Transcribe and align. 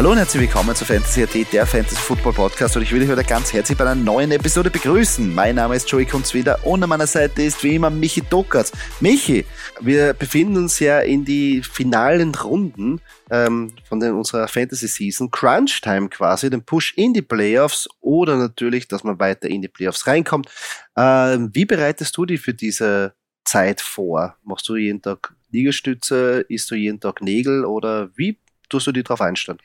Hallo 0.00 0.12
und 0.12 0.16
herzlich 0.16 0.44
willkommen 0.44 0.74
zu 0.74 0.86
Fantasy 0.86 1.24
AT, 1.24 1.52
der 1.52 1.66
Fantasy 1.66 2.00
Football 2.00 2.32
Podcast 2.32 2.74
und 2.74 2.80
ich 2.80 2.90
will 2.90 3.02
euch 3.02 3.08
heute 3.10 3.22
ganz 3.22 3.52
herzlich 3.52 3.76
bei 3.76 3.84
einer 3.84 3.94
neuen 3.94 4.30
Episode 4.30 4.70
begrüßen. 4.70 5.34
Mein 5.34 5.56
Name 5.56 5.76
ist 5.76 5.90
Joey 5.90 6.06
Kunzwider 6.06 6.64
und 6.64 6.82
an 6.82 6.88
meiner 6.88 7.06
Seite 7.06 7.42
ist 7.42 7.62
wie 7.62 7.74
immer 7.74 7.90
Michi 7.90 8.22
Dockert. 8.22 8.72
Michi, 9.00 9.44
wir 9.82 10.14
befinden 10.14 10.56
uns 10.56 10.78
ja 10.78 11.00
in 11.00 11.26
die 11.26 11.60
finalen 11.62 12.34
Runden 12.34 13.02
ähm, 13.30 13.74
von 13.86 14.00
den, 14.00 14.14
unserer 14.14 14.48
Fantasy 14.48 14.88
Season. 14.88 15.30
Crunch 15.30 15.82
Time 15.82 16.08
quasi, 16.08 16.48
den 16.48 16.64
Push 16.64 16.94
in 16.96 17.12
die 17.12 17.20
Playoffs 17.20 17.86
oder 18.00 18.38
natürlich, 18.38 18.88
dass 18.88 19.04
man 19.04 19.20
weiter 19.20 19.50
in 19.50 19.60
die 19.60 19.68
Playoffs 19.68 20.06
reinkommt. 20.06 20.48
Ähm, 20.96 21.50
wie 21.52 21.66
bereitest 21.66 22.16
du 22.16 22.24
dich 22.24 22.40
für 22.40 22.54
diese 22.54 23.12
Zeit 23.44 23.82
vor? 23.82 24.38
Machst 24.44 24.66
du 24.66 24.76
jeden 24.76 25.02
Tag 25.02 25.34
Liegestütze, 25.50 26.46
isst 26.48 26.70
du 26.70 26.74
jeden 26.74 27.00
Tag 27.00 27.20
Nägel 27.20 27.66
oder 27.66 28.08
wie 28.16 28.38
tust 28.70 28.86
du 28.86 28.92
dich 28.92 29.04
darauf 29.04 29.20
einstellen? 29.20 29.58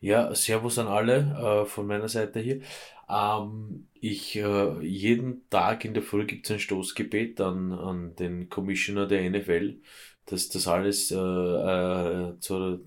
Ja, 0.00 0.34
Servus 0.34 0.78
an 0.78 0.88
alle 0.88 1.62
äh, 1.64 1.66
von 1.66 1.86
meiner 1.86 2.08
Seite 2.08 2.40
hier. 2.40 2.62
Ähm, 3.08 3.88
ich 4.00 4.36
äh, 4.36 4.80
jeden 4.80 5.48
Tag 5.50 5.84
in 5.84 5.94
der 5.94 6.02
Früh 6.02 6.26
gibt 6.26 6.46
es 6.46 6.52
ein 6.52 6.60
Stoßgebet 6.60 7.40
an, 7.40 7.72
an 7.72 8.16
den 8.16 8.48
Commissioner 8.48 9.06
der 9.06 9.28
NFL, 9.30 9.76
dass 10.26 10.48
das 10.48 10.66
alles 10.66 11.10
äh, 11.10 11.16
äh, 11.16 12.38
zu, 12.40 12.80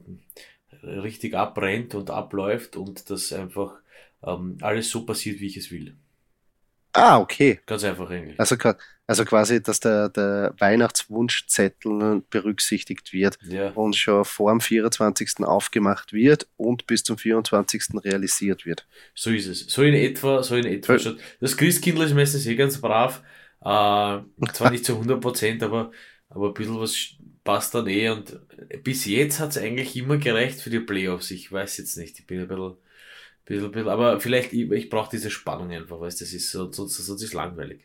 richtig 0.83 1.35
abbrennt 1.35 1.95
und 1.95 2.09
abläuft 2.09 2.75
und 2.75 3.09
dass 3.09 3.33
einfach 3.33 3.75
ähm, 4.23 4.57
alles 4.61 4.89
so 4.89 5.05
passiert, 5.05 5.39
wie 5.39 5.47
ich 5.47 5.57
es 5.57 5.71
will. 5.71 5.95
Ah, 6.93 7.19
okay. 7.19 7.59
Ganz 7.65 7.83
einfach 7.83 8.09
eigentlich. 8.09 8.39
Also, 8.39 8.55
also 9.07 9.23
quasi, 9.25 9.61
dass 9.61 9.79
der, 9.79 10.09
der 10.09 10.53
Weihnachtswunschzettel 10.57 12.23
berücksichtigt 12.29 13.13
wird 13.13 13.37
Ja. 13.43 13.69
und 13.71 13.95
schon 13.95 14.25
vor 14.25 14.51
dem 14.51 14.61
24. 14.61 15.39
aufgemacht 15.45 16.13
wird 16.13 16.47
und 16.57 16.87
bis 16.87 17.03
zum 17.03 17.17
24. 17.17 18.03
realisiert 18.03 18.65
wird. 18.65 18.87
So 19.13 19.29
ist 19.31 19.47
es. 19.47 19.61
So 19.67 19.83
in 19.83 19.93
etwa, 19.93 20.43
so 20.43 20.55
in 20.55 20.65
etwa. 20.65 20.93
Weil- 20.93 20.99
schon. 20.99 21.19
Das 21.39 21.55
Christkindl 21.57 22.03
ist 22.03 22.13
meistens 22.13 22.45
eh 22.45 22.55
ganz 22.55 22.79
brav. 22.79 23.21
Äh, 23.61 23.65
zwar 24.53 24.71
nicht 24.71 24.85
zu 24.85 24.93
100 24.97 25.19
Prozent, 25.21 25.63
aber, 25.63 25.91
aber 26.29 26.47
ein 26.49 26.53
bisschen 26.53 26.79
was 26.79 26.97
passt 27.43 27.73
dann 27.75 27.87
eh. 27.87 28.09
Und 28.09 28.39
bis 28.83 29.05
jetzt 29.05 29.39
hat 29.39 29.51
es 29.51 29.57
eigentlich 29.57 29.95
immer 29.95 30.17
gereicht 30.17 30.59
für 30.61 30.69
die 30.69 30.79
Playoffs. 30.79 31.31
Ich 31.31 31.51
weiß 31.51 31.77
jetzt 31.77 31.97
nicht. 31.97 32.19
Ich 32.19 32.27
bin 32.27 32.39
ein 32.41 32.47
bisschen, 32.47 32.75
bisschen, 33.45 33.71
bisschen 33.71 33.87
aber 33.89 34.19
vielleicht, 34.19 34.53
ich, 34.53 34.69
ich 34.71 34.89
brauche 34.89 35.09
diese 35.11 35.29
Spannung 35.31 35.71
einfach, 35.71 35.99
weißt 35.99 36.19
du, 36.21 36.25
das 36.25 36.33
ist 36.33 36.51
so, 36.51 36.71
sonst, 36.71 36.95
sonst 36.97 37.21
ist 37.21 37.29
es 37.29 37.33
langweilig. 37.33 37.84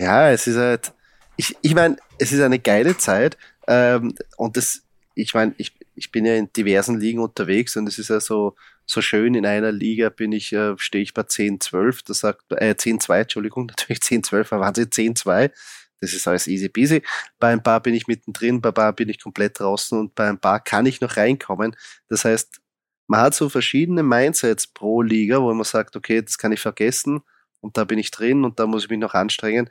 Ja, 0.00 0.30
es 0.30 0.46
ist 0.46 0.56
halt, 0.56 0.94
ich, 1.36 1.54
ich 1.60 1.74
meine, 1.74 1.96
es 2.18 2.32
ist 2.32 2.40
eine 2.40 2.58
geile 2.58 2.96
Zeit 2.96 3.36
ähm, 3.68 4.14
und 4.38 4.56
das, 4.56 4.82
ich 5.14 5.34
meine, 5.34 5.54
ich, 5.58 5.74
ich 5.94 6.10
bin 6.10 6.24
ja 6.24 6.36
in 6.36 6.50
diversen 6.54 6.98
Ligen 6.98 7.20
unterwegs 7.20 7.76
und 7.76 7.86
es 7.86 7.98
ist 7.98 8.08
ja 8.08 8.18
so, 8.18 8.56
so 8.86 9.02
schön, 9.02 9.34
in 9.34 9.44
einer 9.44 9.72
Liga 9.72 10.08
bin 10.08 10.32
ich, 10.32 10.54
äh, 10.54 10.72
stehe 10.78 11.02
ich 11.02 11.12
bei 11.12 11.24
10, 11.24 11.60
12, 11.60 12.02
das 12.04 12.20
sagt, 12.20 12.50
äh, 12.52 12.74
10, 12.74 13.00
2, 13.00 13.20
Entschuldigung, 13.20 13.66
natürlich 13.68 14.00
10, 14.00 14.22
12, 14.24 14.54
aber 14.54 14.64
Wahnsinn, 14.64 14.90
10, 14.90 15.16
2, 15.16 15.52
das 16.00 16.14
ist 16.14 16.26
alles 16.26 16.46
easy 16.46 16.70
peasy. 16.70 17.02
Bei 17.38 17.52
ein 17.52 17.62
paar 17.62 17.80
bin 17.82 17.92
ich 17.92 18.06
mittendrin, 18.06 18.62
bei 18.62 18.70
ein 18.70 18.74
paar 18.74 18.94
bin 18.94 19.10
ich 19.10 19.22
komplett 19.22 19.60
draußen 19.60 19.98
und 19.98 20.14
bei 20.14 20.30
ein 20.30 20.38
paar 20.40 20.60
kann 20.60 20.86
ich 20.86 21.02
noch 21.02 21.18
reinkommen. 21.18 21.76
Das 22.08 22.24
heißt, 22.24 22.58
man 23.06 23.20
hat 23.20 23.34
so 23.34 23.50
verschiedene 23.50 24.02
Mindsets 24.02 24.66
pro 24.66 25.02
Liga, 25.02 25.42
wo 25.42 25.52
man 25.52 25.64
sagt, 25.64 25.94
okay, 25.94 26.22
das 26.22 26.38
kann 26.38 26.52
ich 26.52 26.60
vergessen 26.60 27.20
und 27.60 27.76
da 27.76 27.84
bin 27.84 27.98
ich 27.98 28.10
drin 28.10 28.44
und 28.44 28.58
da 28.58 28.66
muss 28.66 28.84
ich 28.84 28.90
mich 28.90 28.98
noch 28.98 29.12
anstrengen. 29.12 29.68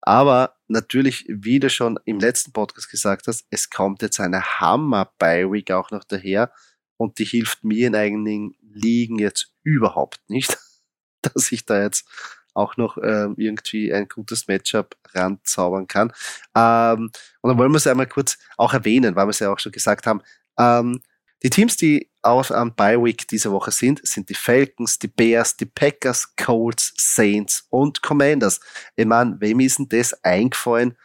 Aber 0.00 0.56
natürlich, 0.68 1.24
wie 1.28 1.60
du 1.60 1.70
schon 1.70 1.98
im 2.04 2.20
letzten 2.20 2.52
Podcast 2.52 2.90
gesagt 2.90 3.26
hast, 3.26 3.46
es 3.50 3.70
kommt 3.70 4.02
jetzt 4.02 4.20
eine 4.20 4.42
hammer 4.42 5.12
by 5.18 5.50
week 5.50 5.70
auch 5.70 5.90
noch 5.90 6.04
daher 6.04 6.52
und 6.96 7.18
die 7.18 7.24
hilft 7.24 7.64
mir 7.64 7.88
in 7.88 7.94
eigenen 7.94 8.54
Ligen 8.60 9.18
jetzt 9.18 9.52
überhaupt 9.62 10.20
nicht, 10.28 10.58
dass 11.22 11.52
ich 11.52 11.64
da 11.64 11.82
jetzt 11.82 12.06
auch 12.54 12.76
noch 12.76 12.98
ähm, 12.98 13.34
irgendwie 13.36 13.92
ein 13.92 14.08
gutes 14.08 14.48
Matchup 14.48 14.96
ranzaubern 15.14 15.86
kann. 15.86 16.12
Ähm, 16.56 17.10
und 17.40 17.50
dann 17.50 17.58
wollen 17.58 17.72
wir 17.72 17.76
es 17.76 17.86
einmal 17.86 18.08
kurz 18.08 18.36
auch 18.56 18.74
erwähnen, 18.74 19.14
weil 19.14 19.26
wir 19.26 19.30
es 19.30 19.38
ja 19.38 19.52
auch 19.52 19.60
schon 19.60 19.72
gesagt 19.72 20.06
haben. 20.06 20.22
Ähm, 20.58 21.00
die 21.42 21.50
Teams, 21.50 21.76
die 21.76 22.08
auf 22.22 22.50
am 22.50 22.74
Bye 22.74 23.02
Week 23.02 23.26
diese 23.28 23.52
Woche 23.52 23.70
sind, 23.70 24.06
sind 24.06 24.28
die 24.28 24.34
Falcons, 24.34 24.98
die 24.98 25.08
Bears, 25.08 25.56
die 25.56 25.66
Packers, 25.66 26.34
Colts, 26.36 26.92
Saints 26.96 27.66
und 27.70 28.02
Commanders. 28.02 28.60
Ich 28.96 29.06
meine, 29.06 29.40
wem 29.40 29.60
ist 29.60 29.78
denn 29.78 29.88
das 29.88 30.24
eingefallen, 30.24 30.96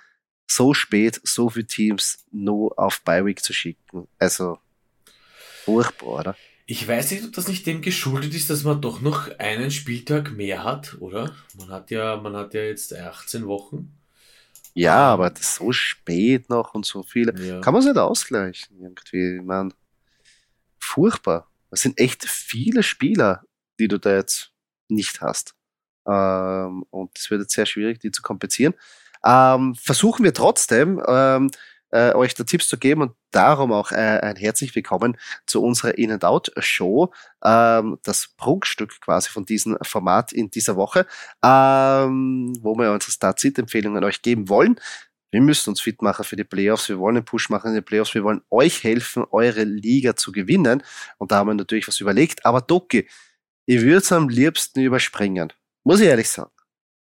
so 0.47 0.73
spät 0.73 1.21
so 1.23 1.49
viele 1.49 1.67
Teams 1.67 2.25
nur 2.31 2.77
auf 2.77 3.01
Bye 3.01 3.25
Week 3.25 3.43
zu 3.43 3.53
schicken? 3.53 4.07
Also 4.17 4.57
furchtbar, 5.65 6.07
oder? 6.07 6.35
Ich 6.65 6.87
weiß 6.87 7.11
nicht, 7.11 7.25
ob 7.25 7.33
das 7.33 7.47
nicht 7.47 7.65
dem 7.65 7.81
geschuldet 7.81 8.33
ist, 8.33 8.49
dass 8.49 8.63
man 8.63 8.81
doch 8.81 9.01
noch 9.01 9.37
einen 9.37 9.69
Spieltag 9.69 10.31
mehr 10.31 10.63
hat, 10.63 10.97
oder? 10.99 11.35
Man 11.57 11.69
hat 11.69 11.91
ja, 11.91 12.17
man 12.17 12.35
hat 12.35 12.53
ja 12.53 12.61
jetzt 12.61 12.95
18 12.95 13.45
Wochen. 13.47 13.93
Ja, 14.73 15.13
aber 15.13 15.31
so 15.39 15.71
spät 15.71 16.49
noch 16.49 16.73
und 16.73 16.85
so 16.85 17.03
viele. 17.03 17.39
Ja. 17.45 17.59
Kann 17.59 17.73
man 17.73 17.81
es 17.81 17.87
nicht 17.87 17.97
ausgleichen 17.97 18.79
irgendwie? 18.81 19.37
Ich 19.37 19.43
meine, 19.43 19.71
furchtbar. 20.83 21.49
Das 21.69 21.81
sind 21.81 21.99
echt 21.99 22.25
viele 22.25 22.83
Spieler, 22.83 23.43
die 23.79 23.87
du 23.87 23.99
da 23.99 24.15
jetzt 24.15 24.51
nicht 24.89 25.21
hast. 25.21 25.55
Ähm, 26.07 26.83
und 26.89 27.17
es 27.17 27.31
wird 27.31 27.41
jetzt 27.41 27.53
sehr 27.53 27.65
schwierig, 27.65 27.99
die 27.99 28.11
zu 28.11 28.21
kompensieren. 28.21 28.73
Ähm, 29.25 29.75
versuchen 29.75 30.23
wir 30.23 30.33
trotzdem, 30.33 31.01
ähm, 31.07 31.49
äh, 31.93 32.13
euch 32.13 32.33
da 32.33 32.43
Tipps 32.43 32.67
zu 32.67 32.77
geben 32.77 33.01
und 33.03 33.13
darum 33.31 33.71
auch 33.71 33.91
äh, 33.91 34.19
ein 34.21 34.35
herzlich 34.35 34.75
willkommen 34.75 35.15
zu 35.45 35.63
unserer 35.63 35.97
In-and-Out-Show, 35.97 37.13
ähm, 37.45 37.99
das 38.03 38.29
Prunkstück 38.35 38.99
quasi 38.99 39.29
von 39.29 39.45
diesem 39.45 39.77
Format 39.83 40.33
in 40.33 40.49
dieser 40.49 40.75
Woche, 40.75 41.05
ähm, 41.43 42.53
wo 42.61 42.75
wir 42.75 42.91
unsere 42.91 43.11
Start-Sit-Empfehlungen 43.11 44.03
euch 44.03 44.23
geben 44.23 44.49
wollen. 44.49 44.79
Wir 45.33 45.41
müssen 45.41 45.71
uns 45.71 45.81
fit 45.81 46.03
machen 46.03 46.23
für 46.23 46.35
die 46.35 46.43
Playoffs. 46.43 46.89
Wir 46.89 46.99
wollen 46.99 47.17
einen 47.17 47.25
Push 47.25 47.49
machen 47.49 47.69
in 47.69 47.73
die 47.73 47.81
Playoffs. 47.81 48.13
Wir 48.13 48.23
wollen 48.23 48.43
euch 48.51 48.83
helfen, 48.83 49.25
eure 49.31 49.63
Liga 49.63 50.15
zu 50.15 50.31
gewinnen. 50.31 50.83
Und 51.17 51.31
da 51.31 51.37
haben 51.37 51.47
wir 51.47 51.55
natürlich 51.55 51.87
was 51.87 51.99
überlegt. 51.99 52.45
Aber 52.45 52.61
Doki, 52.61 53.09
ich 53.65 53.81
würde 53.81 53.97
es 53.97 54.11
am 54.11 54.29
liebsten 54.29 54.81
überspringen. 54.81 55.51
Muss 55.83 56.01
ich 56.01 56.05
ehrlich 56.05 56.29
sagen. 56.29 56.51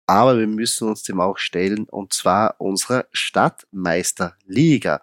Aber 0.06 0.38
wir 0.38 0.48
müssen 0.48 0.90
uns 0.90 1.04
dem 1.04 1.22
auch 1.22 1.38
stellen. 1.38 1.88
Und 1.88 2.12
zwar 2.12 2.60
unserer 2.60 3.06
Stadtmeisterliga. 3.14 5.02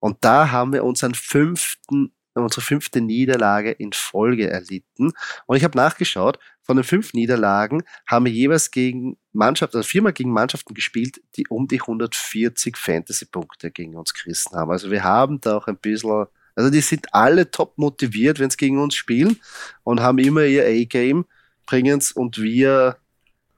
Und 0.00 0.24
da 0.24 0.50
haben 0.50 0.72
wir 0.72 0.82
unseren 0.82 1.14
fünften, 1.14 2.12
unsere 2.42 2.62
fünfte 2.62 3.00
Niederlage 3.00 3.70
in 3.70 3.92
Folge 3.92 4.48
erlitten. 4.48 5.12
Und 5.46 5.56
ich 5.56 5.64
habe 5.64 5.76
nachgeschaut, 5.76 6.38
von 6.62 6.76
den 6.76 6.84
fünf 6.84 7.14
Niederlagen 7.14 7.82
haben 8.06 8.26
wir 8.26 8.32
jeweils 8.32 8.70
gegen 8.70 9.16
Mannschaften, 9.32 9.78
also 9.78 9.88
viermal 9.88 10.12
gegen 10.12 10.32
Mannschaften 10.32 10.74
gespielt, 10.74 11.20
die 11.36 11.46
um 11.48 11.66
die 11.66 11.80
140 11.80 12.76
Fantasy-Punkte 12.76 13.70
gegen 13.70 13.96
uns 13.96 14.14
gerissen 14.14 14.56
haben. 14.56 14.70
Also 14.70 14.90
wir 14.90 15.02
haben 15.02 15.40
da 15.40 15.56
auch 15.56 15.66
ein 15.66 15.76
bisschen, 15.76 16.26
also 16.54 16.70
die 16.70 16.80
sind 16.80 17.12
alle 17.12 17.50
top 17.50 17.76
motiviert, 17.76 18.38
wenn 18.38 18.50
sie 18.50 18.56
gegen 18.56 18.78
uns 18.78 18.94
spielen 18.94 19.40
und 19.82 20.00
haben 20.00 20.18
immer 20.18 20.44
ihr 20.44 20.64
A-Game, 20.64 21.24
bringen's 21.66 22.12
und 22.12 22.40
wir 22.40 22.96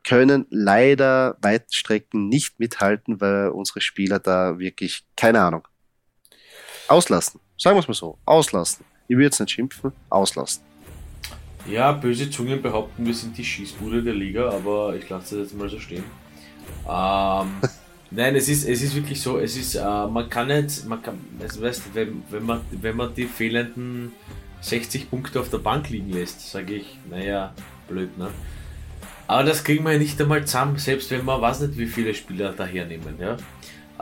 können 0.04 0.46
leider 0.50 1.36
weite 1.40 1.66
Strecken 1.70 2.28
nicht 2.28 2.58
mithalten, 2.58 3.20
weil 3.20 3.48
unsere 3.48 3.80
Spieler 3.80 4.18
da 4.18 4.58
wirklich, 4.58 5.04
keine 5.16 5.40
Ahnung, 5.40 5.66
auslassen. 6.92 7.40
Sagen 7.56 7.76
wir 7.76 7.80
es 7.80 7.88
mal 7.88 7.94
so, 7.94 8.18
auslassen. 8.24 8.84
Ich 9.08 9.16
will 9.16 9.24
jetzt 9.24 9.40
nicht 9.40 9.50
schimpfen, 9.50 9.92
auslassen. 10.10 10.62
Ja, 11.66 11.92
böse 11.92 12.30
Zungen 12.30 12.60
behaupten, 12.60 13.06
wir 13.06 13.14
sind 13.14 13.38
die 13.38 13.44
Schießbude 13.44 14.02
der 14.02 14.14
Liga, 14.14 14.50
aber 14.50 14.96
ich 14.96 15.08
lasse 15.08 15.36
das 15.36 15.46
jetzt 15.46 15.58
mal 15.58 15.68
so 15.68 15.78
stehen. 15.78 16.04
Ähm, 16.88 17.48
nein, 18.10 18.34
es 18.34 18.48
ist, 18.48 18.68
es 18.68 18.82
ist 18.82 18.94
wirklich 18.96 19.20
so, 19.20 19.38
es 19.38 19.56
ist, 19.56 19.76
äh, 19.76 20.06
man 20.06 20.28
kann 20.28 20.48
nicht, 20.48 20.84
man 20.86 21.00
kann, 21.02 21.20
also 21.40 21.62
weißt, 21.62 21.94
wenn, 21.94 22.22
wenn, 22.30 22.44
man, 22.44 22.60
wenn 22.70 22.96
man 22.96 23.14
die 23.14 23.26
fehlenden 23.26 24.12
60 24.60 25.08
Punkte 25.08 25.40
auf 25.40 25.50
der 25.50 25.58
Bank 25.58 25.88
liegen 25.88 26.10
lässt, 26.10 26.50
sage 26.50 26.74
ich, 26.74 26.98
naja, 27.08 27.54
blöd, 27.88 28.16
ne? 28.18 28.28
Aber 29.28 29.44
das 29.44 29.62
kriegen 29.62 29.84
wir 29.84 29.92
ja 29.92 29.98
nicht 29.98 30.20
einmal 30.20 30.44
zusammen, 30.44 30.78
selbst 30.78 31.10
wenn 31.10 31.24
man 31.24 31.40
weiß 31.40 31.60
nicht, 31.60 31.78
wie 31.78 31.86
viele 31.86 32.12
Spieler 32.12 32.52
dahernehmen, 32.52 33.14
ja. 33.20 33.36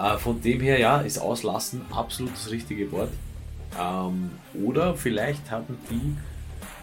Äh, 0.01 0.19
von 0.19 0.41
dem 0.41 0.61
her, 0.61 0.79
ja, 0.79 1.01
ist 1.01 1.19
auslassen 1.19 1.83
absolut 1.91 2.33
das 2.35 2.51
richtige 2.51 2.91
Wort. 2.93 3.11
Ähm, 3.81 4.31
oder 4.65 4.95
vielleicht 4.95 5.51
haben 5.51 5.77
die 5.91 6.17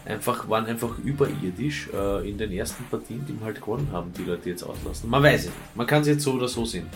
einfach, 0.09 0.47
waren 0.49 0.65
einfach 0.65 0.97
überirdisch 0.99 1.89
äh, 1.93 2.29
in 2.29 2.37
den 2.37 2.51
ersten 2.51 2.83
Partien, 2.85 3.25
die 3.27 3.37
wir 3.39 3.45
halt 3.45 3.61
gewonnen 3.61 3.89
haben, 3.91 4.13
die 4.17 4.23
Leute 4.23 4.49
jetzt 4.49 4.63
auslassen. 4.63 5.09
Man 5.09 5.23
weiß 5.23 5.41
es 5.41 5.45
nicht. 5.47 5.75
Man 5.75 5.87
kann 5.87 6.01
es 6.01 6.07
jetzt 6.07 6.23
so 6.23 6.33
oder 6.33 6.47
so 6.47 6.63
sehen. 6.65 6.87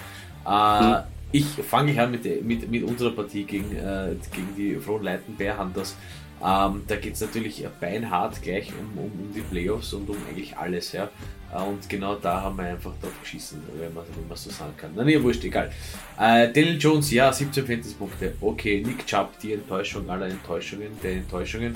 Äh, 0.45 1.01
Ich 1.33 1.45
fange 1.45 1.95
an 2.01 2.11
mit, 2.11 2.25
mit, 2.43 2.69
mit 2.69 2.83
unserer 2.83 3.11
Partie 3.11 3.45
gegen, 3.45 3.73
äh, 3.73 4.15
gegen 4.35 4.53
die 4.57 4.75
Frohnleiten 4.75 5.33
Bear 5.37 5.57
Hunters. 5.57 5.95
Ähm, 6.43 6.83
da 6.87 6.95
geht 6.95 7.13
es 7.13 7.21
natürlich 7.21 7.63
beinhart 7.79 8.41
gleich 8.41 8.71
um, 8.71 8.97
um, 8.97 9.11
um 9.11 9.33
die 9.33 9.41
Playoffs 9.41 9.93
und 9.93 10.09
um 10.09 10.17
eigentlich 10.29 10.57
alles, 10.57 10.91
ja. 10.91 11.09
Äh, 11.53 11.61
Und 11.61 11.87
genau 11.87 12.15
da 12.15 12.41
haben 12.41 12.57
wir 12.57 12.65
einfach 12.65 12.93
drauf 13.01 13.13
geschissen, 13.21 13.61
wenn 13.77 13.93
man, 13.93 14.03
wenn 14.15 14.27
man 14.27 14.37
so 14.37 14.49
sagen 14.49 14.73
kann. 14.77 14.91
Na 14.95 15.03
nee, 15.03 15.21
wurscht, 15.21 15.43
egal. 15.43 15.71
Äh, 16.17 16.51
Daniel 16.51 16.77
Jones, 16.79 17.11
ja, 17.11 17.31
17 17.31 17.65
Fantasy-Punkte. 17.65 18.35
Okay, 18.41 18.83
Nick 18.85 19.05
Chubb, 19.05 19.37
die 19.39 19.53
Enttäuschung 19.53 20.09
aller 20.09 20.27
Enttäuschungen, 20.27 20.89
der 21.03 21.13
Enttäuschungen. 21.13 21.75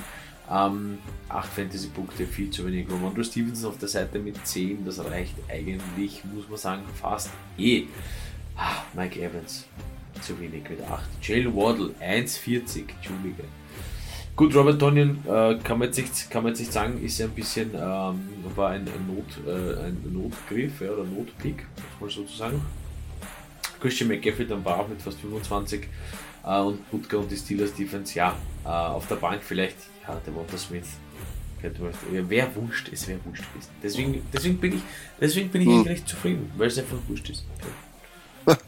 Ähm, 0.51 0.99
8 1.29 1.51
Fantasy-Punkte, 1.51 2.25
viel 2.25 2.49
zu 2.49 2.65
wenig. 2.65 2.87
Romando 2.89 3.23
Stevenson 3.23 3.71
auf 3.71 3.77
der 3.77 3.89
Seite 3.89 4.19
mit 4.19 4.45
10, 4.45 4.85
das 4.85 5.03
reicht 5.03 5.35
eigentlich, 5.49 6.23
muss 6.33 6.47
man 6.49 6.57
sagen, 6.57 6.83
fast 6.99 7.29
eh. 7.57 7.83
Ah, 8.55 8.83
Mike 8.93 9.19
Evans, 9.19 9.65
zu 10.21 10.39
wenig 10.39 10.63
mit 10.69 10.81
8. 10.81 11.03
Jalen 11.21 11.55
Waddle, 11.55 11.93
1,40, 11.99 12.83
Entschuldige. 12.95 13.43
Gut, 14.35 14.53
Robert 14.53 14.79
Tonyan 14.79 15.19
äh, 15.25 15.57
kann, 15.63 15.79
man 15.79 15.87
jetzt 15.87 15.97
nicht, 15.97 16.29
kann 16.29 16.43
man 16.43 16.51
jetzt 16.51 16.59
nicht 16.59 16.73
sagen, 16.73 17.01
ist 17.01 17.19
ja 17.19 17.25
ein 17.25 17.31
bisschen, 17.31 17.69
ähm, 17.73 18.19
war 18.55 18.71
ein, 18.71 18.81
ein, 18.81 19.07
Not, 19.07 19.47
äh, 19.47 19.85
ein 19.85 19.97
Notgriff 20.11 20.81
ja, 20.81 20.91
oder 20.91 21.05
Notpick, 21.05 21.65
muss 22.01 22.17
man 22.17 22.25
sozusagen. 22.25 22.61
Christian 23.79 24.09
McGaffrey 24.09 24.45
dann 24.45 24.65
war 24.65 24.79
auch 24.79 24.89
mit 24.89 25.01
fast 25.01 25.21
25 25.21 25.87
äh, 26.45 26.59
und 26.59 26.91
Butker 26.91 27.19
und 27.19 27.31
die 27.31 27.37
Steelers 27.37 27.73
Defense, 27.73 28.13
ja, 28.13 28.35
äh, 28.65 28.67
auf 28.67 29.07
der 29.07 29.15
Bank 29.15 29.41
vielleicht, 29.41 29.77
ja, 30.05 30.19
der 30.25 30.35
Walter 30.35 30.57
Smith. 30.57 30.87
Wer 32.11 32.55
wurscht, 32.55 32.89
es 32.91 33.07
wäre 33.07 33.19
wurscht 33.23 33.43
gewesen. 33.53 33.69
Deswegen, 33.81 34.21
deswegen 34.31 34.57
bin 34.57 34.75
ich, 34.75 34.81
deswegen 35.19 35.49
bin 35.49 35.61
ich 35.61 35.67
hm. 35.67 35.81
recht 35.83 36.07
zufrieden, 36.07 36.51
weil 36.57 36.67
es 36.67 36.77
einfach 36.77 36.97
wurscht 37.07 37.29
ist. 37.29 37.45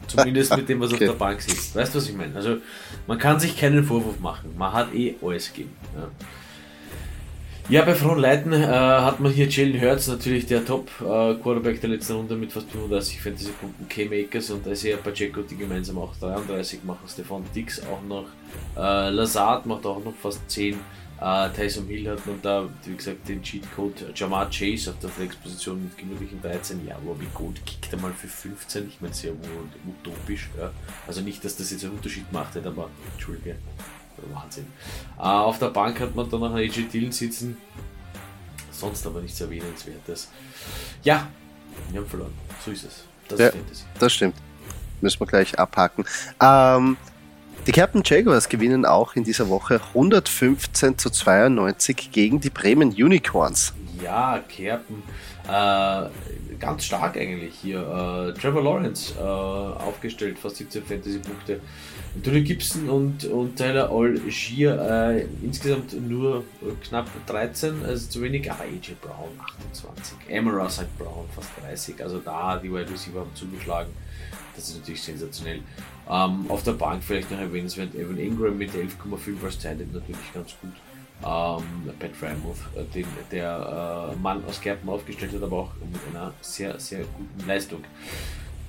Zumindest 0.08 0.56
mit 0.56 0.70
dem, 0.70 0.80
was 0.80 0.94
okay. 0.94 1.08
auf 1.08 1.14
der 1.14 1.20
Bank 1.20 1.42
sitzt. 1.42 1.76
Weißt 1.76 1.94
du, 1.94 2.00
was 2.00 2.10
ich 2.10 2.16
meine? 2.16 2.36
Also, 2.36 2.58
man 3.08 3.18
kann 3.18 3.40
sich 3.40 3.58
keinen 3.58 3.84
Vorwurf 3.84 4.20
machen. 4.20 4.54
Man 4.58 4.72
hat 4.74 4.94
eh 4.94 5.16
alles 5.22 5.52
gegeben. 5.52 5.76
Ja. 5.96 6.10
Ja, 7.70 7.82
bei 7.82 7.96
Frontleiten 7.96 8.54
äh, 8.54 8.66
hat 8.66 9.20
man 9.20 9.30
hier 9.30 9.50
Jalen 9.50 9.82
Hurts, 9.82 10.08
natürlich 10.08 10.46
der 10.46 10.64
Top-Quarterback 10.64 11.76
äh, 11.76 11.80
der 11.80 11.90
letzten 11.90 12.14
Runde 12.14 12.38
mit 12.38 12.54
fast 12.54 12.72
35 12.72 13.20
Fantasy-Punkten, 13.20 13.90
K-Makers 13.90 14.52
und 14.52 14.66
Isaiah 14.68 14.96
Pacheco, 14.96 15.42
die 15.42 15.58
gemeinsam 15.58 15.98
auch 15.98 16.16
33 16.16 16.86
machen, 16.86 17.02
Stefan 17.10 17.44
Dix 17.54 17.82
auch 17.82 18.02
noch, 18.08 18.28
äh, 18.78 19.10
Lazard 19.10 19.66
macht 19.66 19.86
auch 19.86 20.02
noch 20.02 20.16
fast 20.16 20.50
10, 20.50 20.78
äh, 21.20 21.50
Tyson 21.50 21.88
Hill 21.88 22.10
hat 22.10 22.26
man 22.26 22.42
da, 22.42 22.70
wie 22.86 22.96
gesagt, 22.96 23.28
den 23.28 23.42
Cheatcode 23.42 24.14
Jamar 24.16 24.50
Chase 24.50 24.92
auf 24.92 25.00
der 25.00 25.10
Flex-Position 25.10 25.84
mit 25.84 25.98
gemütlichen 25.98 26.42
13. 26.42 26.86
Ja, 26.86 26.98
wie 27.20 27.26
gut 27.34 27.66
kickt 27.66 27.92
er 27.92 28.00
mal 28.00 28.14
für 28.14 28.28
15? 28.28 28.88
Ich 28.88 29.02
meine, 29.02 29.14
sehr 29.14 29.32
utopisch. 29.34 30.50
Ja. 30.58 30.72
Also 31.08 31.22
nicht, 31.22 31.44
dass 31.44 31.56
das 31.56 31.72
jetzt 31.72 31.84
einen 31.84 31.94
Unterschied 31.94 32.32
macht, 32.32 32.56
aber 32.58 32.90
Entschuldige. 33.14 33.56
Wahnsinn. 34.34 34.68
Äh, 35.18 35.22
auf 35.22 35.60
der 35.60 35.68
Bank 35.70 36.00
hat 36.00 36.16
man 36.16 36.30
dann 36.30 36.40
noch 36.40 36.54
einen 36.54 36.58
AJ 36.70 36.88
Dillon 36.92 37.12
sitzen. 37.12 37.58
Sonst 38.72 39.06
aber 39.08 39.22
nichts 39.22 39.42
Erwähnenswertes. 39.42 40.30
Ja, 41.04 41.28
wir 41.92 42.02
haben 42.02 42.08
verloren. 42.08 42.34
So 42.64 42.72
ist 42.72 42.84
es. 42.84 43.04
Das 43.28 43.40
ja, 43.40 43.52
Das 44.00 44.14
stimmt. 44.14 44.36
Müssen 45.02 45.20
wir 45.20 45.28
gleich 45.28 45.58
abhaken. 45.58 46.06
Ähm, 46.42 46.98
die 47.68 47.74
Captain 47.74 48.02
Jaguars 48.04 48.48
gewinnen 48.48 48.86
auch 48.86 49.16
in 49.18 49.26
dieser 49.26 49.50
Woche 49.50 49.82
115 49.90 50.98
zu 50.98 51.10
92 51.10 52.12
gegen 52.14 52.40
die 52.40 52.50
Bremen 52.50 52.90
Unicorns. 52.94 53.74
Ja, 54.02 54.40
Kerpen. 54.48 55.04
Äh, 55.46 56.10
ganz 56.60 56.86
stark 56.86 57.18
eigentlich 57.18 57.56
hier. 57.62 57.80
Äh, 57.80 58.40
Trevor 58.40 58.64
Lawrence 58.64 59.16
äh, 59.18 59.22
aufgestellt, 59.22 60.40
fast 60.40 60.56
17 60.56 60.86
Fantasy-Punkte. 60.86 61.60
Anthony 62.16 62.42
Gibson 62.44 62.90
und, 62.90 63.26
und 63.26 63.58
Tyler 63.58 63.92
Allgier 63.92 64.80
äh, 64.82 65.26
insgesamt 65.44 65.94
nur 66.08 66.46
knapp 66.88 67.10
13, 67.28 67.84
also 67.86 68.08
zu 68.08 68.22
wenig, 68.22 68.50
AJ 68.50 68.96
Brown 69.02 69.30
28, 69.72 70.18
Amara 70.36 70.70
St. 70.70 70.98
Brown 70.98 71.26
fast 71.36 71.50
30, 71.62 72.02
also 72.02 72.20
da 72.20 72.58
die 72.58 72.72
Wide 72.72 72.90
Receiver 72.90 73.20
haben 73.20 73.36
zugeschlagen. 73.36 73.92
Das 74.56 74.70
ist 74.70 74.80
natürlich 74.80 75.04
sensationell. 75.04 75.60
Ähm, 76.10 76.46
auf 76.50 76.64
der 76.64 76.74
Bank 76.74 77.04
vielleicht 77.04 77.32
noch 77.32 77.40
erwähnenswert 77.40 77.94
Evan 77.96 78.18
Ingram 78.18 78.58
mit 78.58 78.72
11,5 78.72 79.44
als 79.44 79.58
Titan 79.58 79.90
natürlich 79.92 80.34
ganz 80.34 80.56
gut. 80.62 80.72
Ähm, 81.22 81.92
Pat 82.00 82.16
Frymouth, 82.16 82.60
äh, 82.76 82.84
den 82.94 83.08
der 83.32 84.14
äh, 84.14 84.16
Mann 84.22 84.44
aus 84.46 84.62
Kerpen 84.62 84.88
aufgestellt 84.88 85.34
hat, 85.34 85.44
aber 85.44 85.58
auch 85.58 85.72
mit 85.92 86.00
einer 86.10 86.34
sehr, 86.42 86.80
sehr 86.80 87.00
guten 87.00 87.48
Leistung. 87.48 87.84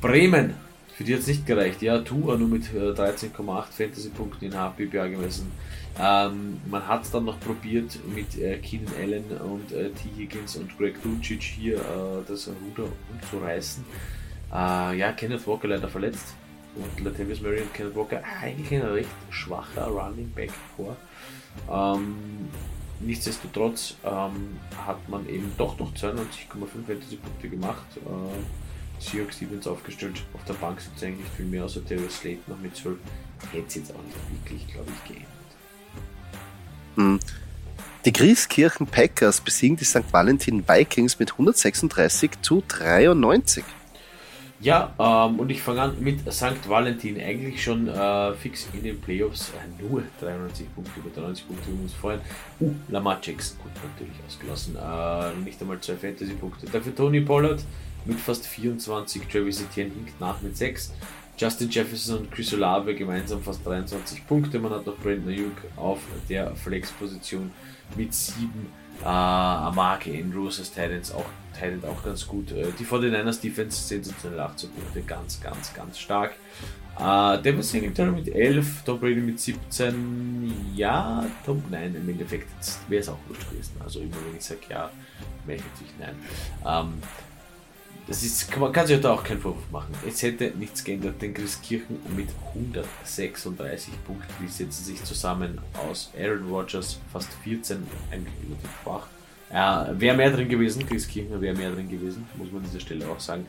Bremen, 0.01 0.55
für 0.95 1.05
die 1.05 1.15
hat 1.15 1.21
es 1.21 1.27
nicht 1.29 1.47
gereicht. 1.47 1.83
Ja, 1.83 1.99
Tua 1.99 2.37
nur 2.37 2.49
mit 2.49 2.75
äh, 2.75 2.91
13,8 2.91 3.65
Fantasy-Punkten 3.71 4.47
in 4.47 4.55
HPBA 4.55 5.07
gemessen. 5.07 5.53
Ähm, 6.01 6.61
man 6.69 6.87
hat 6.89 7.05
es 7.05 7.11
dann 7.11 7.25
noch 7.25 7.39
probiert 7.39 7.99
mit 8.15 8.37
äh, 8.39 8.59
Keenan 8.59 8.95
Allen 9.01 9.25
und 9.41 9.71
äh, 9.73 9.91
T. 9.91 10.09
Higgins 10.17 10.57
und 10.57 10.77
Greg 10.79 11.01
Dulcich 11.03 11.43
hier 11.43 11.77
äh, 11.77 12.23
das 12.27 12.49
Ruder 12.49 12.89
umzureißen. 13.13 13.85
Äh, 14.53 14.99
ja, 14.99 15.13
Kenneth 15.13 15.47
Walker 15.47 15.69
leider 15.69 15.89
verletzt. 15.89 16.35
Und 16.79 17.05
Latavius 17.05 17.41
Murray 17.41 17.63
und 17.63 17.75
Kenneth 17.75 17.97
Walker 17.97 18.23
eigentlich 18.41 18.81
ein 18.81 18.89
recht 18.89 19.09
schwacher 19.31 19.87
Running 19.87 20.31
Back 20.31 20.53
Core. 20.77 20.97
Ähm, 21.71 22.17
nichtsdestotrotz 23.01 23.97
ähm, 24.05 24.59
hat 24.87 25.09
man 25.09 25.29
eben 25.29 25.53
doch 25.59 25.79
noch 25.79 25.93
92,5 25.93 26.87
Fantasy-Punkte 26.87 27.49
gemacht. 27.49 27.87
Äh, 27.97 29.03
Seahawks 29.03 29.37
Stevens 29.37 29.67
aufgestellt. 29.67 30.23
Auf 30.35 30.45
der 30.45 30.55
Bank 30.55 30.81
sitzt 30.81 31.03
eigentlich 31.03 31.29
viel 31.37 31.47
mehr, 31.47 31.65
außer 31.65 31.85
Terry 31.85 32.09
Slate 32.11 32.41
noch 32.47 32.59
mit 32.59 32.77
12. 32.77 32.97
Hätte 33.53 33.65
es 33.67 33.75
jetzt 33.75 33.93
auch 33.93 34.03
nicht 34.03 34.17
wirklich, 34.31 34.67
glaube 34.73 34.91
ich, 34.91 35.09
geändert. 35.09 35.29
Hm. 36.97 37.21
Die 38.05 38.13
Grieskirchen 38.13 38.87
Packers 38.87 39.41
besiegen 39.41 39.77
die 39.77 39.85
St. 39.85 40.13
Valentin 40.13 40.67
Vikings 40.67 41.19
mit 41.19 41.33
136 41.33 42.31
zu 42.43 42.63
93. 42.67 43.65
Ja, 44.61 44.93
ähm, 44.99 45.39
und 45.39 45.51
ich 45.51 45.63
fange 45.63 45.83
an 45.83 45.97
mit 46.01 46.21
St. 46.33 46.69
Valentin. 46.69 47.21
Eigentlich 47.21 47.63
schon 47.63 47.87
äh, 47.87 48.35
fix 48.35 48.69
in 48.73 48.83
den 48.83 49.01
Playoffs. 49.01 49.51
Äh, 49.51 49.83
nur 49.83 50.03
93 50.21 50.75
Punkte, 50.75 50.99
über 50.99 51.11
93 51.11 51.47
Punkte. 51.47 51.71
Uns 51.71 51.95
freuen. 51.95 52.21
Uh, 52.59 52.75
Lamar 52.89 53.19
Jackson, 53.23 53.57
gut, 53.63 53.71
natürlich 53.77 54.15
ausgelassen. 54.27 54.77
Äh, 54.77 55.45
nicht 55.45 55.61
einmal 55.61 55.79
zwei 55.81 55.95
Fantasy-Punkte. 55.95 56.67
Dafür 56.67 56.95
Tony 56.95 57.21
Pollard 57.21 57.63
mit 58.05 58.19
fast 58.19 58.47
24. 58.47 59.29
Travis 59.29 59.63
Etienne 59.63 59.93
hinkt 59.95 60.21
nach 60.21 60.41
mit 60.43 60.57
6. 60.57 60.93
Justin 61.39 61.71
Jefferson 61.71 62.19
und 62.19 62.33
Chris 62.33 62.53
Olave 62.53 62.97
gemeinsam 62.97 63.41
fast 63.41 63.65
23 63.65 64.27
Punkte. 64.27 64.59
Man 64.59 64.73
hat 64.73 64.85
noch 64.85 64.97
Brandon 64.97 65.29
Ayuk 65.29 65.57
auf 65.77 66.01
der 66.29 66.57
Flex-Position 66.57 67.53
mit 67.97 68.13
7. 68.13 68.51
Äh, 69.01 69.05
Mark 69.05 70.07
Andrews 70.07 70.59
als 70.59 70.71
Titans 70.73 71.13
auch 71.13 71.27
auch 71.89 72.05
ganz 72.05 72.27
gut. 72.27 72.53
Äh, 72.53 72.67
die 72.79 72.85
49ers 72.85 73.41
Defense 73.41 73.83
sensationell 73.83 74.41
18 74.41 74.71
Punkte, 74.71 75.03
ganz, 75.03 75.41
ganz, 75.41 75.75
ganz 75.75 75.99
stark. 75.99 76.35
Äh, 76.99 77.43
Devin 77.43 77.63
Singletary 77.63 78.11
mit 78.11 78.29
11, 78.29 78.83
Tom 78.85 78.99
Brady 78.99 79.21
mit 79.21 79.39
17, 79.39 80.75
ja, 80.75 81.25
Tom, 81.45 81.63
nein, 81.71 81.95
im 81.95 82.09
Endeffekt 82.09 82.49
wäre 82.89 83.01
es 83.01 83.09
auch 83.09 83.19
wurscht 83.29 83.49
gewesen. 83.51 83.73
Also 83.83 84.01
immer 84.01 84.17
wenn 84.27 84.37
ich 84.37 84.45
sage 84.45 84.61
ja, 84.69 84.91
wäre 85.47 85.59
ich 85.59 85.65
natürlich 85.65 85.95
nein. 85.99 86.17
Ähm, 86.67 86.95
das 88.09 88.23
ist, 88.23 88.57
man 88.57 88.73
kann 88.73 88.87
sich 88.87 89.01
da 89.01 89.13
auch 89.13 89.23
keinen 89.23 89.41
Vorwurf 89.41 89.71
machen. 89.71 89.95
Es 90.07 90.23
hätte 90.23 90.53
nichts 90.57 90.83
geändert, 90.83 91.21
denn 91.21 91.35
Christkirchen 91.35 91.99
mit 92.17 92.29
136 92.55 93.93
Punkten, 94.05 94.33
die 94.43 94.49
setzen 94.49 94.85
sich 94.85 95.05
zusammen 95.05 95.61
aus 95.89 96.11
Aaron 96.19 96.49
Rodgers, 96.49 96.99
fast 97.13 97.29
14, 97.45 97.87
eigentlich 98.11 98.35
relativ 98.43 98.71
ja, 99.53 99.89
wäre 99.99 100.17
mehr 100.17 100.31
drin 100.31 100.49
gewesen, 100.49 100.87
Chris 100.87 101.09
Kirchner 101.09 101.41
wäre 101.41 101.57
mehr 101.57 101.71
drin 101.71 101.89
gewesen, 101.89 102.27
muss 102.37 102.53
man 102.53 102.63
an 102.63 102.69
dieser 102.69 102.81
Stelle 102.81 103.09
auch 103.09 103.19
sagen. 103.19 103.47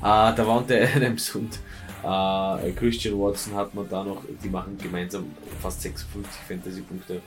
Äh, 0.00 0.02
da 0.02 0.46
waren 0.46 0.66
der 0.66 0.94
Adams 0.96 1.34
und 1.36 1.60
äh, 2.02 2.72
Christian 2.72 3.18
Watson 3.18 3.54
hat 3.54 3.72
man 3.74 3.88
da 3.88 4.02
noch, 4.02 4.22
die 4.42 4.48
machen 4.48 4.76
gemeinsam 4.76 5.26
fast 5.62 5.82
56 5.82 6.42
Fantasy-Punkte. 6.48 7.22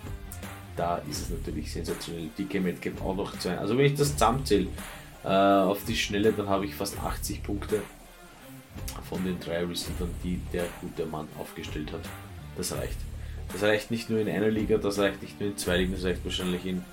Da 0.76 0.98
ist 1.10 1.22
es 1.24 1.30
natürlich 1.30 1.72
sensationell. 1.72 2.30
DK 2.38 2.62
Metcalf 2.62 3.02
auch 3.02 3.16
noch 3.16 3.38
zwei. 3.40 3.58
Also 3.58 3.78
wenn 3.78 3.86
ich 3.86 3.96
das 3.96 4.14
zusammenzähle 4.14 4.68
äh, 5.24 5.28
auf 5.28 5.84
die 5.86 5.96
Schnelle, 5.96 6.32
dann 6.34 6.50
habe 6.50 6.66
ich 6.66 6.76
fast 6.76 7.00
80 7.00 7.44
Punkte 7.44 7.82
von 9.08 9.24
den 9.24 9.40
drei 9.40 9.66
Receivern, 9.66 10.14
die 10.24 10.40
der 10.54 10.66
gute 10.82 11.06
Mann 11.06 11.28
aufgestellt 11.40 11.92
hat. 11.92 12.02
Das 12.58 12.74
reicht. 12.74 12.98
Das 13.52 13.64
reicht 13.64 13.90
nicht 13.90 14.10
nur 14.10 14.20
in 14.20 14.30
einer 14.30 14.50
Liga, 14.50 14.78
das 14.78 15.00
reicht 15.00 15.22
nicht 15.22 15.40
nur 15.40 15.50
in 15.50 15.58
zwei 15.58 15.78
Ligen, 15.78 15.94
das 15.94 16.04
reicht 16.04 16.24
wahrscheinlich 16.24 16.66
in 16.66 16.84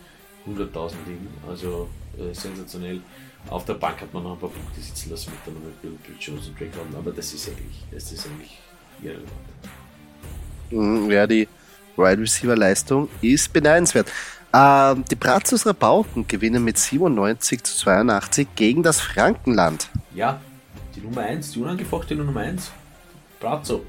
100.000 0.47 0.93
liegen. 1.07 1.29
Also 1.49 1.89
äh, 2.19 2.35
sensationell. 2.35 3.01
Auf 3.51 3.65
der 3.65 3.75
Bank 3.75 4.01
hat 4.01 4.13
man 4.13 4.25
noch 4.25 4.33
ein 4.33 4.39
paar 4.39 4.49
Punkte 4.49 4.81
sitzen 4.81 5.11
lassen 5.11 5.31
mit, 5.31 5.41
dann 5.47 5.63
mit 5.63 5.81
Bill, 5.81 5.93
Bill 6.05 6.17
Jones 6.19 6.49
und 6.49 6.59
Drake 6.59 6.77
London, 6.77 6.99
aber 6.99 7.13
das 7.13 7.33
ist 7.33 7.49
eigentlich, 7.49 7.85
das 7.93 8.11
ist 8.11 8.27
eigentlich 8.27 8.59
irrelevant. 9.03 9.31
Mhm, 10.71 11.11
ja, 11.11 11.27
die 11.27 11.47
Wide 11.97 12.21
Receiver 12.21 12.57
Leistung 12.57 13.09
ist 13.21 13.53
beneidenswert. 13.53 14.11
Ähm, 14.57 15.05
die 15.11 15.17
Brazos 15.17 15.67
Rabauken 15.67 16.27
gewinnen 16.27 16.65
mit 16.65 16.79
97 16.79 17.63
zu 17.63 17.77
82 17.77 18.49
gegen 18.55 18.83
das 18.83 19.03
Frankenland. 19.03 19.91
Ja, 20.15 20.41
die 20.95 21.01
Nummer 21.01 21.23
1, 21.23 21.51
die 21.51 21.61
unangefochtene 21.61 22.25
Nummer 22.25 22.41
1. 22.41 22.71
Brazzo. 23.39 23.85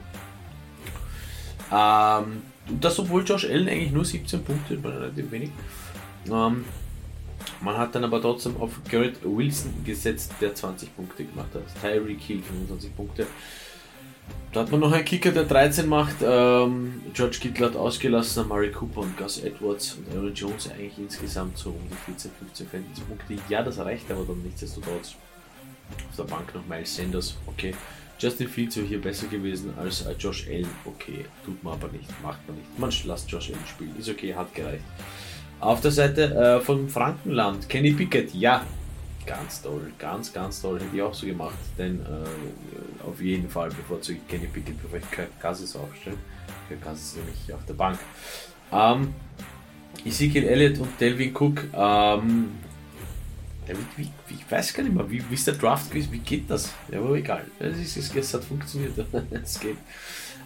Ähm, 1.72 2.42
das, 2.82 3.00
obwohl 3.00 3.24
Josh 3.24 3.46
Allen 3.46 3.70
eigentlich 3.70 3.94
nur 3.94 4.04
17 4.04 4.44
Punkte, 4.44 4.78
relativ 4.84 5.32
wenig. 5.32 5.52
Ähm, 6.30 6.66
man 7.62 7.78
hat 7.78 7.96
dann 7.96 8.04
aber 8.04 8.22
trotzdem 8.22 8.58
auf 8.58 8.72
Garrett 8.92 9.24
Wilson 9.24 9.86
gesetzt, 9.86 10.34
der 10.42 10.54
20 10.54 10.94
Punkte 10.98 11.24
gemacht 11.24 11.50
hat. 11.54 11.64
Tyreek 11.82 12.20
Hill 12.20 12.42
25 12.42 12.94
Punkte. 12.94 13.26
Da 14.54 14.62
hat 14.62 14.72
man 14.72 14.80
noch 14.80 14.92
einen 14.92 15.06
Kicker, 15.06 15.32
der 15.32 15.44
13 15.44 15.88
macht. 15.88 16.16
Ähm, 16.24 17.02
George 17.14 17.38
Kittle 17.40 17.68
hat 17.68 17.76
ausgelassen, 17.76 18.48
Murray 18.48 18.72
Cooper 18.72 19.02
und 19.02 19.18
Gus 19.18 19.44
Edwards 19.44 19.96
und 19.96 20.16
Aaron 20.16 20.34
Jones 20.34 20.72
eigentlich 20.72 20.98
insgesamt 20.98 21.58
so 21.58 21.70
um 21.70 21.82
die 21.92 22.12
14, 22.12 22.32
15 22.40 22.68
Fantasy-Punkte. 22.68 23.36
Ja, 23.50 23.62
das 23.62 23.78
reicht 23.78 24.10
aber 24.10 24.24
dann 24.24 24.42
nichtsdestotrotz. 24.42 25.16
Auf 26.10 26.16
der 26.18 26.24
Bank 26.24 26.56
noch 26.56 26.66
Miles 26.66 26.96
Sanders, 26.96 27.36
okay. 27.46 27.74
Justin 28.20 28.48
Fields 28.48 28.78
wäre 28.78 28.88
hier 28.88 29.02
besser 29.02 29.28
gewesen 29.28 29.74
als 29.78 30.02
äh, 30.08 30.16
Josh 30.18 30.48
Allen, 30.48 30.68
okay. 30.86 31.26
Tut 31.46 31.64
man 31.64 31.74
aber 31.74 31.90
nicht, 31.90 32.10
macht 32.24 32.40
man 32.48 32.58
nicht. 32.58 32.80
Man 32.80 32.92
lasst 33.06 33.30
Josh 33.30 33.52
Allen 33.52 33.68
spielen, 33.68 33.96
ist 34.00 34.10
okay, 34.10 34.34
hat 34.34 34.56
gereicht. 34.56 34.84
Auf 35.60 35.82
der 35.82 35.92
Seite 35.92 36.34
äh, 36.34 36.62
von 36.62 36.90
Frankenland, 36.90 37.70
Kenny 37.70 37.92
Pickett, 37.92 38.34
ja, 38.34 38.66
ganz 39.28 39.62
toll, 39.62 39.92
ganz, 40.00 40.34
ganz 40.34 40.62
toll, 40.62 40.80
hätte 40.80 40.96
ich 40.96 41.02
auch 41.02 41.14
so 41.14 41.28
gemacht, 41.28 41.58
denn 41.78 42.00
äh, 42.00 43.06
auf 43.06 43.22
jeden 43.22 43.50
Fall 43.50 43.70
bevorzuge 43.70 44.20
ich 44.20 44.28
Kenny 44.28 44.48
Pickett, 44.48 44.82
bevor 44.82 44.98
ich 44.98 45.12
Kirk 45.12 45.40
Cousins 45.40 45.76
aufstelle. 45.76 46.18
Kirk 46.68 46.82
Cousins 46.82 47.10
ist 47.10 47.18
nämlich 47.18 47.54
auf 47.54 47.66
der 47.66 47.74
Bank. 47.74 48.00
Ähm, 48.72 49.14
Ezekiel 50.06 50.46
Elliott 50.46 50.80
und 50.80 51.00
Delvin 51.00 51.36
Cook, 51.36 51.64
ähm, 51.74 52.52
wie, 53.98 54.06
wie, 54.28 54.36
ich 54.36 54.50
weiß 54.50 54.74
gar 54.74 54.84
nicht 54.84 54.96
mehr, 54.96 55.10
wie, 55.10 55.22
wie 55.30 55.34
ist 55.34 55.46
der 55.46 55.56
Draft 55.56 55.90
gewesen, 55.90 56.12
wie 56.14 56.20
geht 56.20 56.50
das? 56.50 56.74
Ja, 56.90 57.00
aber 57.00 57.16
egal, 57.16 57.46
es, 57.60 57.78
ist, 57.78 57.98
es, 57.98 58.16
es 58.16 58.34
hat 58.34 58.44
funktioniert, 58.44 58.94
es 59.32 59.60
geht. 59.60 59.78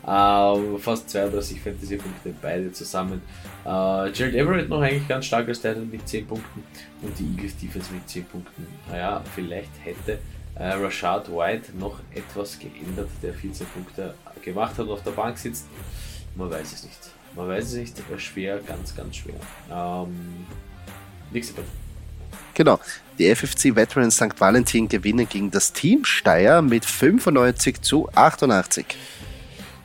Uh, 0.03 0.79
fast 0.79 1.09
32 1.11 1.61
Fantasy-Punkte, 1.61 2.33
beide 2.41 2.71
zusammen. 2.71 3.21
Uh, 3.63 4.07
Jared 4.11 4.33
Everett 4.33 4.67
noch 4.67 4.81
eigentlich 4.81 5.07
ganz 5.07 5.25
stark 5.25 5.47
als 5.47 5.61
Titan 5.61 5.89
mit 5.91 6.07
10 6.07 6.25
Punkten 6.25 6.63
und 7.03 7.19
die 7.19 7.25
Eagles 7.35 7.55
Defense 7.57 7.93
mit 7.93 8.09
10 8.09 8.25
Punkten. 8.25 8.65
Naja, 8.89 9.21
vielleicht 9.35 9.69
hätte 9.83 10.19
uh, 10.55 10.83
Rashad 10.83 11.29
White 11.31 11.73
noch 11.77 11.99
etwas 12.15 12.57
geändert, 12.57 13.09
der 13.21 13.33
14 13.33 13.67
Punkte 13.67 14.15
gemacht 14.41 14.71
hat 14.71 14.85
und 14.87 14.91
auf 14.91 15.03
der 15.03 15.11
Bank 15.11 15.37
sitzt. 15.37 15.67
Man 16.35 16.49
weiß 16.49 16.73
es 16.73 16.83
nicht. 16.83 16.99
Man 17.35 17.47
weiß 17.47 17.65
es 17.65 17.73
nicht. 17.73 18.01
Schwer, 18.17 18.59
ganz, 18.59 18.95
ganz 18.95 19.17
schwer. 19.17 19.35
Ähm, 19.71 20.45
nächste 21.31 21.53
Punkt. 21.53 21.69
Genau. 22.53 22.79
Die 23.17 23.33
FFC 23.33 23.75
Veterans 23.75 24.15
St. 24.15 24.39
Valentin 24.39 24.87
gewinnen 24.87 25.27
gegen 25.29 25.51
das 25.51 25.73
Team 25.73 26.05
Steyr 26.05 26.61
mit 26.61 26.85
95 26.85 27.81
zu 27.81 28.09
88. 28.13 28.85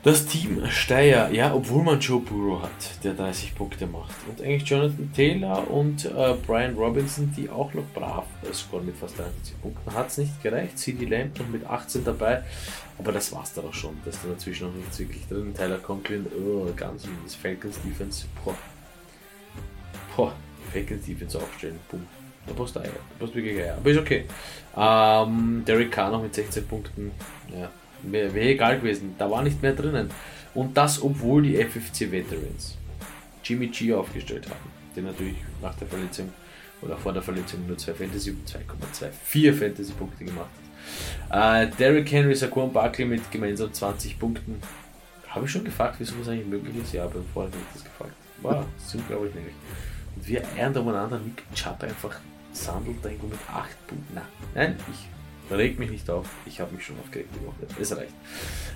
Das 0.06 0.24
Team 0.24 0.64
Steyr, 0.68 1.30
ja, 1.32 1.52
obwohl 1.52 1.82
man 1.82 1.98
Joe 1.98 2.20
Burrow 2.20 2.62
hat, 2.62 3.02
der 3.02 3.14
30 3.14 3.56
Punkte 3.56 3.88
macht. 3.88 4.14
Und 4.28 4.40
eigentlich 4.40 4.62
Jonathan 4.62 5.12
Taylor 5.12 5.68
und 5.68 6.04
äh, 6.04 6.34
Brian 6.46 6.76
Robinson, 6.76 7.34
die 7.36 7.50
auch 7.50 7.74
noch 7.74 7.82
brav 7.92 8.24
scoren 8.52 8.86
mit 8.86 8.96
fast 8.96 9.18
30 9.18 9.60
Punkten. 9.60 9.92
Hat 9.92 10.06
es 10.06 10.18
nicht 10.18 10.40
gereicht. 10.44 10.78
CD 10.78 11.06
Lamb 11.06 11.36
noch 11.40 11.48
mit 11.48 11.66
18 11.66 12.04
dabei. 12.04 12.44
Aber 13.00 13.10
das 13.10 13.32
war's 13.32 13.52
dann 13.54 13.64
auch 13.64 13.74
schon. 13.74 13.98
Da 14.04 14.10
ist 14.10 14.20
dazwischen 14.24 14.68
noch 14.68 14.74
nichts 14.74 14.96
wirklich 15.00 15.26
drin. 15.26 15.52
Tyler 15.52 15.78
Conklin, 15.78 16.24
oh, 16.38 16.68
ganz 16.76 17.02
das 17.24 17.34
Falcons 17.34 17.80
Defense. 17.84 18.26
Boah. 18.44 18.54
Boah, 20.16 20.32
Falcons 20.72 21.04
Defense 21.04 21.36
aufstellen. 21.36 21.80
Boom. 21.90 22.06
Da 22.46 22.54
passt 22.54 22.78
Eier. 22.78 22.84
Da 22.84 23.24
passt 23.24 23.34
wirklich 23.34 23.58
Eier. 23.58 23.76
Aber 23.76 23.90
ist 23.90 23.98
okay. 23.98 24.24
Ähm, 24.76 25.64
Derek 25.66 25.90
Carr 25.90 26.12
noch 26.12 26.22
mit 26.22 26.32
16 26.32 26.64
Punkten. 26.68 27.10
Ja, 27.52 27.72
Wäre 28.12 28.34
wär 28.34 28.50
egal 28.50 28.78
gewesen. 28.78 29.14
Da 29.18 29.30
war 29.30 29.42
nicht 29.42 29.62
mehr 29.62 29.72
drinnen. 29.72 30.10
Und 30.54 30.76
das, 30.76 31.02
obwohl 31.02 31.42
die 31.42 31.56
FFC 31.56 32.10
Veterans 32.10 32.76
Jimmy 33.44 33.66
G 33.68 33.92
aufgestellt 33.92 34.48
haben, 34.48 34.70
der 34.94 35.02
natürlich 35.04 35.36
nach 35.62 35.74
der 35.74 35.86
Verletzung 35.86 36.32
oder 36.82 36.96
vor 36.96 37.12
der 37.12 37.22
Verletzung 37.22 37.66
nur 37.66 37.76
2 37.76 37.94
Fantasy, 37.94 38.36
2,24 38.46 39.52
Fantasy-Punkte 39.52 40.24
gemacht 40.24 40.48
hat. 41.30 41.66
Äh, 41.68 41.70
Derrick 41.76 42.10
Henry, 42.10 42.34
Saquon 42.34 42.72
Barkley 42.72 43.06
mit 43.06 43.30
gemeinsam 43.30 43.72
20 43.72 44.18
Punkten. 44.18 44.60
Habe 45.28 45.44
ich 45.44 45.50
schon 45.50 45.64
gefragt, 45.64 45.96
wieso 45.98 46.14
das 46.16 46.28
eigentlich 46.28 46.46
möglich 46.46 46.76
ist? 46.82 46.92
Ja, 46.92 47.06
beim 47.06 47.24
Vorher 47.34 47.50
habe 47.52 47.60
ich 47.60 47.74
das 47.74 47.84
gefragt. 47.84 48.12
Wow, 48.40 48.64
sind 48.78 49.06
glaube 49.08 49.28
ich 49.28 49.34
nämlich. 49.34 49.54
Und 50.14 50.26
wir 50.26 50.42
ehren 50.56 50.76
umeinander 50.76 51.18
Nick 51.18 51.42
Chubb 51.54 51.82
einfach 51.82 52.18
sandelt 52.52 53.04
irgendwo 53.04 53.26
mit 53.26 53.38
8 53.52 53.86
Punkten. 53.86 54.14
Nein, 54.14 54.24
nein, 54.54 54.76
ich 54.90 55.08
Reg 55.50 55.78
mich 55.78 55.90
nicht 55.90 56.10
auf, 56.10 56.28
ich 56.44 56.60
habe 56.60 56.74
mich 56.74 56.84
schon 56.84 56.96
aufgeregt 56.98 57.30
die 57.34 57.46
Woche. 57.46 57.80
Es 57.80 57.96
reicht. 57.96 58.12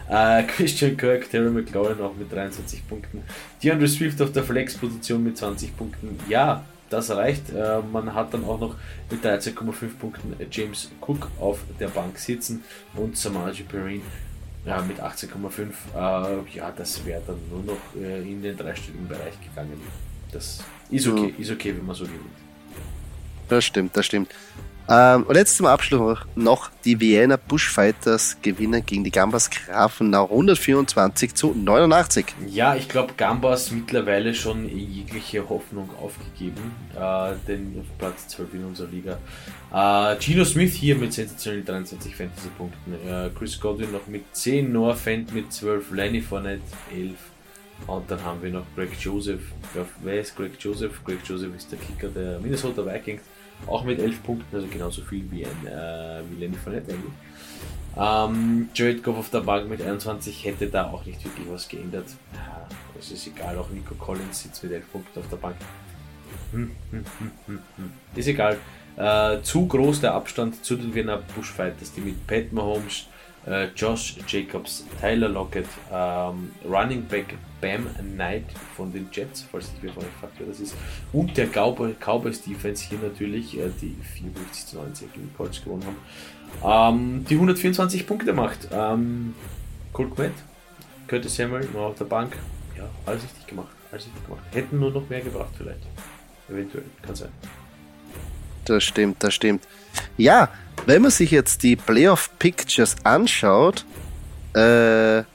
Äh, 0.08 0.44
Christian 0.44 0.96
Kirk, 0.96 1.30
Terry 1.30 1.50
McLaurin 1.50 2.00
auch 2.00 2.14
mit 2.14 2.32
23 2.32 2.86
Punkten. 2.88 3.22
DeAndre 3.62 3.88
Swift 3.88 4.20
auf 4.22 4.32
der 4.32 4.44
Flex-Position 4.44 5.22
mit 5.22 5.36
20 5.36 5.76
Punkten. 5.76 6.18
Ja, 6.28 6.64
das 6.90 7.10
reicht. 7.10 7.50
Äh, 7.50 7.80
man 7.92 8.14
hat 8.14 8.34
dann 8.34 8.44
auch 8.44 8.60
noch 8.60 8.76
mit 9.10 9.24
13,5 9.24 9.98
Punkten 9.98 10.34
James 10.50 10.90
Cook 11.00 11.28
auf 11.38 11.60
der 11.78 11.88
Bank 11.88 12.18
sitzen 12.18 12.64
und 12.94 13.16
Samaji 13.16 13.62
Perrine 13.62 14.02
ja, 14.64 14.82
mit 14.82 15.00
18,5. 15.00 15.70
Äh, 15.94 16.56
ja, 16.56 16.72
das 16.76 17.04
wäre 17.04 17.22
dann 17.26 17.38
nur 17.50 17.74
noch 17.74 17.80
äh, 18.00 18.20
in 18.22 18.42
den 18.42 18.56
dreistelligen 18.56 19.08
Bereich 19.08 19.40
gegangen. 19.40 19.80
Das 20.32 20.62
ist 20.90 21.08
okay, 21.08 21.34
ist 21.38 21.50
okay, 21.50 21.74
wenn 21.76 21.86
man 21.86 21.96
so 21.96 22.04
gewinnt. 22.04 22.20
Das 23.48 23.64
stimmt, 23.64 23.96
das 23.96 24.06
stimmt. 24.06 24.32
Ähm, 24.90 25.22
und 25.22 25.36
jetzt 25.36 25.56
zum 25.56 25.66
Abschluss 25.66 26.18
noch 26.34 26.68
die 26.84 26.98
Vienna 26.98 27.36
Bushfighters 27.36 28.38
gewinnen 28.42 28.84
gegen 28.84 29.04
die 29.04 29.12
Gambas 29.12 29.48
Grafenau 29.48 30.24
124 30.24 31.32
zu 31.32 31.54
89. 31.54 32.26
Ja, 32.48 32.74
ich 32.74 32.88
glaube, 32.88 33.14
Gambas 33.16 33.70
mittlerweile 33.70 34.34
schon 34.34 34.68
jegliche 34.68 35.48
Hoffnung 35.48 35.88
aufgegeben, 36.02 36.72
äh, 36.96 37.34
denn 37.46 37.76
auf 37.78 37.98
Platz 37.98 38.26
12 38.28 38.54
in 38.54 38.64
unserer 38.64 38.88
Liga. 38.88 39.18
Äh, 39.72 40.20
Gino 40.20 40.44
Smith 40.44 40.74
hier 40.74 40.96
mit 40.96 41.12
sensationellen 41.12 41.64
23 41.64 42.16
Fantasy-Punkten, 42.16 42.94
äh, 43.08 43.30
Chris 43.38 43.60
Godwin 43.60 43.92
noch 43.92 44.08
mit 44.08 44.24
10, 44.32 44.72
Noah 44.72 44.96
Fent 44.96 45.32
mit 45.32 45.52
12, 45.52 45.92
Lenny 45.92 46.20
Fournette 46.20 46.62
11. 46.92 47.14
Und 47.86 48.10
dann 48.10 48.22
haben 48.24 48.42
wir 48.42 48.50
noch 48.50 48.66
Greg 48.74 48.90
Joseph. 49.00 49.40
Wer 50.02 50.20
ist 50.20 50.36
Greg 50.36 50.52
Joseph? 50.58 51.02
Greg 51.04 51.20
Joseph 51.24 51.54
ist 51.56 51.70
der 51.70 51.78
Kicker 51.78 52.08
der 52.08 52.40
Minnesota 52.40 52.84
Vikings 52.84 53.22
auch 53.66 53.84
mit 53.84 53.98
11 53.98 54.22
Punkten, 54.22 54.56
also 54.56 54.68
genauso 54.68 55.02
viel 55.02 55.30
wie, 55.30 55.44
ein, 55.44 55.66
äh, 55.66 56.20
wie 56.30 56.40
Lenny 56.40 56.56
Fournette 56.56 56.92
eigentlich. 56.92 57.12
Ähm, 57.96 58.68
Jared 58.74 59.02
Goff 59.02 59.18
auf 59.18 59.30
der 59.30 59.40
Bank 59.40 59.68
mit 59.68 59.82
21 59.82 60.44
hätte 60.44 60.68
da 60.68 60.90
auch 60.90 61.04
nicht 61.04 61.24
wirklich 61.24 61.46
was 61.50 61.68
geändert. 61.68 62.06
Das 62.94 63.10
ist 63.10 63.26
egal, 63.26 63.58
auch 63.58 63.70
Nico 63.70 63.94
Collins 63.94 64.42
sitzt 64.42 64.62
mit 64.62 64.72
11 64.72 64.92
Punkten 64.92 65.18
auf 65.18 65.28
der 65.28 65.36
Bank. 65.36 65.56
Hm, 66.52 66.70
hm, 66.90 67.04
hm, 67.46 67.60
ist 68.14 68.28
egal. 68.28 68.58
Äh, 68.96 69.40
zu 69.42 69.66
groß 69.66 70.00
der 70.00 70.14
Abstand 70.14 70.64
zu 70.64 70.76
den 70.76 70.94
Wiener 70.94 71.18
Bushfighters, 71.34 71.92
die 71.92 72.00
mit 72.00 72.26
Pat 72.26 72.52
Mahomes, 72.52 73.06
äh, 73.46 73.68
Josh 73.76 74.16
Jacobs, 74.26 74.84
Tyler 75.00 75.28
Lockett, 75.28 75.66
ähm, 75.92 76.52
Running 76.64 77.06
Back 77.06 77.36
Bam 77.60 77.86
Knight 78.14 78.44
von 78.76 78.92
den 78.92 79.08
Jets, 79.12 79.42
falls 79.50 79.70
ich 79.76 79.82
mir 79.82 79.92
vorhin 79.92 80.12
fragt, 80.20 80.34
wer 80.38 80.46
das 80.46 80.60
ist, 80.60 80.74
und 81.12 81.36
der 81.36 81.46
Cowboy, 81.46 81.94
Cowboys 82.00 82.42
Defense 82.42 82.84
hier 82.88 82.98
natürlich, 82.98 83.58
äh, 83.58 83.70
die 83.80 83.96
54 84.14 84.66
zu 84.66 84.76
90 84.76 85.12
gegen 85.12 85.34
Colts 85.36 85.62
gewonnen 85.62 85.84
haben, 85.84 86.94
ähm, 86.94 87.24
die 87.28 87.34
124 87.34 88.06
Punkte 88.06 88.32
macht. 88.32 88.68
Ähm, 88.72 89.34
Colt 89.92 90.14
Kmet, 90.14 90.32
Curtis 91.06 91.36
Samuel 91.36 91.68
noch 91.72 91.80
auf 91.80 91.98
der 91.98 92.04
Bank, 92.04 92.36
ja, 92.76 92.84
alles 93.06 93.24
richtig 93.24 93.46
gemacht, 93.46 93.68
alles 93.90 94.06
richtig 94.06 94.24
gemacht. 94.24 94.42
Hätten 94.52 94.78
nur 94.78 94.90
noch 94.90 95.08
mehr 95.08 95.20
gebracht 95.20 95.52
vielleicht, 95.56 95.80
eventuell, 96.48 96.84
kann 97.02 97.14
sein. 97.14 97.30
Das 98.64 98.84
stimmt, 98.84 99.22
das 99.22 99.34
stimmt. 99.34 99.66
Ja, 100.16 100.50
wenn 100.86 101.02
man 101.02 101.10
sich 101.10 101.30
jetzt 101.30 101.62
die 101.62 101.76
Playoff 101.76 102.30
Pictures 102.38 102.96
anschaut, 103.04 103.84
äh, 104.54 104.58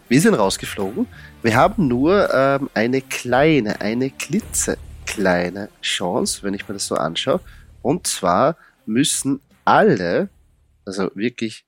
wir 0.09 0.21
sind 0.21 0.33
rausgeflogen. 0.33 1.07
Wir 1.41 1.55
haben 1.55 1.87
nur 1.87 2.33
ähm, 2.33 2.69
eine 2.73 3.01
kleine, 3.01 3.79
eine 3.81 4.09
klitzekleine 4.09 5.69
Chance, 5.81 6.43
wenn 6.43 6.53
ich 6.53 6.67
mir 6.67 6.73
das 6.73 6.87
so 6.87 6.95
anschaue. 6.95 7.39
Und 7.81 8.07
zwar 8.07 8.57
müssen 8.85 9.41
alle, 9.63 10.29
also 10.85 11.11
wirklich, 11.15 11.65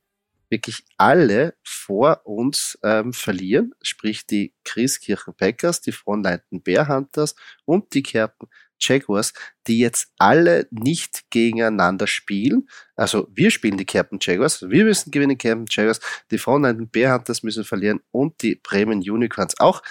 wirklich 0.49 0.83
alle 0.97 1.53
vor 1.63 2.21
uns 2.25 2.77
ähm, 2.83 3.13
verlieren, 3.13 3.73
sprich 3.81 4.25
die 4.25 4.53
Christkirchen 4.63 5.33
Packers, 5.35 5.81
die 5.81 5.91
Frontleiten 5.91 6.61
Bear 6.61 6.87
Hunters 6.87 7.35
und 7.65 7.93
die 7.93 8.03
Kerpen 8.03 8.47
Jaguars, 8.79 9.33
die 9.67 9.79
jetzt 9.79 10.11
alle 10.17 10.67
nicht 10.71 11.29
gegeneinander 11.29 12.07
spielen. 12.07 12.69
Also 12.95 13.27
wir 13.33 13.51
spielen 13.51 13.77
die 13.77 13.85
Captain 13.85 14.19
Jaguars, 14.21 14.61
wir 14.69 14.85
müssen 14.85 15.11
gewinnen 15.11 15.37
Captain 15.37 15.65
Jaguars, 15.69 15.99
die 16.31 16.37
Frontline 16.37 16.87
Bear 16.87 17.17
Hunters 17.17 17.43
müssen 17.43 17.63
verlieren 17.63 18.01
und 18.11 18.41
die 18.41 18.55
Bremen 18.55 18.99
Unicorns 18.99 19.59
auch. 19.59 19.81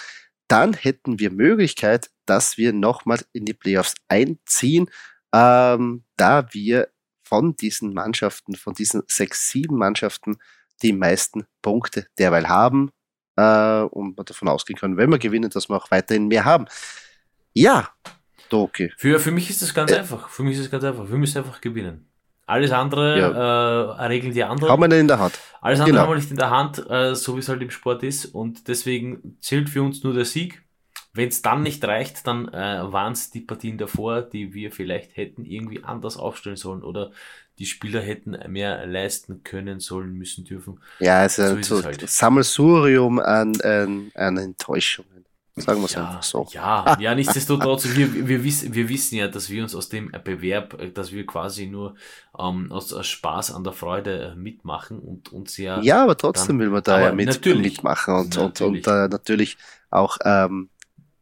Dann 0.47 0.73
hätten 0.73 1.19
wir 1.19 1.31
Möglichkeit, 1.31 2.09
dass 2.25 2.57
wir 2.57 2.73
nochmal 2.73 3.19
in 3.33 3.45
die 3.45 3.53
Playoffs 3.53 3.95
einziehen, 4.07 4.89
ähm, 5.33 6.03
da 6.15 6.47
wir 6.53 6.89
von 7.23 7.55
diesen 7.57 7.93
Mannschaften, 7.93 8.55
von 8.55 8.73
diesen 8.73 9.03
sechs, 9.07 9.49
sieben 9.49 9.77
Mannschaften 9.77 10.37
die 10.81 10.93
meisten 10.93 11.45
Punkte 11.61 12.07
derweil 12.17 12.47
haben 12.47 12.91
äh, 13.35 13.81
und 13.81 14.15
man 14.15 14.25
davon 14.25 14.47
ausgehen 14.47 14.79
können, 14.79 14.97
wenn 14.97 15.09
wir 15.09 15.19
gewinnen, 15.19 15.49
dass 15.49 15.69
wir 15.69 15.75
auch 15.75 15.91
weiterhin 15.91 16.27
mehr 16.27 16.45
haben. 16.45 16.65
Ja, 17.53 17.89
Doki. 18.49 18.91
Für, 18.97 19.19
für 19.19 19.31
mich 19.31 19.49
ist 19.49 19.61
das 19.61 19.73
ganz 19.73 19.91
äh, 19.91 19.99
einfach. 19.99 20.29
Für 20.29 20.43
mich 20.43 20.55
ist 20.55 20.65
es 20.65 20.71
ganz 20.71 20.83
einfach. 20.83 21.09
Wir 21.09 21.17
müssen 21.17 21.37
einfach 21.37 21.61
gewinnen. 21.61 22.07
Alles 22.45 22.71
andere 22.71 23.19
ja. 23.19 23.97
äh, 23.99 24.05
regeln 24.05 24.33
die 24.33 24.43
anderen. 24.43 24.71
Haben 24.71 24.81
wir 24.81 24.87
nicht 24.87 24.99
in 24.99 25.07
der 25.07 25.19
Hand. 25.19 25.37
Alles 25.59 25.79
andere 25.79 25.91
genau. 25.91 26.03
haben 26.03 26.11
wir 26.11 26.15
nicht 26.15 26.31
in 26.31 26.37
der 26.37 26.49
Hand, 26.49 26.89
äh, 26.89 27.13
so 27.13 27.35
wie 27.35 27.39
es 27.39 27.49
halt 27.49 27.61
im 27.61 27.71
Sport 27.71 28.03
ist. 28.03 28.25
Und 28.25 28.69
deswegen 28.69 29.37
zählt 29.41 29.69
für 29.69 29.83
uns 29.83 30.03
nur 30.03 30.13
der 30.13 30.23
Sieg. 30.23 30.63
Wenn 31.13 31.27
es 31.27 31.41
dann 31.41 31.63
nicht 31.63 31.83
reicht, 31.83 32.25
dann 32.25 32.47
äh, 32.47 32.91
waren 32.91 33.13
es 33.13 33.31
die 33.31 33.41
Partien 33.41 33.77
davor, 33.77 34.21
die 34.21 34.53
wir 34.53 34.71
vielleicht 34.71 35.17
hätten 35.17 35.45
irgendwie 35.45 35.83
anders 35.83 36.15
aufstellen 36.15 36.57
sollen 36.57 36.83
oder 36.83 37.11
die 37.59 37.65
Spieler 37.65 38.01
hätten 38.01 38.37
mehr 38.51 38.85
leisten 38.85 39.43
können, 39.43 39.79
sollen, 39.79 40.13
müssen, 40.13 40.45
dürfen. 40.45 40.79
Ja, 40.99 41.19
also 41.21 41.55
so, 41.61 41.79
so 41.79 41.83
halt. 41.83 42.07
Sammelsurium 42.07 43.19
an, 43.19 43.59
an, 43.61 44.11
an 44.13 44.37
Enttäuschungen. 44.37 45.25
Sagen 45.57 45.81
wir 45.81 45.85
es 45.85 45.93
ja, 45.93 46.07
einfach 46.07 46.23
so. 46.23 46.47
Ja, 46.51 46.97
ja, 46.99 47.15
nichtsdestotrotz, 47.15 47.87
wir, 47.95 48.27
wir, 48.27 48.43
wissen, 48.43 48.73
wir 48.73 48.89
wissen 48.89 49.15
ja, 49.15 49.27
dass 49.27 49.49
wir 49.49 49.63
uns 49.63 49.73
aus 49.73 49.89
dem 49.89 50.11
Bewerb, 50.23 50.77
dass 50.93 51.11
wir 51.11 51.25
quasi 51.25 51.65
nur 51.65 51.95
ähm, 52.37 52.71
aus, 52.71 52.93
aus 52.93 53.07
Spaß 53.07 53.53
an 53.53 53.63
der 53.63 53.73
Freude 53.73 54.35
mitmachen 54.37 54.99
und 54.99 55.33
uns 55.33 55.57
ja. 55.57 55.81
Ja, 55.81 56.03
aber 56.03 56.15
trotzdem 56.15 56.57
dann, 56.57 56.59
will 56.59 56.69
man 56.69 56.83
da 56.83 56.99
ja 57.01 57.11
mit, 57.11 57.45
mitmachen 57.45 58.15
und, 58.15 58.35
natürlich. 58.35 58.87
und, 58.87 58.87
und 58.87 58.87
äh, 58.87 59.07
natürlich 59.07 59.57
auch 59.89 60.17
ähm, 60.23 60.69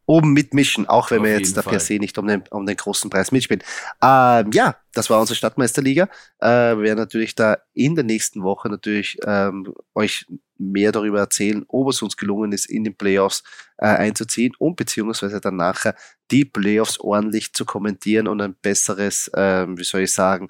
oben 0.05 0.33
mitmischen, 0.33 0.87
auch 0.87 1.11
wenn 1.11 1.19
Auf 1.19 1.25
wir 1.25 1.37
jetzt 1.37 1.57
da 1.57 1.61
per 1.61 1.79
se 1.79 1.95
nicht 1.95 2.17
um 2.17 2.27
den, 2.27 2.43
um 2.51 2.65
den 2.65 2.75
großen 2.75 3.09
Preis 3.09 3.31
mitspielen. 3.31 3.63
Ähm, 4.01 4.51
ja, 4.53 4.77
das 4.93 5.09
war 5.09 5.19
unsere 5.19 5.35
Stadtmeisterliga. 5.35 6.09
Äh, 6.39 6.47
wir 6.77 6.81
werden 6.81 6.99
natürlich 6.99 7.35
da 7.35 7.57
in 7.73 7.95
der 7.95 8.03
nächsten 8.03 8.43
Woche 8.43 8.69
natürlich 8.69 9.17
ähm, 9.25 9.73
euch 9.93 10.25
mehr 10.57 10.91
darüber 10.91 11.19
erzählen, 11.19 11.65
ob 11.67 11.89
es 11.89 12.01
uns 12.01 12.17
gelungen 12.17 12.51
ist, 12.51 12.69
in 12.69 12.83
den 12.83 12.95
Playoffs 12.95 13.43
äh, 13.77 13.87
einzuziehen 13.87 14.53
und 14.57 14.75
beziehungsweise 14.75 15.41
dann 15.41 15.57
nachher 15.57 15.95
die 16.31 16.45
Playoffs 16.45 16.99
ordentlich 16.99 17.53
zu 17.53 17.65
kommentieren 17.65 18.27
und 18.27 18.41
ein 18.41 18.55
besseres, 18.61 19.27
äh, 19.29 19.65
wie 19.67 19.83
soll 19.83 20.01
ich 20.01 20.13
sagen, 20.13 20.47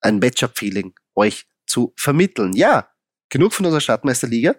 ein 0.00 0.18
Matchup-Feeling 0.18 0.94
euch 1.14 1.46
zu 1.66 1.92
vermitteln. 1.96 2.52
Ja, 2.52 2.88
genug 3.28 3.52
von 3.52 3.66
unserer 3.66 3.80
Stadtmeisterliga. 3.80 4.54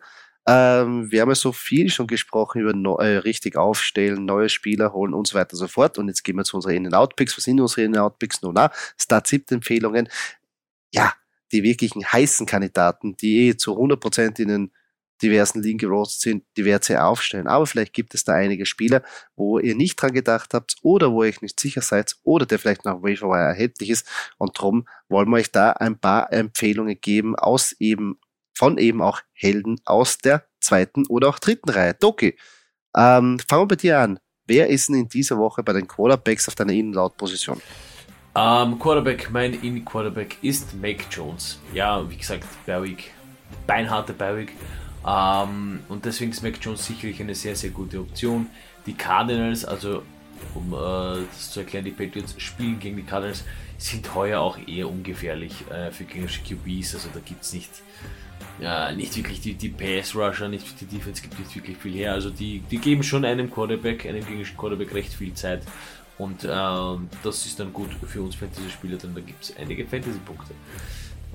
Ähm, 0.51 1.11
wir 1.11 1.21
haben 1.21 1.29
ja 1.29 1.35
so 1.35 1.51
viel 1.51 1.91
schon 1.91 2.07
gesprochen 2.07 2.61
über 2.61 2.73
neu, 2.73 2.95
äh, 2.95 3.17
richtig 3.17 3.55
aufstellen, 3.55 4.25
neue 4.25 4.49
Spieler 4.49 4.93
holen 4.93 5.13
und 5.13 5.27
so 5.27 5.37
weiter 5.37 5.53
und 5.53 5.59
so 5.59 5.67
fort. 5.67 5.99
Und 5.99 6.07
jetzt 6.07 6.23
gehen 6.23 6.37
wir 6.37 6.43
zu 6.43 6.55
unseren 6.55 6.73
In-Out-Picks. 6.73 7.37
Was 7.37 7.43
sind 7.43 7.61
unsere 7.61 7.83
In-Out-Picks? 7.83 8.41
Nun, 8.41 8.55
na, 8.55 8.71
Start-Empfehlungen. 8.97 10.09
Ja, 10.91 11.13
die 11.51 11.61
wirklichen 11.61 12.03
heißen 12.03 12.47
Kandidaten, 12.47 13.15
die 13.17 13.49
eh 13.49 13.57
zu 13.57 13.77
100% 13.77 14.39
in 14.39 14.47
den 14.47 14.71
diversen 15.21 15.61
Ligen 15.61 15.77
gerostet 15.77 16.21
sind, 16.21 16.43
die 16.57 16.61
ihr 16.61 17.05
aufstellen. 17.05 17.47
Aber 17.47 17.67
vielleicht 17.67 17.93
gibt 17.93 18.15
es 18.15 18.23
da 18.23 18.33
einige 18.33 18.65
Spieler, 18.65 19.03
wo 19.35 19.59
ihr 19.59 19.75
nicht 19.75 20.01
dran 20.01 20.13
gedacht 20.13 20.55
habt 20.55 20.77
oder 20.81 21.11
wo 21.11 21.23
ihr 21.23 21.29
euch 21.29 21.43
nicht 21.43 21.59
sicher 21.59 21.81
seid 21.81 22.15
oder 22.23 22.47
der 22.47 22.57
vielleicht 22.57 22.85
noch 22.85 23.03
Waverwire 23.03 23.49
erhältlich 23.49 23.91
ist. 23.91 24.07
Und 24.37 24.57
darum 24.57 24.87
wollen 25.09 25.29
wir 25.29 25.37
euch 25.37 25.51
da 25.51 25.73
ein 25.73 25.99
paar 25.99 26.33
Empfehlungen 26.33 26.99
geben 26.99 27.35
aus 27.35 27.73
eben 27.73 28.17
von 28.59 28.77
eben 28.77 29.01
auch 29.01 29.21
Helden 29.31 29.79
aus 29.85 30.17
der 30.17 30.43
zweiten 30.59 31.07
oder 31.07 31.29
auch 31.29 31.39
dritten 31.39 31.69
Reihe. 31.69 31.93
Doki, 31.93 32.37
ähm, 32.93 33.39
fangen 33.47 33.61
wir 33.61 33.67
bei 33.67 33.75
dir 33.77 33.99
an. 33.99 34.19
Wer 34.47 34.67
ist 34.67 34.89
denn 34.89 34.95
in 34.95 35.07
dieser 35.07 35.37
Woche 35.37 35.63
bei 35.63 35.71
den 35.71 35.87
Quarterbacks 35.87 36.49
auf 36.49 36.55
deiner 36.55 36.73
Innenlautposition? 36.73 37.61
Um, 38.33 38.73
ähm, 38.73 38.79
Quarterback, 38.79 39.29
mein 39.31 39.53
In-Quarterback 39.53 40.37
ist 40.41 40.75
Mac 40.75 40.97
Jones. 41.09 41.57
Ja, 41.73 42.07
wie 42.09 42.17
gesagt, 42.17 42.43
Berwick, 42.65 43.11
beinharte 43.65 44.11
Berwick. 44.11 44.51
Um, 45.03 45.09
ähm, 45.09 45.79
und 45.87 46.03
deswegen 46.03 46.31
ist 46.31 46.43
Mac 46.43 46.55
Jones 46.61 46.85
sicherlich 46.85 47.21
eine 47.21 47.35
sehr, 47.35 47.55
sehr 47.55 47.69
gute 47.69 48.01
Option. 48.01 48.47
Die 48.85 48.93
Cardinals, 48.93 49.63
also 49.63 50.03
um 50.53 50.73
äh, 50.73 51.25
das 51.31 51.51
zu 51.51 51.61
erklären, 51.61 51.85
die 51.85 51.91
Patriots 51.91 52.35
spielen 52.37 52.77
gegen 52.77 52.97
die 52.97 53.03
Cardinals, 53.03 53.45
sind 53.77 54.13
heuer 54.13 54.41
auch 54.41 54.57
eher 54.67 54.89
ungefährlich 54.89 55.53
äh, 55.71 55.91
für 55.91 56.03
gegnerische 56.03 56.41
QBs. 56.41 56.95
Also 56.95 57.09
da 57.13 57.21
gibt 57.21 57.43
es 57.43 57.53
nicht 57.53 57.69
ja, 58.61 58.91
nicht 58.91 59.15
wirklich 59.15 59.41
die, 59.41 59.53
die 59.53 59.69
Pass-Rusher, 59.69 60.47
nicht 60.47 60.65
die 60.81 60.85
Defense 60.85 61.21
gibt 61.21 61.39
nicht 61.39 61.55
wirklich 61.55 61.77
viel 61.77 61.93
her. 61.93 62.13
Also 62.13 62.29
die, 62.29 62.59
die 62.71 62.77
geben 62.77 63.03
schon 63.03 63.25
einem 63.25 63.49
Quarterback, 63.49 64.05
einem 64.05 64.25
gegnerischen 64.25 64.57
Quarterback 64.57 64.93
recht 64.93 65.13
viel 65.13 65.33
Zeit. 65.33 65.63
Und 66.17 66.45
ähm, 66.49 67.09
das 67.23 67.45
ist 67.45 67.59
dann 67.59 67.71
gut 67.71 67.89
für 68.05 68.21
uns 68.21 68.35
Fantasy-Spieler, 68.35 68.97
denn 68.97 69.15
da 69.15 69.21
gibt 69.21 69.43
es 69.43 69.55
einige 69.55 69.85
Fantasy-Punkte. 69.85 70.53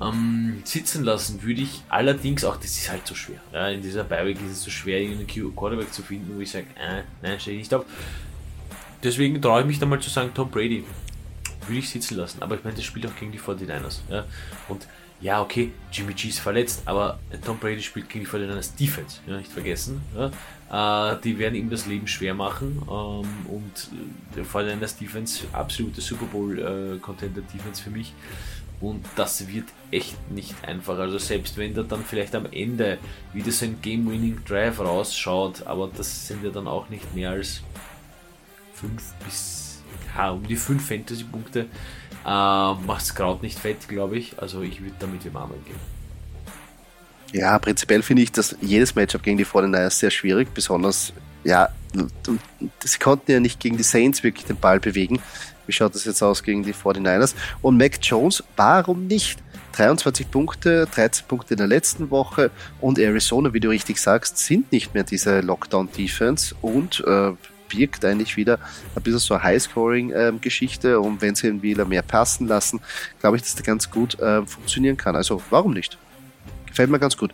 Ähm, 0.01 0.61
sitzen 0.65 1.05
lassen 1.05 1.43
würde 1.43 1.63
ich 1.63 1.83
allerdings 1.89 2.45
auch, 2.45 2.57
das 2.57 2.77
ist 2.77 2.91
halt 2.91 3.07
so 3.07 3.15
schwer. 3.15 3.39
Ja, 3.53 3.69
in 3.69 3.81
dieser 3.81 4.05
Beiweg 4.05 4.37
ist 4.43 4.53
es 4.53 4.65
so 4.65 4.71
schwer, 4.71 5.01
irgendeinen 5.01 5.55
Quarterback 5.57 5.93
zu 5.93 6.03
finden, 6.03 6.37
wo 6.37 6.41
ich 6.41 6.51
sage, 6.51 6.67
äh, 6.79 7.03
nein, 7.23 7.41
stehe 7.41 7.57
ich 7.57 7.63
nicht 7.63 7.75
auf. 7.75 7.87
Deswegen 9.03 9.41
traue 9.41 9.61
ich 9.61 9.67
mich 9.67 9.79
da 9.79 9.87
mal 9.87 10.01
zu 10.01 10.11
sagen, 10.11 10.33
Tom 10.35 10.51
Brady 10.51 10.85
würde 11.69 11.79
ich 11.79 11.91
sitzen 11.91 12.17
lassen. 12.17 12.43
Aber 12.43 12.55
ich 12.57 12.65
meine, 12.65 12.77
das 12.77 12.85
spielt 12.85 13.07
auch 13.07 13.17
gegen 13.17 13.33
die 13.33 13.41
49ers. 13.41 14.01
Ja? 14.11 14.25
Und 14.69 14.87
ja, 15.21 15.41
okay, 15.41 15.73
Jimmy 15.93 16.13
G 16.13 16.29
ist 16.29 16.41
verletzt, 16.41 16.83
aber 16.85 17.19
Tom 17.45 17.59
Brady 17.59 17.81
spielt 17.81 18.09
gegen 18.09 18.25
die 18.25 18.31
49ers 18.31 18.77
Defense, 18.77 19.21
ja, 19.27 19.39
nicht 19.39 19.51
vergessen. 19.51 20.03
Ja. 20.15 21.13
Äh, 21.13 21.21
die 21.23 21.39
werden 21.39 21.55
ihm 21.55 21.71
das 21.71 21.87
Leben 21.87 22.07
schwer 22.07 22.35
machen 22.35 22.83
ähm, 22.83 23.47
und 23.49 23.89
der 24.37 24.45
49ers 24.45 24.99
Defense, 24.99 25.45
absolute 25.53 26.01
Super 26.01 26.27
Bowl 26.27 26.59
äh, 26.59 26.99
Defense 27.53 27.83
für 27.83 27.91
mich. 27.91 28.13
Und 28.81 29.07
das 29.17 29.49
wird 29.49 29.69
echt 29.91 30.31
nicht 30.31 30.55
einfach. 30.67 30.99
Also 30.99 31.17
selbst 31.17 31.57
wenn 31.57 31.75
der 31.75 31.85
dann 31.85 32.05
vielleicht 32.05 32.35
am 32.35 32.47
Ende 32.47 32.99
wieder 33.33 33.51
so 33.51 33.65
ein 33.65 33.81
Game-Winning 33.81 34.45
Drive 34.45 34.81
rausschaut, 34.81 35.67
aber 35.67 35.91
das 35.97 36.27
sind 36.27 36.45
ja 36.45 36.51
dann 36.51 36.67
auch 36.67 36.91
nicht 36.91 37.15
mehr 37.15 37.31
als 37.31 37.63
5 38.75 39.15
bis 39.25 39.64
um 40.17 40.47
die 40.47 40.57
5 40.57 40.87
Fantasy-Punkte 40.87 41.67
äh, 42.25 42.29
Macht 42.29 43.15
Kraut 43.15 43.43
nicht 43.43 43.59
fett, 43.59 43.89
glaube 43.89 44.19
ich. 44.19 44.39
Also 44.39 44.63
ich 44.63 44.81
würde 44.81 44.95
damit 44.99 45.25
dem 45.25 45.37
anderen 45.37 45.65
gehen. 45.65 45.95
Ja, 47.33 47.59
prinzipiell 47.59 48.03
finde 48.03 48.23
ich, 48.23 48.33
dass 48.33 48.57
jedes 48.61 48.95
Matchup 48.95 49.23
gegen 49.23 49.37
die 49.37 49.45
49ers 49.45 49.91
sehr 49.91 50.11
schwierig, 50.11 50.55
besonders, 50.55 51.13
ja, 51.43 51.69
sie 52.85 52.99
konnten 52.99 53.31
ja 53.31 53.41
nicht 53.41 53.59
gegen 53.59 53.77
die 53.77 53.83
Saints 53.83 54.23
wirklich 54.23 54.47
den 54.47 54.57
Ball 54.57 54.79
bewegen. 54.79 55.21
Wie 55.67 55.73
schaut 55.73 55.95
das 55.95 56.05
jetzt 56.05 56.23
aus 56.23 56.43
gegen 56.43 56.63
die 56.63 56.75
49ers? 56.75 57.35
Und 57.61 57.77
Mac 57.77 57.99
Jones, 58.01 58.45
warum 58.57 59.07
nicht? 59.07 59.39
23 59.73 60.31
Punkte, 60.31 60.87
13 60.95 61.27
Punkte 61.27 61.55
in 61.55 61.59
der 61.59 61.67
letzten 61.67 62.11
Woche 62.11 62.53
und 62.81 63.01
Arizona, 63.01 63.53
wie 63.53 63.59
du 63.59 63.71
richtig 63.71 63.99
sagst, 63.99 64.39
sind 64.39 64.71
nicht 64.71 64.95
mehr 64.95 65.03
diese 65.03 65.41
Lockdown-Defense 65.41 66.55
und 66.63 67.03
äh, 67.05 67.33
birgt 67.77 68.05
eigentlich 68.05 68.37
wieder 68.37 68.59
ein 68.95 69.03
bisschen 69.03 69.19
so 69.19 69.35
eine 69.35 69.43
High-Scoring-Geschichte 69.43 71.01
und 71.01 71.21
wenn 71.21 71.35
sie 71.35 71.49
ihn 71.49 71.63
wieder 71.63 71.85
mehr 71.85 72.03
passen 72.03 72.47
lassen, 72.47 72.81
glaube 73.21 73.37
ich, 73.37 73.43
dass 73.43 73.55
der 73.55 73.65
ganz 73.65 73.91
gut 73.91 74.19
äh, 74.21 74.45
funktionieren 74.47 74.97
kann. 74.97 75.17
Also 75.17 75.43
warum 75.51 75.73
nicht? 75.73 75.99
Gefällt 76.67 76.91
mir 76.91 76.99
ganz 76.99 77.17
gut. 77.17 77.33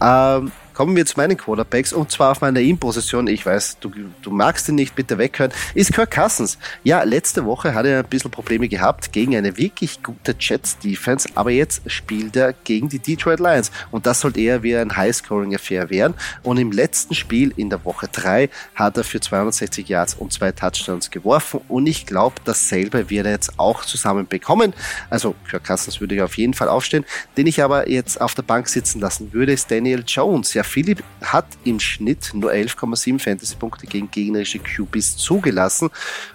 Ähm, 0.00 0.52
Kommen 0.74 0.96
wir 0.96 1.04
zu 1.04 1.18
meinen 1.18 1.36
Quarterbacks 1.36 1.92
und 1.92 2.10
zwar 2.10 2.32
auf 2.32 2.40
meiner 2.40 2.60
In-Position. 2.60 3.26
Ich 3.26 3.44
weiß, 3.44 3.78
du, 3.80 3.90
du 4.22 4.30
magst 4.30 4.68
ihn 4.68 4.74
nicht, 4.74 4.94
bitte 4.94 5.18
weghören. 5.18 5.52
Ist 5.74 5.92
Kirk 5.92 6.12
Cousins. 6.12 6.56
Ja, 6.82 7.02
letzte 7.02 7.44
Woche 7.44 7.74
hat 7.74 7.84
er 7.84 7.98
ein 7.98 8.08
bisschen 8.08 8.30
Probleme 8.30 8.68
gehabt 8.68 9.12
gegen 9.12 9.36
eine 9.36 9.56
wirklich 9.58 10.02
gute 10.02 10.34
Jets-Defense, 10.38 11.28
aber 11.34 11.50
jetzt 11.50 11.82
spielt 11.90 12.36
er 12.36 12.54
gegen 12.64 12.88
die 12.88 12.98
Detroit 12.98 13.40
Lions 13.40 13.70
und 13.90 14.06
das 14.06 14.20
sollte 14.20 14.40
eher 14.40 14.62
wie 14.62 14.76
ein 14.76 14.96
High-Scoring-Affair 14.96 15.90
werden. 15.90 16.14
Und 16.42 16.56
im 16.56 16.72
letzten 16.72 17.14
Spiel 17.14 17.52
in 17.56 17.68
der 17.68 17.84
Woche 17.84 18.08
3 18.08 18.48
hat 18.74 18.96
er 18.96 19.04
für 19.04 19.20
260 19.20 19.88
Yards 19.88 20.14
und 20.14 20.32
zwei 20.32 20.52
Touchdowns 20.52 21.10
geworfen 21.10 21.60
und 21.68 21.86
ich 21.86 22.06
glaube, 22.06 22.36
dasselbe 22.44 23.10
wird 23.10 23.26
er 23.26 23.32
jetzt 23.32 23.58
auch 23.58 23.84
zusammen 23.84 24.26
bekommen. 24.26 24.72
Also 25.10 25.34
Kirk 25.48 25.64
Cousins 25.64 26.00
würde 26.00 26.14
ich 26.14 26.22
auf 26.22 26.38
jeden 26.38 26.54
Fall 26.54 26.68
aufstehen. 26.68 27.04
Den 27.36 27.46
ich 27.46 27.62
aber 27.62 27.88
jetzt 27.88 28.20
auf 28.20 28.34
der 28.34 28.42
Bank 28.42 28.68
sitzen 28.68 29.00
lassen 29.00 29.32
würde, 29.32 29.52
ist 29.52 29.70
Daniel 29.70 30.04
Jones. 30.06 30.54
Ja, 30.54 30.61
der 30.62 30.70
Philipp 30.70 31.02
hat 31.20 31.46
im 31.64 31.80
Schnitt 31.80 32.30
nur 32.34 32.52
11,7 32.52 33.18
Fantasy-Punkte 33.18 33.86
gegen 33.86 34.08
gegnerische 34.12 34.60
QBs 34.60 35.16
zugelassen. 35.16 35.90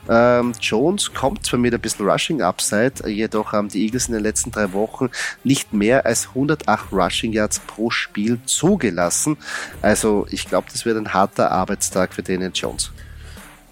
Ähm, 0.10 0.54
Jones 0.60 1.14
kommt 1.14 1.46
zwar 1.46 1.60
mit 1.60 1.74
ein 1.74 1.80
bisschen 1.80 2.10
Rushing-Upside, 2.10 3.10
jedoch 3.10 3.54
haben 3.54 3.70
die 3.70 3.86
Eagles 3.86 4.08
in 4.08 4.16
den 4.16 4.24
letzten 4.24 4.52
drei 4.52 4.74
Wochen 4.74 5.10
nicht 5.46 5.72
mehr 5.72 6.06
als 6.06 6.28
108 6.28 6.92
Rushing 6.92 7.32
Yards 7.32 7.60
pro 7.60 7.90
Spiel 7.90 8.40
zugelassen. 8.46 9.38
Also 9.82 10.28
ich 10.30 10.46
glaube, 10.46 10.68
das 10.74 10.84
wird 10.84 10.98
ein 10.98 11.14
harter 11.14 11.52
Arbeitstag 11.52 12.14
für 12.14 12.22
Daniel 12.22 12.52
Jones. 12.54 12.92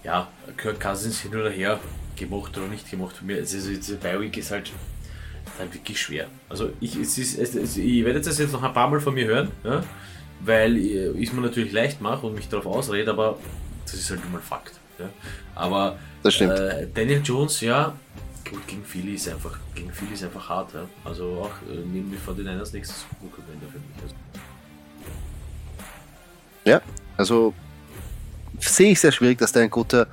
Ja, 0.04 0.28
Kirk 0.56 0.80
Cousins 0.80 1.20
hin 1.20 1.34
oder 1.34 1.50
her, 1.50 1.78
gemacht 2.16 2.56
oder 2.56 2.68
nicht 2.68 2.90
gemacht. 2.90 3.16
Für 3.18 3.26
mich, 3.26 3.36
also 3.36 3.58
diese 3.58 3.96
Bi-Week 3.96 4.34
ist 4.38 4.50
halt 4.50 4.72
halt 5.58 5.74
wirklich 5.74 6.00
schwer. 6.00 6.28
Also 6.48 6.70
ich, 6.80 6.96
es 6.96 7.18
ist, 7.18 7.38
es, 7.38 7.54
es, 7.54 7.76
ich 7.76 8.04
werde 8.04 8.20
das 8.20 8.38
jetzt 8.38 8.52
noch 8.52 8.62
ein 8.62 8.72
paar 8.72 8.88
Mal 8.88 9.00
von 9.00 9.14
mir 9.14 9.26
hören. 9.26 9.50
Ja? 9.64 9.82
Weil 10.40 10.76
ich 10.76 11.28
es 11.28 11.32
mir 11.32 11.40
natürlich 11.40 11.72
leicht 11.72 12.00
mache 12.00 12.26
und 12.26 12.34
mich 12.34 12.48
darauf 12.48 12.66
ausrede, 12.66 13.10
aber 13.10 13.38
das 13.84 13.94
ist 13.94 14.10
halt 14.10 14.20
immer 14.26 14.40
Fakt. 14.40 14.78
Ja. 14.98 15.08
Aber 15.54 15.98
äh, 16.24 16.86
Daniel 16.92 17.22
Jones, 17.22 17.60
ja, 17.60 17.94
gut, 18.50 18.66
gegen 18.66 18.84
Philly 18.84 19.14
ist 19.14 19.28
einfach, 19.28 19.58
gegen 19.74 19.92
Philly 19.92 20.14
ist 20.14 20.24
einfach 20.24 20.48
hart. 20.48 20.74
Ja. 20.74 20.86
Also 21.04 21.24
auch 21.42 21.72
äh, 21.72 21.76
neben 21.92 22.10
die 22.10 22.16
49ers 22.16 22.72
nächstes 22.72 23.04
Wochenende 23.20 23.66
für 23.66 23.78
mich. 23.78 24.02
Also. 24.02 24.14
Ja, 26.64 26.80
also 27.16 27.54
sehe 28.58 28.92
ich 28.92 29.00
sehr 29.00 29.12
schwierig, 29.12 29.38
dass 29.38 29.52
der 29.52 29.62
ein 29.62 29.70
guter, 29.70 30.06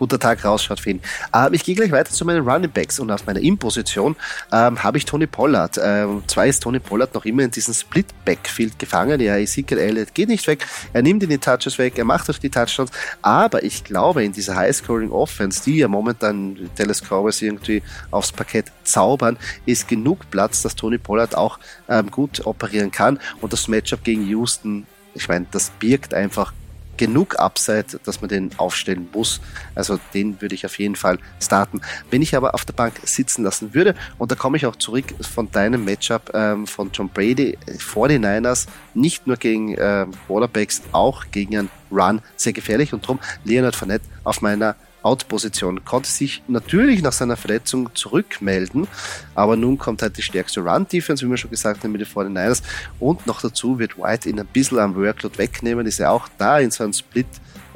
guter 0.00 0.18
Tag 0.18 0.44
rausschaut 0.44 0.80
für 0.80 0.90
ihn. 0.90 1.00
Ähm, 1.34 1.52
ich 1.52 1.62
gehe 1.62 1.74
gleich 1.74 1.92
weiter 1.92 2.10
zu 2.10 2.24
meinen 2.24 2.48
Running 2.48 2.70
Backs 2.70 2.98
und 2.98 3.10
auf 3.10 3.26
meiner 3.26 3.40
In-Position 3.40 4.16
ähm, 4.50 4.82
habe 4.82 4.96
ich 4.96 5.04
Tony 5.04 5.26
Pollard. 5.26 5.78
Ähm, 5.82 6.22
zwar 6.26 6.46
ist 6.46 6.62
Tony 6.62 6.80
Pollard 6.80 7.14
noch 7.14 7.26
immer 7.26 7.42
in 7.42 7.50
diesem 7.50 7.74
Split-Backfield 7.74 8.78
gefangen. 8.78 9.20
Ja, 9.20 9.36
Ezekiel 9.36 9.78
Elliott 9.78 10.14
geht 10.14 10.30
nicht 10.30 10.46
weg. 10.46 10.66
Er 10.94 11.02
nimmt 11.02 11.22
ihn 11.22 11.28
die 11.28 11.38
Touches 11.38 11.76
weg, 11.78 11.98
er 11.98 12.06
macht 12.06 12.30
auch 12.30 12.38
die 12.38 12.48
Touchdowns. 12.48 12.90
Aber 13.20 13.62
ich 13.62 13.84
glaube, 13.84 14.24
in 14.24 14.32
dieser 14.32 14.56
High-Scoring-Offense, 14.56 15.64
die 15.64 15.76
ja 15.78 15.88
momentan 15.88 16.70
Dallas 16.76 17.02
Cowboys 17.02 17.42
irgendwie 17.42 17.82
aufs 18.10 18.32
Parkett 18.32 18.72
zaubern, 18.84 19.36
ist 19.66 19.86
genug 19.86 20.30
Platz, 20.30 20.62
dass 20.62 20.74
Tony 20.74 20.96
Pollard 20.96 21.36
auch 21.36 21.58
ähm, 21.90 22.10
gut 22.10 22.46
operieren 22.46 22.90
kann. 22.90 23.20
Und 23.42 23.52
das 23.52 23.68
Matchup 23.68 24.02
gegen 24.02 24.26
Houston 24.26 24.86
ich 25.14 25.28
meine, 25.28 25.46
das 25.50 25.70
birgt 25.70 26.14
einfach 26.14 26.52
genug 27.00 27.40
Upside, 27.40 27.98
dass 28.04 28.20
man 28.20 28.28
den 28.28 28.50
aufstellen 28.58 29.08
muss. 29.14 29.40
Also 29.74 29.98
den 30.12 30.38
würde 30.42 30.54
ich 30.54 30.66
auf 30.66 30.78
jeden 30.78 30.96
Fall 30.96 31.18
starten. 31.40 31.80
Wenn 32.10 32.20
ich 32.20 32.36
aber 32.36 32.54
auf 32.54 32.66
der 32.66 32.74
Bank 32.74 33.00
sitzen 33.04 33.42
lassen 33.42 33.72
würde, 33.72 33.94
und 34.18 34.30
da 34.30 34.34
komme 34.34 34.58
ich 34.58 34.66
auch 34.66 34.76
zurück 34.76 35.06
von 35.22 35.50
deinem 35.50 35.86
Matchup 35.86 36.30
ähm, 36.34 36.66
von 36.66 36.90
John 36.92 37.08
Brady, 37.08 37.56
49ers, 37.66 38.68
nicht 38.92 39.26
nur 39.26 39.38
gegen 39.38 39.76
ähm, 39.78 40.10
Quarterbacks, 40.26 40.82
auch 40.92 41.24
gegen 41.30 41.56
einen 41.56 41.70
Run 41.90 42.20
sehr 42.36 42.52
gefährlich 42.52 42.92
und 42.92 43.02
darum 43.02 43.18
Leonard 43.44 43.74
Fournette 43.74 44.04
auf 44.22 44.42
meiner 44.42 44.76
Out-Position. 45.02 45.84
Konnte 45.84 46.08
sich 46.08 46.42
natürlich 46.48 47.02
nach 47.02 47.12
seiner 47.12 47.36
Verletzung 47.36 47.94
zurückmelden, 47.94 48.86
aber 49.34 49.56
nun 49.56 49.78
kommt 49.78 50.02
halt 50.02 50.16
die 50.16 50.22
stärkste 50.22 50.60
Run-Defense, 50.60 51.24
wie 51.24 51.30
wir 51.30 51.36
schon 51.36 51.50
gesagt 51.50 51.82
haben, 51.84 51.92
mit 51.92 52.00
den 52.00 52.08
49ers. 52.08 52.62
Und 52.98 53.26
noch 53.26 53.40
dazu 53.40 53.78
wird 53.78 53.98
White 53.98 54.28
ihn 54.28 54.40
ein 54.40 54.46
bisschen 54.46 54.78
am 54.78 54.94
Workload 54.94 55.38
wegnehmen, 55.38 55.86
ist 55.86 56.00
er 56.00 56.12
auch 56.12 56.28
da 56.38 56.58
in 56.58 56.70
so 56.70 56.84
einem 56.84 56.92
Split 56.92 57.26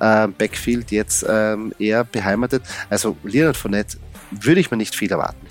äh, 0.01 0.29
Backfield 0.29 0.91
jetzt 0.91 1.25
ähm, 1.29 1.73
eher 1.79 2.05
beheimatet. 2.05 2.63
Also 2.91 3.17
Leonard 3.23 3.57
Fournette 3.57 3.99
würde 4.31 4.61
ich 4.61 4.71
mir 4.71 4.77
nicht 4.77 4.95
viel 4.95 5.11
erwarten. 5.11 5.47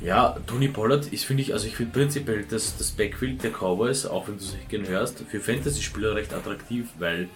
Ja, 0.00 0.36
Tony 0.46 0.68
Pollard 0.68 1.06
ist, 1.12 1.24
finde 1.24 1.42
ich, 1.42 1.52
also 1.52 1.66
ich 1.66 1.74
finde 1.74 1.92
prinzipiell 1.92 2.44
das, 2.48 2.76
das 2.76 2.92
Backfield 2.92 3.42
der 3.42 3.50
Cowboys, 3.50 4.06
auch 4.06 4.28
wenn 4.28 4.38
du 4.38 4.44
es 4.44 4.52
nicht 4.52 4.68
gerne 4.68 4.86
hörst, 4.86 5.24
für 5.28 5.40
Fantasy-Spieler 5.40 6.14
recht 6.14 6.32
attraktiv, 6.32 6.86
weil 7.00 7.28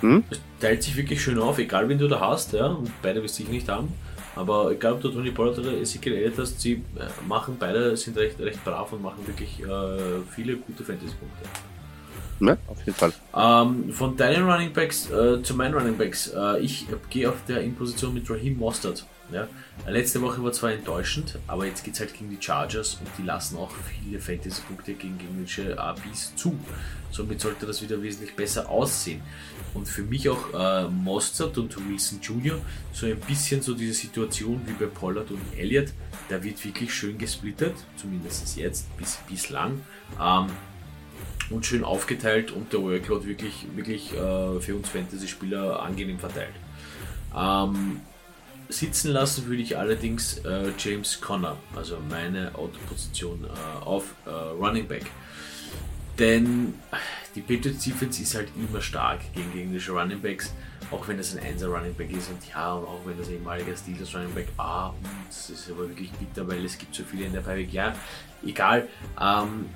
hm? 0.00 0.24
Es 0.30 0.40
teilt 0.60 0.82
sich 0.82 0.96
wirklich 0.96 1.22
schön 1.22 1.38
auf, 1.38 1.58
egal 1.58 1.88
wen 1.88 1.98
du 1.98 2.08
da 2.08 2.20
hast, 2.20 2.52
ja, 2.52 2.66
und 2.66 2.90
beide 3.02 3.22
wirst 3.22 3.38
ich 3.40 3.48
nicht 3.48 3.68
haben. 3.68 3.92
Aber 4.36 4.70
egal 4.70 4.92
ob 4.92 5.00
du 5.00 5.08
Tony 5.08 5.32
Pollard 5.32 5.58
oder 5.58 5.72
Ezekiel 5.72 6.14
Elliott 6.14 6.38
hast, 6.38 6.60
sie 6.60 6.74
äh, 6.74 7.26
machen 7.26 7.56
beide, 7.58 7.96
sind 7.96 8.16
recht, 8.16 8.38
recht 8.38 8.62
brav 8.64 8.92
und 8.92 9.02
machen 9.02 9.26
wirklich 9.26 9.60
äh, 9.60 9.66
viele 10.30 10.56
gute 10.56 10.84
Fantasy-Punkte. 10.84 11.48
Ja, 12.40 12.56
auf 12.68 12.78
jeden 12.86 12.96
Fall. 12.96 13.12
Ähm, 13.34 13.92
von 13.92 14.16
deinen 14.16 14.48
Running 14.48 14.72
Backs 14.72 15.10
äh, 15.10 15.42
zu 15.42 15.54
meinen 15.54 15.74
Running 15.74 15.96
Backs. 15.96 16.28
Äh, 16.28 16.60
ich 16.60 16.86
gehe 17.10 17.28
auf 17.28 17.36
der 17.48 17.62
In-Position 17.62 18.14
mit 18.14 18.30
Raheem 18.30 18.56
Mostert. 18.58 19.04
Ja? 19.32 19.48
Letzte 19.86 20.20
Woche 20.20 20.42
war 20.44 20.52
zwar 20.52 20.72
enttäuschend, 20.72 21.38
aber 21.46 21.64
jetzt 21.64 21.82
geht 21.82 21.94
es 21.94 22.00
halt 22.00 22.12
gegen 22.12 22.28
die 22.28 22.36
Chargers 22.40 22.94
und 22.94 23.08
die 23.16 23.22
lassen 23.22 23.56
auch 23.56 23.70
viele 23.70 24.20
Fantasy-Punkte 24.20 24.92
gegen 24.92 25.16
gegnerische 25.16 25.78
APs 25.78 26.34
zu. 26.36 26.58
Somit 27.10 27.40
sollte 27.40 27.64
das 27.64 27.80
wieder 27.80 28.02
wesentlich 28.02 28.36
besser 28.36 28.68
aussehen. 28.68 29.22
Und 29.72 29.88
für 29.88 30.02
mich 30.02 30.28
auch 30.28 30.52
äh, 30.52 30.88
Mostert 30.88 31.56
und 31.56 31.74
Wilson 31.88 32.20
Jr. 32.20 32.58
so 32.92 33.06
ein 33.06 33.18
bisschen 33.20 33.62
so 33.62 33.74
diese 33.74 33.94
Situation 33.94 34.60
wie 34.66 34.72
bei 34.72 34.86
Pollard 34.86 35.30
und 35.30 35.40
Elliott. 35.56 35.92
Da 36.28 36.42
wird 36.42 36.62
wirklich 36.64 36.92
schön 36.92 37.16
gesplittet, 37.16 37.74
zumindest 37.96 38.56
jetzt, 38.58 38.94
bis, 38.98 39.18
bislang. 39.26 39.80
Ähm, 40.20 40.48
und 41.50 41.64
schön 41.64 41.82
aufgeteilt 41.82 42.50
und 42.50 42.74
der 42.74 42.82
Workload 42.82 43.26
wirklich, 43.26 43.66
wirklich 43.74 44.12
äh, 44.12 44.60
für 44.60 44.76
uns 44.76 44.90
Fantasy-Spieler 44.90 45.82
angenehm 45.82 46.18
verteilt. 46.18 46.52
Ähm, 47.34 48.02
sitzen 48.68 49.12
lassen 49.12 49.46
würde 49.46 49.62
ich 49.62 49.76
allerdings 49.76 50.38
äh, 50.38 50.72
James 50.78 51.20
Conner, 51.20 51.56
also 51.74 51.98
meine 52.08 52.54
Autoposition 52.54 53.44
äh, 53.44 53.84
auf 53.84 54.14
äh, 54.26 54.30
Running 54.30 54.86
Back. 54.86 55.06
Denn 56.18 56.74
die 57.34 57.40
Patriots 57.40 57.84
Defense 57.84 58.20
ist 58.20 58.34
halt 58.34 58.48
immer 58.56 58.80
stark 58.80 59.20
gegen 59.34 59.52
gegnerische 59.52 59.92
Running 59.92 60.20
Backs, 60.20 60.52
auch 60.90 61.06
wenn 61.06 61.18
es 61.18 61.36
ein 61.36 61.56
1er 61.56 61.66
Running 61.66 61.94
Back 61.94 62.10
ist 62.10 62.28
und 62.28 62.38
ja, 62.48 62.72
und 62.74 62.84
auch 62.86 63.00
wenn 63.04 63.16
das 63.16 63.28
ehemalige 63.28 63.76
Steelers 63.76 64.14
Running 64.14 64.34
Back, 64.34 64.48
ah, 64.58 64.92
das 65.28 65.50
ist 65.50 65.70
aber 65.70 65.88
wirklich 65.88 66.10
bitter, 66.12 66.46
weil 66.48 66.64
es 66.64 66.76
gibt 66.76 66.94
so 66.94 67.04
viele 67.04 67.26
in 67.26 67.32
der 67.32 67.40
Pipeline. 67.40 67.72
Ja, 67.72 67.94
egal. 68.44 68.88
Ähm, 69.20 69.66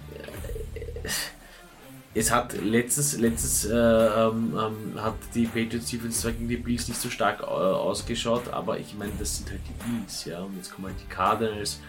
es 2.14 2.31
hat 2.31 2.53
letztes, 2.61 3.18
letztes 3.18 3.64
äh, 3.64 3.75
ähm, 3.75 4.55
ähm, 4.59 5.03
hat 5.03 5.14
die 5.35 5.46
Patriots 5.46 5.90
Defense 5.90 6.20
zwar 6.20 6.33
gegen 6.33 6.48
die 6.48 6.57
Bills 6.57 6.87
nicht 6.88 7.01
so 7.01 7.09
stark 7.09 7.40
äh, 7.40 7.44
ausgeschaut, 7.44 8.48
aber 8.53 8.79
ich 8.79 8.94
meine, 8.94 9.12
das 9.18 9.38
sind 9.38 9.51
halt 9.51 9.61
die 9.66 9.90
Bills, 9.90 10.27
ja, 10.27 10.40
und 10.40 10.57
jetzt 10.57 10.72
kommen 10.75 10.88
halt 10.88 10.96
die 11.01 11.12
Cardinals, 11.12 11.81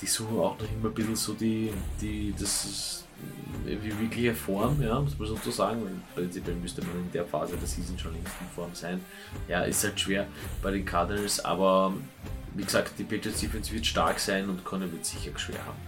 die 0.00 0.06
suchen 0.06 0.38
auch 0.38 0.58
noch 0.58 0.72
immer 0.72 0.88
ein 0.88 0.94
bisschen 0.94 1.16
so 1.16 1.34
die, 1.34 1.72
die, 2.00 2.34
das 2.38 2.64
ist, 2.64 3.04
wie 3.64 3.98
wirkliche 4.00 4.34
Form, 4.34 4.80
ja, 4.80 4.98
muss 5.00 5.18
man 5.18 5.28
so 5.28 5.50
sagen, 5.50 6.02
prinzipiell 6.14 6.56
müsste 6.56 6.80
man 6.82 6.92
in 6.92 7.12
der 7.12 7.26
Phase 7.26 7.56
der 7.56 7.66
Season 7.66 7.98
schon 7.98 8.14
in 8.14 8.24
Form 8.54 8.70
sein. 8.74 9.00
Ja, 9.48 9.62
ist 9.62 9.82
halt 9.84 9.98
schwer 9.98 10.26
bei 10.62 10.70
den 10.70 10.84
Cardinals, 10.84 11.44
aber 11.44 11.92
wie 12.54 12.64
gesagt, 12.64 12.92
die 12.98 13.04
Patriots 13.04 13.40
Defense 13.40 13.72
wird 13.72 13.84
stark 13.84 14.18
sein 14.18 14.48
und 14.48 14.64
Conner 14.64 14.90
wird 14.90 15.04
sicher 15.04 15.36
schwer 15.38 15.64
haben. 15.66 15.85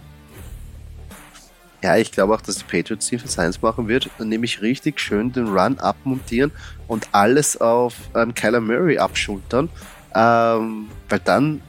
Ja, 1.81 1.95
ich 1.95 2.11
glaube 2.11 2.33
auch, 2.33 2.41
dass 2.41 2.57
die 2.57 2.65
Patriots 2.65 3.09
Defense 3.09 3.41
1 3.41 3.61
machen 3.61 3.87
wird, 3.87 4.09
nämlich 4.19 4.61
richtig 4.61 4.99
schön 4.99 5.31
den 5.31 5.47
Run 5.47 5.79
abmontieren 5.79 6.51
und 6.87 7.07
alles 7.13 7.59
auf 7.59 7.95
ähm, 8.15 8.33
Kyler 8.33 8.59
Murray 8.59 8.97
abschultern, 8.97 9.69
ähm, 10.13 10.89
weil 11.07 11.19
dann 11.19 11.61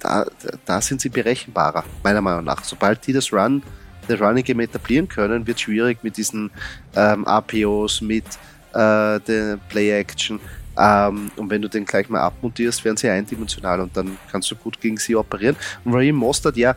da, 0.00 0.26
da 0.66 0.80
sind 0.80 1.00
sie 1.00 1.08
berechenbarer, 1.08 1.84
meiner 2.02 2.20
Meinung 2.20 2.44
nach. 2.44 2.62
Sobald 2.64 3.06
die 3.06 3.12
das 3.12 3.32
Run, 3.32 3.62
der 4.08 4.20
Running 4.20 4.44
Game 4.44 4.60
etablieren 4.60 5.08
können, 5.08 5.46
wird 5.46 5.56
es 5.56 5.62
schwierig 5.62 6.02
mit 6.02 6.16
diesen 6.16 6.50
ähm, 6.94 7.24
APOs, 7.26 8.00
mit 8.00 8.24
äh, 8.72 9.20
der 9.20 9.58
Play 9.68 9.98
Action. 9.98 10.40
Ähm, 10.76 11.30
und 11.36 11.48
wenn 11.48 11.62
du 11.62 11.68
den 11.68 11.84
gleich 11.84 12.08
mal 12.08 12.20
abmontierst, 12.20 12.84
werden 12.84 12.96
sie 12.96 13.08
eindimensional 13.08 13.80
und 13.80 13.96
dann 13.96 14.18
kannst 14.30 14.50
du 14.50 14.56
gut 14.56 14.80
gegen 14.80 14.96
sie 14.96 15.16
operieren. 15.16 15.56
Und 15.84 15.94
Raheem 15.94 16.16
Mostert, 16.16 16.56
ja, 16.56 16.74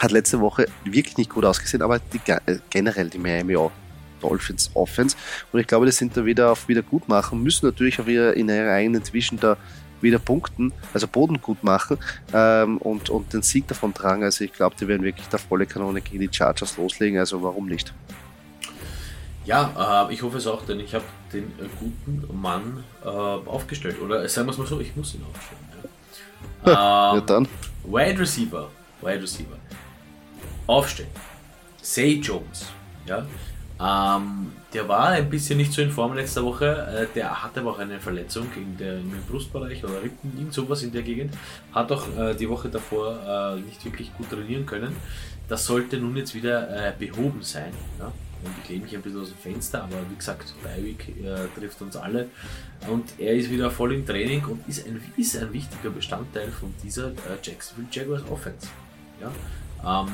hat 0.00 0.12
letzte 0.12 0.40
Woche 0.40 0.66
wirklich 0.84 1.16
nicht 1.16 1.30
gut 1.30 1.44
ausgesehen, 1.44 1.82
aber 1.82 1.98
die, 1.98 2.20
äh, 2.30 2.58
generell 2.70 3.10
die 3.10 3.18
Miami 3.18 3.56
Dolphins 4.20 4.70
Offense. 4.74 5.16
Und 5.52 5.60
ich 5.60 5.66
glaube, 5.66 5.86
die 5.86 5.92
sind 5.92 6.16
da 6.16 6.24
wieder 6.24 6.52
auf 6.52 6.68
Wiedergutmachen, 6.68 7.42
müssen 7.42 7.66
natürlich 7.66 8.00
auch 8.00 8.06
wieder 8.06 8.34
in 8.34 8.48
ihrer 8.48 8.72
eigenen 8.72 9.02
Division 9.02 9.38
da 9.38 9.56
wieder 10.00 10.18
punkten, 10.18 10.72
also 10.94 11.08
Boden 11.08 11.40
gut 11.40 11.64
machen 11.64 11.98
ähm, 12.32 12.78
und, 12.78 13.10
und 13.10 13.32
den 13.32 13.42
Sieg 13.42 13.66
davon 13.66 13.92
tragen. 13.92 14.22
Also 14.22 14.44
ich 14.44 14.52
glaube, 14.52 14.76
die 14.78 14.86
werden 14.86 15.02
wirklich 15.02 15.26
da 15.28 15.38
volle 15.38 15.66
Kanone 15.66 16.00
gegen 16.00 16.20
die 16.20 16.28
Chargers 16.30 16.76
loslegen, 16.76 17.18
also 17.18 17.42
warum 17.42 17.66
nicht? 17.66 17.92
Ja, 19.44 20.06
äh, 20.08 20.14
ich 20.14 20.22
hoffe 20.22 20.38
es 20.38 20.46
auch, 20.46 20.64
denn 20.66 20.78
ich 20.78 20.94
habe 20.94 21.04
den 21.32 21.44
äh, 21.44 21.68
guten 21.80 22.40
Mann 22.40 22.84
äh, 23.04 23.08
aufgestellt. 23.08 24.00
Oder 24.00 24.28
sagen 24.28 24.46
wir 24.46 24.52
es 24.52 24.58
mal 24.58 24.66
so, 24.66 24.78
ich 24.78 24.94
muss 24.94 25.14
ihn 25.14 25.24
aufstellen. 25.24 25.62
Ja. 26.66 27.12
ähm, 27.12 27.18
ja 27.18 27.20
dann. 27.22 27.48
Wide 27.84 28.20
Receiver. 28.20 28.70
Wide 29.00 29.22
Receiver 29.22 29.56
aufstellen. 30.68 31.10
Say 31.82 32.20
Jones, 32.22 32.66
ja, 33.06 33.26
ähm, 33.80 34.52
der 34.72 34.88
war 34.88 35.08
ein 35.08 35.30
bisschen 35.30 35.56
nicht 35.56 35.72
so 35.72 35.80
in 35.80 35.90
Form 35.90 36.14
letzte 36.14 36.44
Woche. 36.44 36.66
Äh, 36.66 37.14
der 37.14 37.42
hatte 37.42 37.60
aber 37.60 37.70
auch 37.70 37.78
eine 37.78 38.00
Verletzung 38.00 38.46
in 38.56 38.76
der, 38.76 38.98
im 38.98 39.12
Brustbereich 39.28 39.84
oder 39.84 40.02
Rippen, 40.02 40.32
irgend 40.36 40.52
sowas 40.52 40.82
in 40.82 40.92
der 40.92 41.02
Gegend. 41.02 41.34
Hat 41.72 41.90
auch 41.92 42.06
äh, 42.18 42.34
die 42.34 42.48
Woche 42.48 42.68
davor 42.68 43.56
äh, 43.56 43.60
nicht 43.60 43.84
wirklich 43.84 44.12
gut 44.16 44.30
trainieren 44.30 44.66
können. 44.66 44.94
Das 45.48 45.64
sollte 45.64 45.96
nun 45.96 46.16
jetzt 46.16 46.34
wieder 46.34 46.88
äh, 46.88 46.92
behoben 46.98 47.42
sein. 47.42 47.72
Ja? 47.98 48.06
Und 48.06 48.54
ich 48.62 48.68
lehne 48.68 48.84
mich 48.84 48.94
ein 48.94 49.02
bisschen 49.02 49.20
aus 49.20 49.28
dem 49.28 49.38
Fenster, 49.38 49.82
aber 49.84 49.96
wie 50.10 50.16
gesagt, 50.16 50.54
Beiweg 50.62 51.08
äh, 51.08 51.46
trifft 51.58 51.80
uns 51.80 51.96
alle. 51.96 52.28
Und 52.88 53.18
er 53.18 53.34
ist 53.34 53.50
wieder 53.50 53.70
voll 53.70 53.94
im 53.94 54.06
Training 54.06 54.44
und 54.44 54.68
ist 54.68 54.86
ein, 54.86 55.00
ist 55.16 55.36
ein 55.36 55.52
wichtiger 55.52 55.90
Bestandteil 55.90 56.50
von 56.50 56.74
dieser 56.82 57.08
äh, 57.08 57.38
Jacksonville 57.42 57.88
Jaguars 57.90 58.22
Offense. 58.30 58.68
Ja? 59.20 60.02
Ähm, 60.02 60.12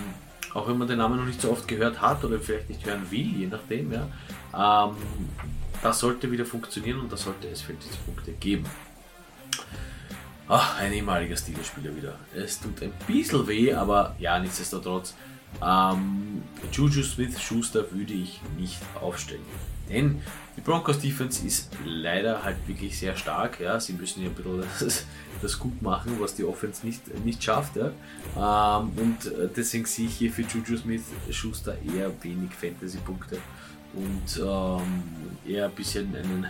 auch 0.54 0.68
wenn 0.68 0.78
man 0.78 0.88
den 0.88 0.98
Namen 0.98 1.18
noch 1.18 1.26
nicht 1.26 1.40
so 1.40 1.50
oft 1.50 1.68
gehört 1.68 2.00
hat 2.00 2.24
oder 2.24 2.38
vielleicht 2.38 2.70
nicht 2.70 2.86
hören 2.86 3.02
will, 3.10 3.26
je 3.26 3.46
nachdem, 3.46 3.92
ja, 3.92 4.08
ähm, 4.88 4.96
das 5.82 5.98
sollte 5.98 6.30
wieder 6.30 6.46
funktionieren 6.46 7.00
und 7.00 7.12
da 7.12 7.16
sollte 7.16 7.48
es 7.48 7.60
Fantasy-Punkte 7.60 8.32
geben. 8.32 8.64
Ach, 10.48 10.78
ein 10.78 10.92
ehemaliger 10.92 11.36
Steelers-Spieler 11.36 11.94
wieder. 11.96 12.14
Es 12.34 12.60
tut 12.60 12.82
ein 12.82 12.92
bisschen 13.06 13.46
weh, 13.48 13.72
aber 13.74 14.14
ja, 14.18 14.38
nichtsdestotrotz. 14.38 15.14
Ähm, 15.62 16.42
Juju 16.72 17.02
Smith-Schuster 17.02 17.90
würde 17.92 18.12
ich 18.12 18.40
nicht 18.56 18.78
aufstellen. 19.00 19.44
Denn 19.88 20.22
die 20.56 20.60
Broncos 20.60 20.98
Defense 20.98 21.46
ist 21.46 21.70
leider 21.84 22.42
halt 22.42 22.56
wirklich 22.66 22.98
sehr 22.98 23.16
stark. 23.16 23.60
Ja. 23.60 23.80
Sie 23.80 23.92
müssen 23.92 24.22
ja 24.22 24.28
ein 24.28 24.34
bisschen 24.34 25.06
das 25.44 25.58
gut 25.58 25.80
machen, 25.82 26.16
was 26.18 26.34
die 26.34 26.44
Offense 26.44 26.84
nicht, 26.84 27.02
nicht 27.24 27.42
schafft. 27.42 27.76
Ja. 27.76 28.80
Ähm, 28.80 28.90
und 28.96 29.32
deswegen 29.56 29.84
sehe 29.84 30.06
ich 30.06 30.16
hier 30.16 30.32
für 30.32 30.42
Juju 30.42 30.76
Smith 30.76 31.02
Schuster 31.30 31.76
eher 31.94 32.10
wenig 32.22 32.50
Fantasy-Punkte. 32.52 33.38
und 33.94 34.42
ähm, 34.42 35.02
eher 35.46 35.66
ein 35.66 35.72
bisschen 35.72 36.14
einen 36.16 36.46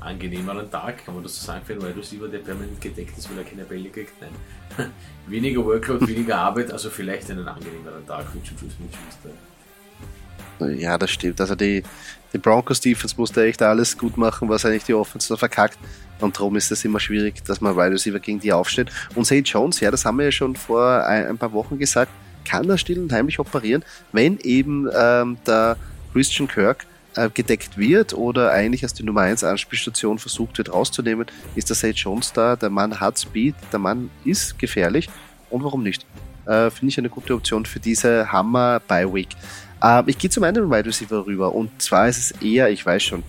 angenehmeren 0.00 0.70
Tag, 0.70 1.04
kann 1.04 1.14
man 1.14 1.22
das 1.22 1.36
so 1.38 1.46
sagen, 1.46 1.64
für 1.64 1.74
einen 1.74 1.82
Wide 1.82 1.96
Receiver, 1.96 2.28
der 2.28 2.38
permanent 2.38 2.80
gedeckt 2.80 3.16
ist, 3.16 3.30
weil 3.30 3.38
er 3.38 3.44
keine 3.44 3.64
Bälle 3.64 3.90
kriegt. 3.90 4.12
Nein. 4.20 4.90
weniger 5.26 5.64
Workload, 5.64 6.06
weniger 6.06 6.38
Arbeit, 6.38 6.72
also 6.72 6.90
vielleicht 6.90 7.30
einen 7.30 7.46
angenehmeren 7.46 8.06
Tag 8.06 8.24
für 8.30 8.38
Juju 8.38 8.70
Smith-Schuster. 8.70 9.30
Ja, 10.78 10.98
das 10.98 11.10
stimmt. 11.10 11.40
Also 11.40 11.54
die, 11.54 11.82
die 12.32 12.38
Broncos 12.38 12.80
Defense 12.80 13.14
musste 13.16 13.44
echt 13.44 13.62
alles 13.62 13.96
gut 13.96 14.16
machen, 14.16 14.48
was 14.48 14.64
eigentlich 14.64 14.84
die 14.84 14.94
Offense 14.94 15.36
verkackt. 15.36 15.78
Und 16.20 16.36
darum 16.36 16.56
ist 16.56 16.70
es 16.70 16.84
immer 16.84 17.00
schwierig, 17.00 17.44
dass 17.44 17.60
man 17.60 17.76
Wide 17.76 17.92
Receiver 17.92 18.18
gegen 18.18 18.40
die 18.40 18.52
aufsteht. 18.52 18.88
Und 19.14 19.24
Zay 19.24 19.40
Jones, 19.40 19.80
ja, 19.80 19.90
das 19.90 20.04
haben 20.04 20.18
wir 20.18 20.26
ja 20.26 20.32
schon 20.32 20.56
vor 20.56 21.04
ein, 21.04 21.26
ein 21.26 21.38
paar 21.38 21.52
Wochen 21.52 21.78
gesagt, 21.78 22.10
kann 22.44 22.68
er 22.68 22.78
still 22.78 22.98
und 22.98 23.12
heimlich 23.12 23.38
operieren, 23.38 23.84
wenn 24.12 24.38
eben 24.38 24.88
ähm, 24.94 25.38
der 25.46 25.76
Christian 26.12 26.48
Kirk 26.48 26.86
äh, 27.14 27.28
gedeckt 27.30 27.76
wird 27.78 28.14
oder 28.14 28.50
eigentlich 28.50 28.82
als 28.82 28.94
die 28.94 29.02
Nummer 29.02 29.22
1 29.22 29.44
Anspielstation 29.44 30.18
versucht 30.18 30.58
wird 30.58 30.72
rauszunehmen, 30.72 31.26
ist 31.54 31.68
der 31.68 31.76
Sage 31.76 31.94
Jones 31.94 32.32
da. 32.32 32.56
Der 32.56 32.70
Mann 32.70 33.00
hat 33.00 33.18
Speed, 33.18 33.54
der 33.72 33.78
Mann 33.78 34.10
ist 34.24 34.58
gefährlich 34.58 35.08
und 35.50 35.64
warum 35.64 35.82
nicht? 35.82 36.06
Äh, 36.46 36.70
Finde 36.70 36.90
ich 36.90 36.98
eine 36.98 37.08
gute 37.08 37.34
Option 37.34 37.66
für 37.66 37.80
diese 37.80 38.30
Hammer 38.32 38.80
by 38.80 39.12
Week. 39.12 39.28
Äh, 39.82 40.02
ich 40.06 40.18
gehe 40.18 40.30
zum 40.30 40.44
einen 40.44 40.70
Wide 40.70 40.86
Receiver 40.86 41.26
rüber 41.26 41.54
und 41.54 41.82
zwar 41.82 42.08
ist 42.08 42.18
es 42.18 42.42
eher, 42.42 42.70
ich 42.70 42.84
weiß 42.84 43.02
schon, 43.02 43.22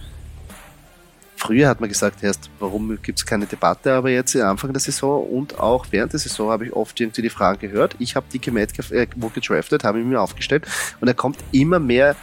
Früher 1.41 1.67
hat 1.69 1.79
man 1.81 1.89
gesagt, 1.89 2.21
erst, 2.21 2.51
warum 2.59 2.99
gibt 3.01 3.17
es 3.17 3.25
keine 3.25 3.47
Debatte, 3.47 3.93
aber 3.93 4.11
jetzt 4.11 4.35
am 4.35 4.51
Anfang 4.51 4.73
der 4.73 4.79
Saison 4.79 5.25
und 5.25 5.59
auch 5.59 5.87
während 5.89 6.13
der 6.13 6.19
Saison 6.19 6.51
habe 6.51 6.67
ich 6.67 6.73
oft 6.73 6.99
irgendwie 6.99 7.23
die 7.23 7.31
Fragen 7.31 7.59
gehört. 7.59 7.95
Ich 7.97 8.15
habe 8.15 8.27
DK 8.31 8.53
Metcalf 8.53 8.91
äh, 8.91 9.07
gedraftet, 9.07 9.83
habe 9.83 9.99
ihn 9.99 10.07
mir 10.07 10.21
aufgestellt 10.21 10.67
und 10.99 11.07
er 11.07 11.15
kommt 11.15 11.39
immer 11.51 11.79
mehr 11.79 12.15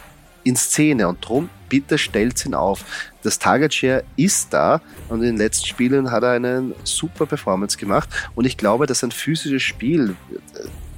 in 0.45 0.55
Szene 0.55 1.09
und 1.09 1.17
drum 1.19 1.49
bitte 1.67 1.97
stellt 1.97 2.45
ihn 2.45 2.53
auf. 2.53 2.85
Das 3.21 3.39
Target 3.39 3.73
Share 3.73 4.05
ist 4.15 4.53
da 4.53 4.79
und 5.09 5.17
in 5.19 5.31
den 5.31 5.37
letzten 5.37 5.67
Spielen 5.67 6.11
hat 6.11 6.23
er 6.23 6.31
einen 6.31 6.73
super 6.85 7.25
Performance 7.25 7.77
gemacht 7.77 8.07
und 8.35 8.45
ich 8.45 8.55
glaube, 8.55 8.85
dass 8.85 9.03
ein 9.03 9.11
physisches 9.11 9.63
Spiel, 9.63 10.15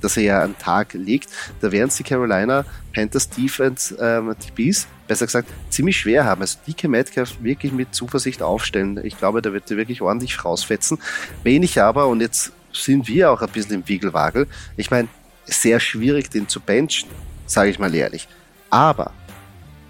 das 0.02 0.18
er 0.18 0.24
ja 0.24 0.44
an 0.44 0.58
Tag 0.58 0.94
legt, 0.94 1.30
da 1.62 1.72
werden 1.72 1.92
die 1.98 2.04
Carolina 2.04 2.66
Panthers 2.94 3.30
Defense 3.30 3.96
ähm, 4.00 4.36
DBs, 4.36 4.88
besser 5.08 5.26
gesagt, 5.26 5.50
ziemlich 5.70 5.98
schwer 5.98 6.26
haben. 6.26 6.42
Also 6.42 6.58
DK 6.68 6.88
Metcalf 6.88 7.36
wirklich 7.42 7.72
mit 7.72 7.94
Zuversicht 7.96 8.42
aufstellen. 8.42 9.00
Ich 9.04 9.18
glaube, 9.18 9.42
da 9.42 9.54
wird 9.54 9.70
er 9.72 9.78
wirklich 9.78 10.02
ordentlich 10.02 10.44
rausfetzen. 10.44 11.00
Wenig 11.44 11.82
aber, 11.82 12.08
und 12.08 12.22
jetzt 12.22 12.52
sind 12.74 13.08
wir 13.08 13.32
auch 13.32 13.42
ein 13.42 13.50
bisschen 13.50 13.76
im 13.76 13.88
Wiegelwagel, 13.88 14.48
ich 14.78 14.92
meine, 14.92 15.08
sehr 15.46 15.80
schwierig, 15.80 16.30
den 16.30 16.48
zu 16.48 16.60
benchen, 16.60 17.10
sage 17.46 17.70
ich 17.70 17.80
mal 17.80 17.94
ehrlich. 17.94 18.28
Aber 18.70 19.12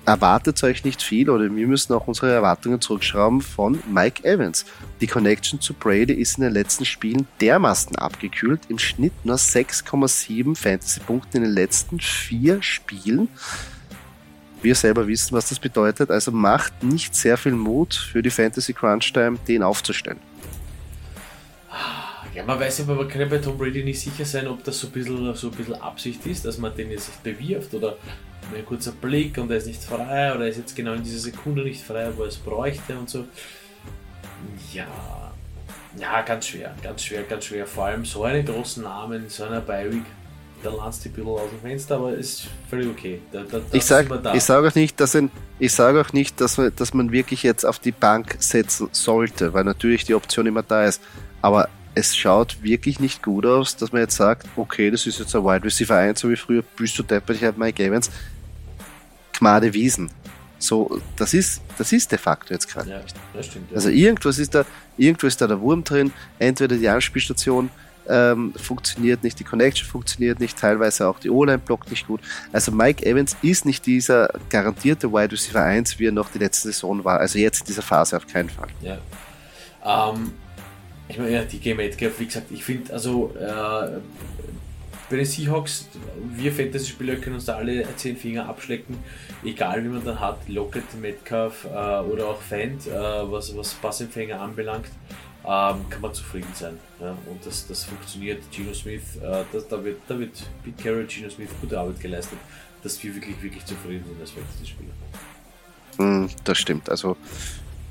erwartet 0.05 0.63
euch 0.63 0.83
nicht 0.83 1.01
viel 1.01 1.29
oder 1.29 1.43
wir 1.43 1.67
müssen 1.67 1.93
auch 1.93 2.07
unsere 2.07 2.31
Erwartungen 2.31 2.81
zurückschrauben 2.81 3.41
von 3.41 3.79
Mike 3.91 4.23
Evans. 4.23 4.65
Die 4.99 5.07
Connection 5.07 5.61
zu 5.61 5.73
Brady 5.73 6.13
ist 6.13 6.37
in 6.37 6.43
den 6.43 6.53
letzten 6.53 6.85
Spielen 6.85 7.27
dermaßen 7.39 7.95
abgekühlt, 7.97 8.61
im 8.69 8.79
Schnitt 8.79 9.13
nur 9.23 9.35
6,7 9.35 10.55
Fantasy-Punkte 10.55 11.37
in 11.37 11.43
den 11.43 11.53
letzten 11.53 11.99
vier 11.99 12.61
Spielen. 12.61 13.29
Wir 14.61 14.75
selber 14.75 15.07
wissen, 15.07 15.35
was 15.35 15.49
das 15.49 15.59
bedeutet, 15.59 16.11
also 16.11 16.31
macht 16.31 16.83
nicht 16.83 17.15
sehr 17.15 17.37
viel 17.37 17.53
Mut 17.53 17.93
für 17.93 18.21
die 18.21 18.29
Fantasy 18.29 18.73
Crunch 18.73 19.11
Time, 19.13 19.37
den 19.47 19.63
aufzustellen. 19.63 20.19
Ja, 22.33 22.45
man 22.45 22.59
weiß 22.59 22.81
aber, 22.81 22.95
man 22.95 23.07
kann 23.09 23.21
ja 23.21 23.27
bei 23.27 23.39
Tom 23.39 23.57
Brady 23.57 23.83
nicht 23.83 23.99
sicher 23.99 24.23
sein, 24.23 24.47
ob 24.47 24.63
das 24.63 24.79
so 24.79 24.87
ein 24.87 24.93
bisschen, 24.93 25.35
so 25.35 25.47
ein 25.49 25.53
bisschen 25.53 25.75
Absicht 25.75 26.25
ist, 26.25 26.45
dass 26.45 26.57
man 26.57 26.73
den 26.75 26.89
jetzt 26.89 27.21
bewirft 27.23 27.73
oder 27.73 27.97
ein 28.56 28.65
kurzer 28.65 28.91
Blick 28.91 29.38
und 29.38 29.49
er 29.51 29.58
ist 29.58 29.67
nicht 29.67 29.84
frei 29.84 30.34
oder 30.34 30.45
er 30.45 30.49
ist 30.49 30.58
jetzt 30.58 30.75
genau 30.75 30.93
in 30.93 31.04
dieser 31.04 31.19
Sekunde 31.19 31.63
nicht 31.63 31.84
frei, 31.84 32.12
wo 32.15 32.23
er 32.23 32.30
es 32.30 32.38
bräuchte 32.38 32.97
und 32.97 33.10
so. 33.10 33.25
Ja, 34.73 34.88
ja, 35.97 36.21
ganz 36.21 36.47
schwer, 36.47 36.73
ganz 36.82 37.04
schwer, 37.04 37.23
ganz 37.23 37.45
schwer. 37.45 37.67
Vor 37.67 37.86
allem 37.86 38.06
so 38.06 38.23
einen 38.23 38.45
großen 38.45 38.84
Namen, 38.84 39.25
so 39.27 39.43
einer 39.43 39.62
Bi-Week, 39.62 40.06
da 40.63 40.69
du 40.69 40.80
ein 40.80 40.91
bisschen 40.91 41.27
aus 41.27 41.49
dem 41.49 41.60
Fenster, 41.62 41.95
aber 41.95 42.13
ist 42.13 42.47
völlig 42.69 42.88
okay. 42.88 43.21
Da, 43.32 43.43
da, 43.43 43.62
ich 43.71 43.84
sage 43.84 44.10
sag 44.39 44.65
auch 44.65 44.75
nicht, 44.75 44.99
dass, 44.99 45.15
ein, 45.15 45.32
ich 45.60 45.73
sage 45.73 45.99
auch 45.99 46.13
nicht 46.13 46.39
dass, 46.39 46.58
man, 46.58 46.71
dass 46.75 46.93
man 46.93 47.12
wirklich 47.12 47.43
jetzt 47.43 47.65
auf 47.65 47.80
die 47.80 47.91
Bank 47.91 48.38
setzen 48.39 48.89
sollte, 48.91 49.54
weil 49.54 49.63
natürlich 49.63 50.06
die 50.06 50.13
Option 50.13 50.45
immer 50.45 50.63
da 50.63 50.86
ist. 50.86 51.01
Aber 51.41 51.67
es 51.93 52.15
schaut 52.15 52.63
wirklich 52.63 52.99
nicht 52.99 53.21
gut 53.21 53.45
aus, 53.45 53.75
dass 53.75 53.91
man 53.91 54.01
jetzt 54.01 54.15
sagt, 54.15 54.47
okay, 54.56 54.91
das 54.91 55.06
ist 55.06 55.19
jetzt 55.19 55.36
ein 55.36 55.43
Wide 55.43 55.63
Receiver 55.63 55.95
1, 55.95 56.19
so 56.19 56.30
wie 56.30 56.36
früher, 56.36 56.63
bist 56.77 56.97
du 56.97 57.04
deppert, 57.04 57.36
ich 57.36 57.43
habe 57.43 57.60
Mike 57.60 57.84
Evans. 57.84 58.10
Gmade 59.38 59.73
Wiesen. 59.73 60.10
So, 60.60 61.01
das 61.15 61.34
ist, 61.34 61.62
das 61.77 61.91
ist 61.91 62.12
de 62.12 62.19
facto 62.19 62.54
jetzt 62.54 62.67
gerade 62.67 62.89
ja, 62.91 63.43
stimmt, 63.43 63.71
ja. 63.71 63.75
Also 63.75 63.89
irgendwas 63.89 64.38
ist 64.38 64.54
da, 64.54 64.63
irgendwo 64.95 65.25
ist 65.25 65.41
da 65.41 65.47
der 65.47 65.60
Wurm 65.60 65.84
drin, 65.84 66.13
entweder 66.38 66.77
die 66.77 66.88
Anspielstation 66.88 67.71
ähm, 68.08 68.54
funktioniert 68.56 69.23
nicht, 69.23 69.39
die 69.39 69.43
Connection 69.43 69.88
funktioniert 69.88 70.39
nicht, 70.39 70.60
teilweise 70.60 71.08
auch 71.08 71.19
die 71.19 71.32
O-Line 71.32 71.58
blockt 71.58 71.89
nicht 71.89 72.06
gut. 72.06 72.21
Also 72.51 72.71
Mike 72.71 73.04
Evans 73.06 73.36
ist 73.41 73.65
nicht 73.65 73.86
dieser 73.88 74.30
garantierte 74.49 75.12
Wide 75.12 75.32
Receiver 75.32 75.63
1, 75.63 75.97
wie 75.97 76.08
er 76.08 76.12
noch 76.12 76.30
die 76.30 76.39
letzte 76.39 76.71
Saison 76.71 77.04
war. 77.04 77.19
Also 77.19 77.39
jetzt 77.39 77.62
in 77.62 77.65
dieser 77.67 77.82
Phase 77.82 78.17
auf 78.17 78.27
keinen 78.27 78.49
Fall. 78.49 78.67
Ja. 78.82 78.99
Ähm, 79.84 80.34
ich 81.12 81.17
meine, 81.17 81.32
ja, 81.32 81.43
die 81.43 81.60
Game 81.60 81.78
Metcalf, 81.78 82.19
wie 82.19 82.26
gesagt, 82.26 82.52
ich 82.52 82.63
finde, 82.63 82.93
also 82.93 83.34
äh, 83.38 84.00
bei 85.10 85.17
den 85.17 85.26
Seahawks, 85.26 85.89
wir 86.36 86.54
Fantasy-Spieler 86.54 87.15
können 87.15 87.36
uns 87.36 87.45
da 87.45 87.58
alle 87.58 87.86
zehn 87.97 88.15
Finger 88.15 88.47
abschlecken, 88.47 88.97
egal 89.43 89.84
wie 89.84 89.89
man 89.89 90.06
dann 90.06 90.21
hat, 90.21 90.47
Lockett, 90.47 90.86
Metcalf 91.02 91.65
äh, 91.65 91.67
oder 91.67 92.28
auch 92.28 92.41
Fand, 92.41 92.88
äh, 92.88 92.91
was, 92.93 93.56
was 93.58 93.74
Passempfänger 93.74 94.39
anbelangt, 94.39 94.86
ähm, 95.43 95.89
kann 95.89 96.02
man 96.02 96.13
zufrieden 96.13 96.47
sein. 96.54 96.80
Ja? 97.02 97.10
Und 97.30 97.45
das, 97.45 97.67
das 97.67 97.84
funktioniert. 97.84 98.41
Gino 98.50 98.74
Smith, 98.74 99.17
äh, 99.21 99.43
das, 99.52 99.67
da, 99.67 99.84
wird, 99.84 99.97
da 100.08 100.17
wird 100.17 100.41
Pete 100.63 100.82
Carroll, 100.82 101.10
Gino 101.10 101.30
Smith 101.30 101.50
gute 101.60 101.78
Arbeit 101.78 102.00
geleistet, 102.00 102.39
dass 102.84 103.04
wir 103.04 103.13
wirklich, 103.13 103.41
wirklich 103.43 103.65
zufrieden 103.65 104.06
sind 104.08 104.21
als 104.21 104.32
Fantasy-Spieler. 104.32 104.93
Mm, 105.97 106.30
das 106.45 106.58
stimmt. 106.58 106.89
Also, 106.89 107.17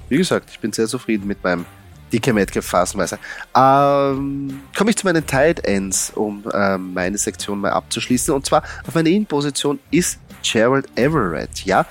wie 0.09 0.17
gesagt, 0.17 0.49
ich 0.51 0.59
bin 0.59 0.73
sehr 0.73 0.87
zufrieden 0.87 1.27
mit 1.27 1.45
meinem 1.45 1.67
dicke 2.13 2.33
Metcalf 2.33 2.67
phasenweise. 2.67 3.19
Ähm, 3.55 4.61
Komme 4.77 4.91
ich 4.91 4.97
zu 4.97 5.07
meinen 5.07 5.27
Tight 5.27 5.65
Ends, 5.65 6.11
um 6.15 6.45
ähm, 6.53 6.93
meine 6.95 7.19
Sektion 7.19 7.61
mal 7.61 7.71
abzuschließen. 7.71 8.35
Und 8.35 8.47
zwar 8.47 8.63
auf 8.87 8.95
meiner 8.95 9.11
In-Position 9.11 9.79
ist 9.91 10.19
Gerald 10.43 10.87
Everett. 10.97 11.65
Ja, 11.65 11.87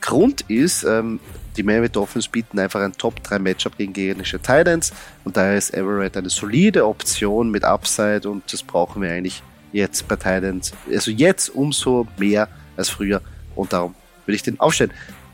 Grund 0.00 0.42
ist, 0.42 0.84
ähm, 0.84 1.20
die 1.56 1.62
Miami 1.62 1.88
Dolphins 1.88 2.28
bieten 2.28 2.58
einfach 2.58 2.80
ein 2.80 2.92
Top-3-Matchup 2.92 3.76
gegen 3.76 3.92
gegnerische 3.92 4.38
Titans 4.38 4.92
und 5.24 5.36
daher 5.36 5.56
ist 5.56 5.74
Everett 5.74 6.16
eine 6.16 6.30
solide 6.30 6.86
Option 6.86 7.50
mit 7.50 7.64
Upside 7.64 8.28
und 8.28 8.52
das 8.52 8.62
brauchen 8.62 9.02
wir 9.02 9.10
eigentlich 9.10 9.42
jetzt 9.72 10.06
bei 10.06 10.16
Titans. 10.16 10.72
Also 10.88 11.10
jetzt 11.10 11.48
umso 11.48 12.06
mehr 12.18 12.48
als 12.76 12.88
früher 12.88 13.22
und 13.54 13.72
darum 13.72 13.94
würde 14.26 14.36
ich 14.36 14.42
den 14.42 14.60
aufstellen. 14.60 14.92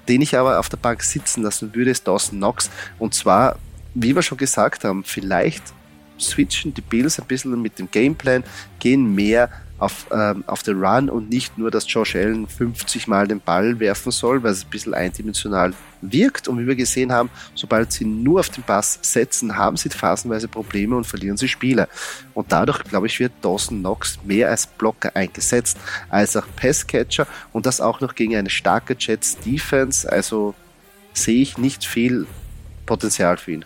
Den 0.08 0.22
ich 0.22 0.36
aber 0.36 0.58
auf 0.58 0.68
der 0.68 0.78
Bank 0.78 1.02
sitzen 1.02 1.42
lassen 1.42 1.74
würde, 1.74 1.90
ist 1.90 2.08
Dawson 2.08 2.38
Knox 2.38 2.70
und 2.98 3.14
zwar 3.14 3.56
wie 3.94 4.14
wir 4.14 4.22
schon 4.22 4.38
gesagt 4.38 4.84
haben, 4.84 5.04
vielleicht 5.04 5.62
switchen 6.18 6.72
die 6.74 6.80
Bills 6.80 7.18
ein 7.18 7.26
bisschen 7.26 7.60
mit 7.60 7.78
dem 7.78 7.90
Gameplan, 7.90 8.44
gehen 8.78 9.14
mehr 9.14 9.50
auf, 9.82 10.06
ähm, 10.12 10.44
auf 10.46 10.62
den 10.62 10.82
Run 10.82 11.10
und 11.10 11.28
nicht 11.28 11.58
nur, 11.58 11.70
dass 11.72 11.92
Josh 11.92 12.14
Allen 12.14 12.46
50 12.46 13.08
Mal 13.08 13.26
den 13.26 13.40
Ball 13.40 13.80
werfen 13.80 14.12
soll, 14.12 14.40
weil 14.44 14.52
es 14.52 14.64
ein 14.64 14.70
bisschen 14.70 14.94
eindimensional 14.94 15.74
wirkt. 16.00 16.46
Und 16.46 16.60
wie 16.60 16.66
wir 16.68 16.76
gesehen 16.76 17.10
haben, 17.10 17.30
sobald 17.56 17.90
sie 17.90 18.04
nur 18.04 18.40
auf 18.40 18.48
den 18.48 18.62
Pass 18.62 19.00
setzen, 19.02 19.56
haben 19.56 19.76
sie 19.76 19.88
phasenweise 19.88 20.46
Probleme 20.46 20.96
und 20.96 21.04
verlieren 21.04 21.36
sie 21.36 21.48
Spiele. 21.48 21.88
Und 22.32 22.52
dadurch, 22.52 22.84
glaube 22.84 23.08
ich, 23.08 23.18
wird 23.18 23.32
Dawson 23.42 23.80
Knox 23.80 24.20
mehr 24.24 24.50
als 24.50 24.68
Blocker 24.68 25.16
eingesetzt, 25.16 25.76
als 26.10 26.36
auch 26.36 26.46
Passcatcher 26.54 27.26
und 27.52 27.66
das 27.66 27.80
auch 27.80 28.00
noch 28.00 28.14
gegen 28.14 28.36
eine 28.36 28.50
starke 28.50 28.94
Jets 28.96 29.36
Defense. 29.38 30.10
Also 30.10 30.54
sehe 31.12 31.42
ich 31.42 31.58
nicht 31.58 31.84
viel 31.84 32.28
Potenzial 32.86 33.36
für 33.36 33.52
ihn. 33.52 33.64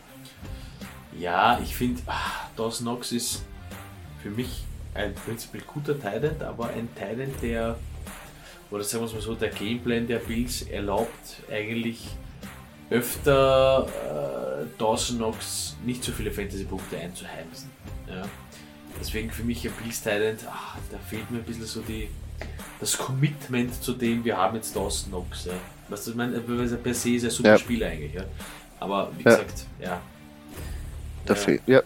Ja, 1.19 1.59
ich 1.63 1.75
finde, 1.75 2.03
ah, 2.07 2.49
Dawson 2.57 2.87
Knox 2.87 3.13
ist 3.13 3.43
für 4.23 4.31
mich 4.31 4.65
ein 4.95 5.15
prinzipiell 5.15 5.63
guter 5.67 5.95
Titan, 5.95 6.43
aber 6.43 6.69
ein 6.69 6.89
Titan, 6.95 7.33
der, 7.43 7.79
oder 8.71 8.85
sagen 8.85 9.03
wir 9.03 9.09
es 9.09 9.15
mal 9.15 9.23
so, 9.23 9.35
der 9.35 9.51
Gameplan 9.51 10.07
der 10.07 10.19
Bills 10.19 10.63
erlaubt 10.63 11.43
eigentlich 11.51 12.09
öfter 12.91 13.87
äh, 13.87 14.67
Dawson 14.79 15.19
Knox 15.19 15.77
nicht 15.85 16.05
so 16.05 16.13
viele 16.13 16.31
Fantasy-Punkte 16.31 16.99
einzuheimsen. 16.99 17.71
Ja. 18.09 18.23
Deswegen 19.01 19.31
für 19.31 19.43
mich 19.43 19.67
ein 19.67 19.73
Bills 19.83 20.03
Titan, 20.03 20.37
ach, 20.51 20.77
da 20.91 20.99
fehlt 20.99 21.31
mir 21.31 21.39
ein 21.39 21.45
bisschen 21.45 21.67
so 21.67 21.81
die, 21.81 22.09
das 22.81 22.97
Commitment 22.97 23.83
zu 23.83 23.93
dem, 23.93 24.25
wir 24.25 24.37
haben 24.37 24.57
jetzt 24.57 24.75
Dawson 24.77 25.11
Knox. 25.11 25.47
Ja. 25.47 25.53
Was 25.89 26.07
ich 26.07 26.15
meine, 26.15 26.39
per 26.41 26.95
se 26.95 27.11
ist 27.11 27.25
ein 27.25 27.31
super 27.31 27.51
ja. 27.51 27.59
Spieler 27.59 27.89
eigentlich. 27.89 28.15
Ja. 28.15 28.25
Aber 28.79 29.11
wie 29.17 29.23
gesagt, 29.23 29.67
ja, 29.81 30.01
Dafür, 31.27 31.59
ja. 31.67 31.79
ja. 31.79 31.83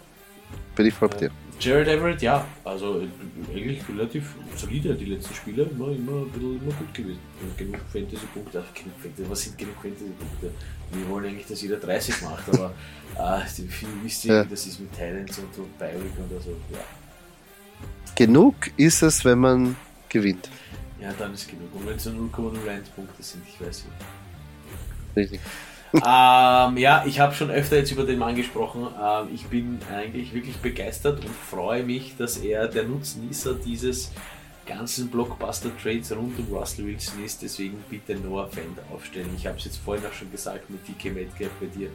Bin 0.76 0.86
ich 0.86 0.94
voll 0.94 1.08
bei 1.08 1.16
dir. 1.16 1.30
Jared 1.60 1.88
Everett, 1.88 2.22
ja, 2.22 2.46
also 2.64 3.02
eigentlich 3.54 3.86
relativ 3.86 4.34
solide 4.56 4.94
die 4.94 5.04
letzten 5.04 5.34
Spiele, 5.34 5.64
immer, 5.64 5.88
immer, 5.88 6.24
immer 6.34 6.72
gut 6.78 6.94
gewesen. 6.94 7.18
Genug 7.58 7.80
Fantasy-Punkte, 7.92 8.64
genug 8.74 8.96
Fantasy, 9.02 9.30
was 9.30 9.42
sind 9.42 9.58
genug 9.58 9.74
Fantasy-Punkte? 9.74 10.50
Wir 10.92 11.08
wollen 11.10 11.26
eigentlich, 11.26 11.46
dass 11.46 11.60
jeder 11.60 11.76
30 11.76 12.22
macht, 12.22 12.48
aber 12.48 12.72
äh, 13.44 13.46
viel 13.46 13.88
wisst 14.02 14.24
ihr, 14.24 14.36
ja. 14.36 14.44
das 14.44 14.66
ist 14.66 14.80
mit 14.80 14.96
Thailands 14.96 15.38
und, 15.38 15.58
und 15.58 15.78
Biowik 15.78 16.12
und 16.18 16.42
so, 16.42 16.50
ja. 16.72 16.78
Genug 18.14 18.54
ist 18.78 19.02
es, 19.02 19.22
wenn 19.26 19.38
man 19.38 19.76
gewinnt. 20.08 20.48
Ja, 20.98 21.12
dann 21.18 21.34
ist 21.34 21.46
genug. 21.46 21.74
Und 21.74 21.86
wenn 21.86 21.96
es 21.96 22.06
nur 22.06 22.28
0,01 22.30 22.90
Punkte 22.96 23.22
sind, 23.22 23.42
ich 23.46 23.60
weiß 23.60 23.84
nicht. 23.84 25.16
Richtig 25.16 25.40
ähm, 25.94 26.76
ja, 26.76 27.04
ich 27.06 27.20
habe 27.20 27.34
schon 27.34 27.50
öfter 27.50 27.76
jetzt 27.76 27.90
über 27.90 28.04
den 28.04 28.18
Mann 28.18 28.36
gesprochen. 28.36 28.86
Ähm, 29.02 29.28
ich 29.34 29.46
bin 29.46 29.78
eigentlich 29.92 30.32
wirklich 30.32 30.56
begeistert 30.56 31.24
und 31.24 31.30
freue 31.30 31.82
mich, 31.82 32.16
dass 32.16 32.36
er 32.38 32.68
der 32.68 32.84
Nutznießer 32.84 33.54
dieses 33.54 34.12
ganzen 34.66 35.10
Blockbuster-Trades 35.10 36.12
rund 36.12 36.38
um 36.38 36.54
Russell 36.54 36.86
Wilson 36.86 37.24
ist. 37.24 37.42
Deswegen 37.42 37.82
bitte 37.90 38.14
Noah 38.14 38.48
Fend 38.48 38.78
aufstellen. 38.92 39.30
Ich 39.36 39.46
habe 39.46 39.58
es 39.58 39.64
jetzt 39.64 39.78
vorhin 39.78 40.04
auch 40.06 40.12
schon 40.12 40.30
gesagt 40.30 40.70
mit 40.70 40.86
DK 40.86 41.12
Metcalf 41.12 41.50
bei 41.60 41.66
dir. 41.66 41.88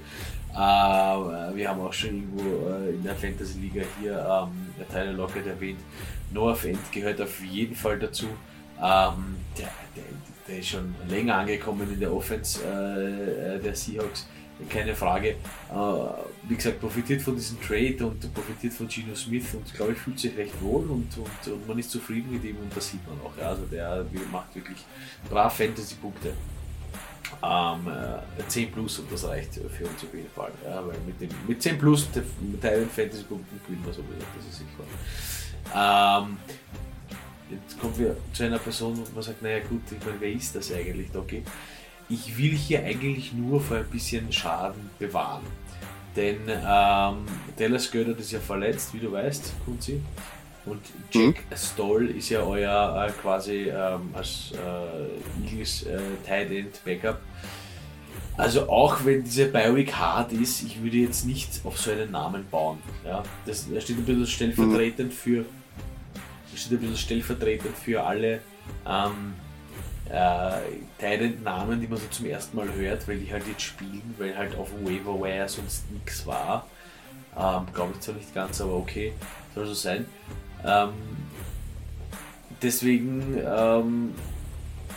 Äh, 0.54 1.56
wir 1.56 1.70
haben 1.70 1.80
auch 1.80 1.94
schon 1.94 2.10
irgendwo 2.10 2.70
äh, 2.70 2.90
in 2.90 3.04
der 3.04 3.16
Fantasy-Liga 3.16 3.84
hier 4.02 4.48
ähm, 4.52 4.86
Tyler 4.92 5.14
Lockett 5.14 5.48
erwähnt. 5.48 5.80
Noah 6.32 6.56
Fend 6.56 6.80
gehört 6.92 7.22
auf 7.22 7.42
jeden 7.44 7.76
Fall 7.76 7.98
dazu. 7.98 8.26
Ähm, 8.78 9.38
der, 9.58 9.72
der, 9.96 10.04
der 10.48 10.60
ist 10.60 10.70
schon 10.70 10.96
länger 11.10 11.36
angekommen 11.36 11.92
in 11.92 12.00
der 12.00 12.14
Offense 12.14 12.60
äh, 12.64 13.56
äh, 13.56 13.60
der 13.60 13.76
Seahawks, 13.76 14.28
keine 14.70 14.96
Frage. 14.96 15.30
Äh, 15.30 15.36
wie 16.48 16.56
gesagt, 16.56 16.80
profitiert 16.80 17.22
von 17.22 17.36
diesem 17.36 17.60
Trade 17.62 18.06
und 18.06 18.34
profitiert 18.34 18.74
von 18.74 18.88
Geno 18.88 19.16
Smith 19.16 19.54
und 19.54 19.74
glaube 19.74 19.94
ich 19.94 19.98
fühlt 19.98 20.20
sich 20.20 20.38
recht 20.38 20.62
wohl 20.62 20.84
und, 20.84 21.18
und, 21.18 21.54
und, 21.54 21.68
man 21.68 21.80
ist 21.80 21.92
zufrieden 21.92 22.32
mit 22.32 22.44
ihm 22.44 22.58
und 22.58 22.76
das 22.76 22.90
sieht 22.90 23.06
man 23.08 23.20
auch. 23.26 23.38
Ja. 23.38 23.50
Also 23.50 23.66
der 23.66 24.06
macht 24.32 24.56
wirklich 24.56 24.78
brav 25.30 25.56
Fantasy-Punkte. 25.56 26.34
Ähm, 27.44 27.88
äh, 27.88 28.48
10 28.48 28.72
plus 28.72 29.00
und 29.00 29.12
das 29.12 29.26
reicht 29.26 29.56
für 29.56 29.86
uns 29.86 30.04
auf 30.04 30.14
jeden 30.14 30.30
Fall. 30.30 30.52
Ja, 30.64 30.86
weil 30.86 30.96
mit, 31.06 31.20
dem, 31.20 31.30
mit 31.48 31.62
10 31.62 31.78
plus 31.80 32.08
mit 32.40 32.62
Teilen 32.62 32.90
Fantasy-Punkten 32.90 33.60
gewinnen 33.66 33.84
wir 33.84 33.94
sowieso, 33.94 34.14
das 34.38 34.46
ist 34.46 34.60
sicher. 34.60 34.84
Ähm, 35.76 36.38
jetzt 37.50 37.80
kommen 37.80 37.98
wir 37.98 38.16
zu 38.34 38.44
einer 38.44 38.60
Person, 38.60 38.98
wo 38.98 39.14
man 39.14 39.24
sagt, 39.24 39.42
naja 39.42 39.60
gut, 39.60 39.82
ich 39.92 40.06
meine, 40.06 40.20
wer 40.20 40.32
ist 40.32 40.56
das 40.56 40.72
eigentlich, 40.72 41.12
Doki? 41.12 41.44
Ich 42.10 42.38
will 42.38 42.52
hier 42.52 42.84
eigentlich 42.84 43.34
nur 43.34 43.60
vor 43.60 43.78
ein 43.78 43.90
bisschen 43.90 44.32
Schaden 44.32 44.90
bewahren. 45.00 45.44
Denn 46.16 46.38
ähm, 46.48 47.26
Dallas 47.58 47.92
Gödert 47.92 48.20
ist 48.20 48.32
ja 48.32 48.40
verletzt, 48.40 48.94
wie 48.94 49.00
du 49.00 49.12
weißt, 49.12 49.54
Kunzi. 49.66 50.02
Und 50.66 50.82
Jack 51.12 51.36
mhm. 51.50 51.56
Stoll 51.56 52.08
ist 52.10 52.30
ja 52.30 52.42
euer 52.42 53.08
äh, 53.08 53.12
quasi 53.22 53.70
ähm, 53.70 54.10
als 54.14 54.54
äh, 54.54 55.46
Eagles 55.46 55.84
äh, 55.84 56.00
Tight 56.26 56.52
End 56.52 56.84
Backup. 56.84 57.20
Also 58.38 58.68
auch 58.70 59.06
wenn 59.06 59.24
diese 59.24 59.46
Bioweek 59.46 59.94
hart 59.94 60.34
ist, 60.34 60.64
ich 60.64 60.82
würde 60.82 60.98
jetzt 60.98 61.26
nicht 61.26 61.62
auf 61.64 61.80
so 61.80 61.92
einen 61.92 62.12
Namen 62.12 62.46
bauen. 62.50 62.80
Ja? 63.06 63.24
Das, 63.46 63.70
das 63.72 63.84
steht 63.84 63.98
ein 63.98 64.06
bisschen 64.06 64.28
stellvertretend 64.28 65.10
mhm. 65.10 65.16
für 65.16 65.46
steht 66.56 66.74
ein 66.74 66.80
bisschen 66.80 66.98
stellvertretend 66.98 67.78
für 67.78 68.04
alle 68.04 68.42
ähm, 68.88 69.34
äh, 70.10 71.28
Namen, 71.44 71.82
die 71.82 71.88
man 71.88 71.98
so 71.98 72.08
zum 72.10 72.26
ersten 72.26 72.58
Mal 72.58 72.74
hört, 72.74 73.08
weil 73.08 73.18
die 73.18 73.32
halt 73.32 73.48
jetzt 73.48 73.62
spielen, 73.62 74.14
weil 74.18 74.38
halt 74.38 74.56
auf 74.58 74.70
dem 74.72 74.86
Waiver 74.86 75.20
Wire 75.20 75.48
sonst 75.48 75.90
nichts 75.92 76.26
war. 76.26 76.68
Ähm, 77.38 77.66
Glaube 77.74 77.94
ich 77.94 78.00
zwar 78.02 78.16
nicht 78.16 78.34
ganz, 78.34 78.62
aber 78.62 78.76
okay, 78.76 79.14
soll 79.54 79.66
so 79.66 79.74
sein. 79.74 80.06
Ähm, 80.66 80.94
deswegen 82.62 83.38
ähm, 83.38 84.14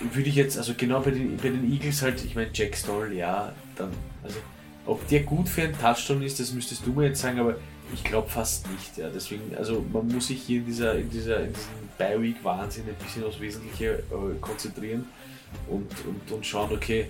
würde 0.00 0.28
ich 0.28 0.36
jetzt, 0.36 0.58
also 0.58 0.74
genau 0.76 1.00
bei 1.00 1.10
den, 1.10 1.36
bei 1.36 1.48
den 1.48 1.70
Eagles 1.70 2.02
halt, 2.02 2.24
ich 2.24 2.34
meine, 2.34 2.50
Jack 2.52 2.76
Stoll, 2.76 3.12
ja, 3.12 3.52
dann, 3.76 3.90
also 4.22 4.38
ob 4.86 5.06
der 5.08 5.22
gut 5.22 5.48
für 5.48 5.62
einen 5.62 5.78
Touchdown 5.78 6.22
ist, 6.22 6.40
das 6.40 6.52
müsstest 6.52 6.86
du 6.86 6.92
mir 6.92 7.06
jetzt 7.08 7.20
sagen, 7.20 7.38
aber 7.38 7.56
ich 7.92 8.04
glaube 8.04 8.28
fast 8.28 8.70
nicht. 8.70 8.96
Ja. 8.96 9.08
Deswegen, 9.08 9.56
also 9.56 9.84
man 9.92 10.08
muss 10.08 10.28
sich 10.28 10.42
hier 10.42 10.58
in 10.58 10.66
dieser, 10.66 10.94
in 10.94 11.10
dieser, 11.10 11.40
in 11.40 11.52
diesem 11.52 11.88
Bi-Week-Wahnsinn 11.98 12.84
ein 12.88 12.94
bisschen 12.94 13.24
aufs 13.24 13.40
Wesentliche 13.40 13.98
äh, 13.98 14.38
konzentrieren 14.40 15.06
und, 15.68 15.90
und, 16.06 16.32
und 16.32 16.46
schauen, 16.46 16.72
okay, 16.72 17.08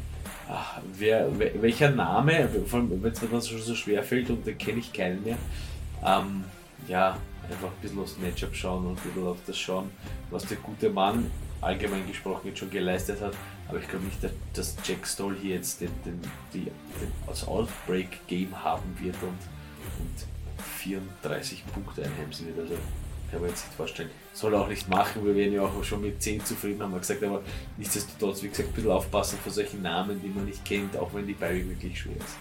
ach, 0.49 0.81
wer, 0.97 1.29
welcher 1.39 1.91
Name, 1.91 2.49
vor 2.67 2.81
allem 2.81 3.03
wenn 3.03 3.13
es 3.13 3.21
mir 3.21 3.29
dann 3.29 3.43
schon 3.43 3.61
so 3.61 3.75
schwer 3.75 4.03
fällt 4.03 4.31
und 4.31 4.47
den 4.47 4.57
kenne 4.57 4.79
ich 4.79 4.93
keinen 4.93 5.23
mehr, 5.25 5.39
ähm, 6.05 6.45
ja, 6.87 7.19
einfach 7.51 7.69
ein 7.69 7.81
bisschen 7.83 7.99
aufs 7.99 8.19
Matchup 8.19 8.55
schauen 8.55 8.87
und 8.87 8.99
ein 8.99 9.03
bisschen 9.03 9.27
auf 9.27 9.39
das 9.47 9.59
schauen, 9.59 9.91
was 10.31 10.45
der 10.45 10.59
gute 10.59 10.91
Mann 10.91 11.31
allgemein 11.61 12.07
gesprochen 12.07 12.49
jetzt 12.49 12.59
schon 12.59 12.71
geleistet 12.71 13.21
hat. 13.21 13.35
Aber 13.69 13.79
ich 13.79 13.89
glaube 13.89 14.05
nicht, 14.05 14.19
dass 14.55 14.77
Jack 14.85 15.07
Stoll 15.07 15.37
hier 15.41 15.57
jetzt 15.57 15.81
den, 15.81 15.91
den, 16.05 16.21
die, 16.55 16.65
den, 16.65 17.13
das 17.27 17.47
Outbreak-Game 17.47 18.65
haben 18.65 18.97
wird 19.01 19.17
und, 19.23 19.29
und 19.29 20.38
34 20.79 21.65
Punkte 21.73 22.05
einheimsen 22.05 22.47
wird. 22.47 22.61
Also 22.61 22.75
kann 23.31 23.41
man 23.41 23.51
jetzt 23.51 23.67
nicht 23.67 23.77
vorstellen. 23.77 24.11
Soll 24.33 24.55
auch 24.55 24.69
nicht 24.69 24.89
machen, 24.89 25.25
wir 25.25 25.35
werden 25.35 25.53
ja 25.53 25.63
auch 25.63 25.85
schon 25.85 26.01
mit 26.01 26.23
10 26.23 26.45
zufrieden, 26.45 26.83
haben 26.83 26.93
wir 26.93 27.01
gesagt, 27.01 27.23
aber 27.23 27.43
nichtsdestotrotz, 27.77 28.43
wie 28.43 28.49
gesagt, 28.49 28.71
ein 28.71 28.75
bisschen 28.75 28.91
aufpassen 28.91 29.39
vor 29.43 29.53
solchen 29.53 29.83
Namen, 29.83 30.21
die 30.23 30.29
man 30.29 30.47
nicht 30.47 30.65
kennt, 30.65 30.97
auch 30.97 31.13
wenn 31.13 31.27
die 31.27 31.35
Barry 31.35 31.69
wirklich 31.69 32.01
schwer 32.01 32.17
ist. 32.17 32.37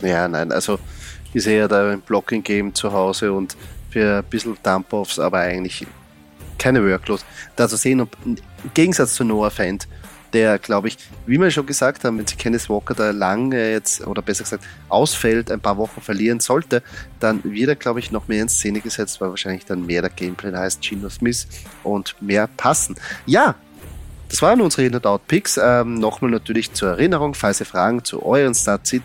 Ja, 0.00 0.26
nein, 0.26 0.50
also 0.50 0.78
ich 1.32 1.44
sehe 1.44 1.60
ja 1.60 1.68
da 1.68 1.90
ein 1.90 2.00
Blocking-Game 2.00 2.74
zu 2.74 2.92
Hause 2.92 3.32
und 3.32 3.56
für 3.90 4.18
ein 4.18 4.24
bisschen 4.24 4.56
Dump-Offs, 4.62 5.18
aber 5.18 5.38
eigentlich 5.38 5.86
keine 6.58 6.84
Workload. 6.84 7.22
Da 7.54 7.68
zu 7.68 7.76
sehen, 7.76 8.00
ob 8.00 8.16
im 8.24 8.36
Gegensatz 8.74 9.14
zu 9.14 9.24
Noah 9.24 9.50
Fent, 9.50 9.86
der, 10.32 10.58
glaube 10.58 10.88
ich, 10.88 10.98
wie 11.26 11.38
wir 11.38 11.50
schon 11.50 11.66
gesagt 11.66 12.04
haben, 12.04 12.18
wenn 12.18 12.26
sie 12.26 12.36
Kenneth 12.36 12.68
Walker 12.68 12.94
da 12.94 13.10
lange 13.10 13.70
jetzt, 13.72 14.06
oder 14.06 14.22
besser 14.22 14.44
gesagt, 14.44 14.64
ausfällt, 14.88 15.50
ein 15.50 15.60
paar 15.60 15.76
Wochen 15.76 16.00
verlieren 16.00 16.40
sollte, 16.40 16.82
dann 17.20 17.42
wird 17.44 17.68
er, 17.68 17.76
glaube 17.76 18.00
ich, 18.00 18.10
noch 18.10 18.28
mehr 18.28 18.42
in 18.42 18.48
Szene 18.48 18.80
gesetzt, 18.80 19.20
weil 19.20 19.30
wahrscheinlich 19.30 19.64
dann 19.64 19.86
mehr 19.86 20.02
der 20.02 20.10
Gameplay 20.10 20.52
heißt 20.52 20.82
Gino 20.82 21.08
Smith 21.08 21.46
und 21.82 22.14
mehr 22.20 22.46
passen. 22.46 22.96
Ja, 23.26 23.54
das 24.28 24.40
waren 24.40 24.62
unsere 24.62 24.86
In-Out-Picks. 24.86 25.60
Ähm, 25.62 25.94
Nochmal 25.94 26.30
natürlich 26.30 26.72
zur 26.72 26.90
Erinnerung, 26.90 27.34
falls 27.34 27.60
ihr 27.60 27.66
Fragen 27.66 28.02
zu 28.02 28.24
euren 28.24 28.54
Start-Sit 28.54 29.02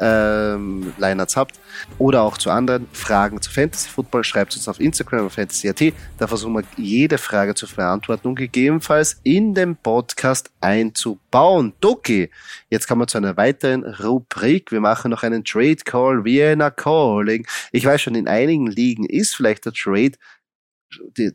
ähm, 0.00 0.92
Lineups 0.98 1.36
habt 1.36 1.60
oder 1.98 2.22
auch 2.22 2.38
zu 2.38 2.50
anderen 2.50 2.86
Fragen 2.92 3.40
zu 3.40 3.50
Fantasy 3.50 3.88
Football, 3.88 4.24
schreibt 4.24 4.54
uns 4.54 4.68
auf 4.68 4.80
Instagram 4.80 5.26
auf 5.26 5.34
fantasy.at. 5.34 5.94
Da 6.18 6.26
versuchen 6.26 6.54
wir 6.54 6.64
jede 6.76 7.18
Frage 7.18 7.54
zu 7.54 7.66
beantworten 7.66 8.28
und 8.28 8.34
gegebenenfalls 8.36 9.20
in 9.22 9.54
den 9.54 9.76
Podcast 9.76 10.50
einzubauen. 10.60 11.72
Doki, 11.80 12.30
jetzt 12.70 12.86
kommen 12.86 13.02
wir 13.02 13.06
zu 13.06 13.18
einer 13.18 13.36
weiteren 13.36 13.84
Rubrik. 13.84 14.72
Wir 14.72 14.80
machen 14.80 15.10
noch 15.10 15.22
einen 15.22 15.44
Trade 15.44 15.76
Call, 15.84 16.24
Vienna 16.24 16.70
Calling. 16.70 17.46
Ich 17.72 17.84
weiß 17.84 18.00
schon, 18.00 18.14
in 18.14 18.28
einigen 18.28 18.66
Ligen 18.66 19.04
ist 19.04 19.34
vielleicht 19.34 19.64
der 19.64 19.72
Trade, 19.72 20.12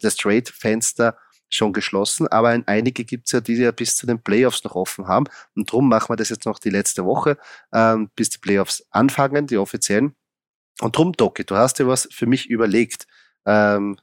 das 0.01 0.15
Trade-Fenster 0.15 1.17
schon 1.55 1.73
geschlossen, 1.73 2.27
aber 2.27 2.61
einige 2.65 3.03
gibt 3.03 3.27
es 3.27 3.31
ja, 3.31 3.41
die 3.41 3.55
ja 3.55 3.71
bis 3.71 3.95
zu 3.95 4.05
den 4.05 4.21
Playoffs 4.21 4.63
noch 4.63 4.75
offen 4.75 5.07
haben. 5.07 5.25
Und 5.55 5.69
darum 5.69 5.89
machen 5.89 6.09
wir 6.09 6.15
das 6.15 6.29
jetzt 6.29 6.45
noch 6.45 6.59
die 6.59 6.69
letzte 6.69 7.05
Woche, 7.05 7.37
ähm, 7.73 8.09
bis 8.15 8.29
die 8.29 8.39
Playoffs 8.39 8.85
anfangen, 8.89 9.47
die 9.47 9.57
offiziellen. 9.57 10.15
Und 10.81 10.97
drum, 10.97 11.13
Doki, 11.13 11.43
du 11.43 11.55
hast 11.55 11.79
dir 11.79 11.87
was 11.87 12.07
für 12.11 12.25
mich 12.25 12.49
überlegt, 12.49 13.07
ähm, 13.45 13.97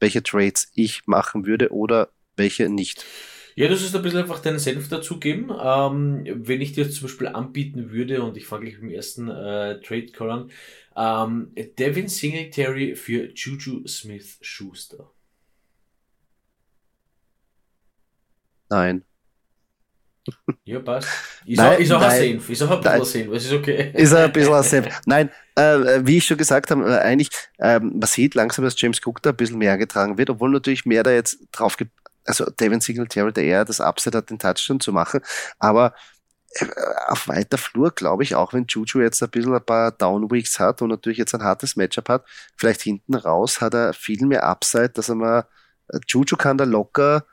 welche 0.00 0.22
Trades 0.22 0.70
ich 0.74 1.06
machen 1.06 1.46
würde 1.46 1.72
oder 1.72 2.08
welche 2.36 2.68
nicht. 2.68 3.04
Ja, 3.54 3.68
das 3.68 3.82
ist 3.82 3.94
ein 3.94 4.02
bisschen 4.02 4.20
einfach 4.20 4.40
deinen 4.40 4.58
Senf 4.58 4.88
dazugeben. 4.88 5.50
Ähm, 5.62 6.24
wenn 6.26 6.60
ich 6.60 6.72
dir 6.72 6.90
zum 6.90 7.02
Beispiel 7.02 7.28
anbieten 7.28 7.90
würde, 7.90 8.22
und 8.22 8.36
ich 8.36 8.46
fange 8.46 8.64
gleich 8.64 8.80
mit 8.80 8.90
dem 8.90 8.96
ersten 8.96 9.28
äh, 9.28 9.80
Trade 9.80 10.06
Call 10.06 10.30
an, 10.30 10.50
ähm, 10.96 11.52
Devin 11.78 12.08
Singletary 12.08 12.96
für 12.96 13.30
Juju 13.34 13.86
Smith 13.86 14.38
Schuster. 14.40 15.10
Nein. 18.72 19.04
Ja, 20.64 20.78
passt. 20.80 21.08
Ist, 21.44 21.58
nein, 21.58 21.74
auch, 21.74 21.78
ist 21.78 21.92
auch 21.92 22.00
nein, 22.00 22.10
ein 22.10 22.18
Senf. 22.18 22.50
Ist 22.50 22.62
auch 22.62 22.70
ein 22.70 22.80
bisschen 22.80 22.92
nein, 22.92 23.04
Senf. 23.04 23.32
Das 23.32 23.44
ist 23.44 23.52
okay. 23.52 23.92
Ist 23.94 24.14
ein 24.14 24.32
bisschen 24.32 24.54
ein 24.54 24.62
Senf. 24.62 25.00
Nein, 25.04 25.30
äh, 25.56 26.00
wie 26.04 26.16
ich 26.16 26.24
schon 26.24 26.38
gesagt 26.38 26.70
habe, 26.70 26.90
äh, 26.90 27.00
eigentlich, 27.00 27.28
äh, 27.58 27.80
man 27.80 28.02
sieht 28.02 28.34
langsam, 28.34 28.64
dass 28.64 28.80
James 28.80 29.00
Cook 29.04 29.20
da 29.20 29.30
ein 29.30 29.36
bisschen 29.36 29.58
mehr 29.58 29.76
getragen 29.76 30.16
wird, 30.16 30.30
obwohl 30.30 30.50
natürlich 30.50 30.86
mehr 30.86 31.02
da 31.02 31.10
jetzt 31.10 31.38
drauf 31.52 31.76
gibt. 31.76 31.92
Also 32.24 32.46
Devin 32.46 32.80
Singletary, 32.80 33.32
der 33.32 33.44
eher 33.44 33.64
das 33.64 33.80
Upset 33.80 34.14
hat, 34.14 34.30
den 34.30 34.38
Touchdown 34.38 34.80
zu 34.80 34.92
machen. 34.92 35.20
Aber 35.58 35.92
äh, 36.54 36.66
auf 37.08 37.28
weiter 37.28 37.58
Flur, 37.58 37.90
glaube 37.90 38.22
ich, 38.22 38.34
auch 38.34 38.54
wenn 38.54 38.64
Juju 38.66 39.00
jetzt 39.00 39.22
ein 39.22 39.30
bisschen 39.30 39.54
ein 39.54 39.64
paar 39.64 39.90
Downweeks 39.90 40.58
hat 40.58 40.80
und 40.80 40.88
natürlich 40.88 41.18
jetzt 41.18 41.34
ein 41.34 41.42
hartes 41.42 41.76
Matchup 41.76 42.08
hat, 42.08 42.24
vielleicht 42.56 42.82
hinten 42.82 43.16
raus 43.16 43.60
hat 43.60 43.74
er 43.74 43.92
viel 43.92 44.24
mehr 44.24 44.44
Upside, 44.44 44.90
dass 44.90 45.10
er 45.10 45.16
mal, 45.16 45.46
äh, 45.88 45.98
Juju 46.08 46.36
kann 46.36 46.56
da 46.56 46.64
locker 46.64 47.26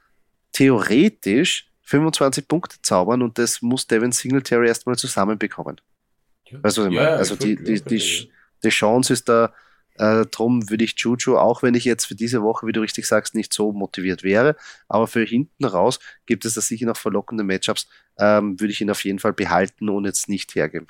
theoretisch 0.52 1.72
25 1.84 2.48
Punkte 2.48 2.78
zaubern 2.82 3.22
und 3.22 3.38
das 3.38 3.62
muss 3.62 3.88
Devin 3.88 4.12
Singletary 4.12 4.68
erstmal 4.68 4.96
zusammenbekommen. 4.98 5.82
Ja. 6.46 6.60
Also, 6.64 6.88
ja, 6.88 7.16
also 7.16 7.36
die, 7.36 7.56
die, 7.56 7.82
die, 7.84 8.32
die 8.64 8.70
Chance 8.70 9.14
ist 9.14 9.30
da 9.30 9.54
Äh, 10.00 10.26
drum 10.28 10.70
würde 10.70 10.86
ich 10.86 10.96
Juju, 10.98 11.38
auch 11.38 11.62
wenn 11.62 11.76
ich 11.76 11.84
jetzt 11.84 12.06
für 12.06 12.16
diese 12.16 12.42
Woche, 12.42 12.66
wie 12.66 12.72
du 12.72 12.80
richtig 12.80 13.06
sagst, 13.06 13.36
nicht 13.36 13.52
so 13.54 13.74
motiviert 13.74 14.24
wäre, 14.24 14.56
aber 14.88 15.08
für 15.08 15.26
hinten 15.26 15.66
raus 15.66 16.00
gibt 16.26 16.46
es 16.46 16.54
da 16.54 16.62
sicher 16.62 16.86
noch 16.86 16.96
verlockende 16.96 17.44
Matchups, 17.44 17.88
ähm, 18.18 18.58
würde 18.60 18.72
ich 18.72 18.80
ihn 18.80 18.90
auf 18.92 19.04
jeden 19.04 19.20
Fall 19.20 19.34
behalten 19.34 19.90
und 19.90 20.06
jetzt 20.06 20.30
nicht 20.30 20.56
hergeben. 20.56 20.88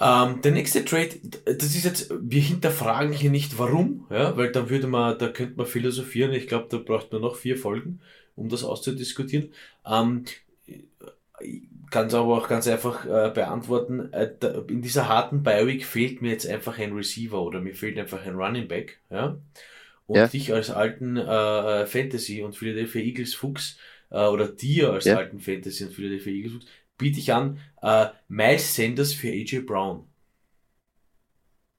Ähm, 0.00 0.40
der 0.40 0.52
nächste 0.52 0.84
Trade, 0.84 1.20
das 1.44 1.74
ist 1.76 1.84
jetzt, 1.84 2.12
wir 2.20 2.40
hinterfragen 2.40 3.12
hier 3.12 3.30
nicht 3.30 3.58
warum, 3.58 4.06
ja, 4.10 4.36
weil 4.36 4.50
dann 4.50 4.68
würde 4.70 4.86
man, 4.88 5.18
da 5.18 5.28
könnte 5.28 5.56
man 5.56 5.66
philosophieren. 5.66 6.32
Ich 6.32 6.48
glaube, 6.48 6.66
da 6.70 6.78
braucht 6.78 7.12
man 7.12 7.20
noch 7.22 7.36
vier 7.36 7.56
Folgen, 7.56 8.00
um 8.36 8.48
das 8.48 8.64
auszudiskutieren. 8.64 9.52
Ähm, 9.86 10.24
kann 11.90 12.06
es 12.06 12.14
aber 12.14 12.38
auch 12.38 12.48
ganz 12.48 12.66
einfach 12.66 13.04
äh, 13.04 13.30
beantworten. 13.30 14.12
Äh, 14.12 14.32
da, 14.40 14.62
in 14.68 14.82
dieser 14.82 15.08
harten 15.08 15.42
Bi-Week 15.42 15.84
fehlt 15.84 16.22
mir 16.22 16.30
jetzt 16.30 16.46
einfach 16.46 16.78
ein 16.78 16.94
Receiver 16.94 17.40
oder 17.42 17.60
mir 17.60 17.74
fehlt 17.74 17.98
einfach 17.98 18.24
ein 18.24 18.34
Running 18.34 18.66
Back. 18.66 19.00
Ja? 19.10 19.36
Und 20.06 20.16
ja. 20.16 20.26
dich 20.26 20.52
als 20.52 20.70
alten 20.70 21.16
äh, 21.16 21.86
Fantasy 21.86 22.42
und 22.42 22.56
Philadelphia 22.56 23.02
Eagles 23.02 23.34
Fuchs 23.34 23.76
äh, 24.10 24.24
oder 24.24 24.48
dir 24.48 24.92
als 24.92 25.04
ja. 25.04 25.16
alten 25.16 25.40
Fantasy 25.40 25.84
und 25.84 25.92
Philadelphia 25.92 26.32
Eagles 26.32 26.52
Fuchs 26.54 26.66
biete 26.96 27.18
ich 27.18 27.32
an 27.32 27.58
äh, 27.82 28.06
Miles 28.28 28.74
Sanders 28.74 29.12
für 29.12 29.28
AJ 29.28 29.60
Brown. 29.60 30.08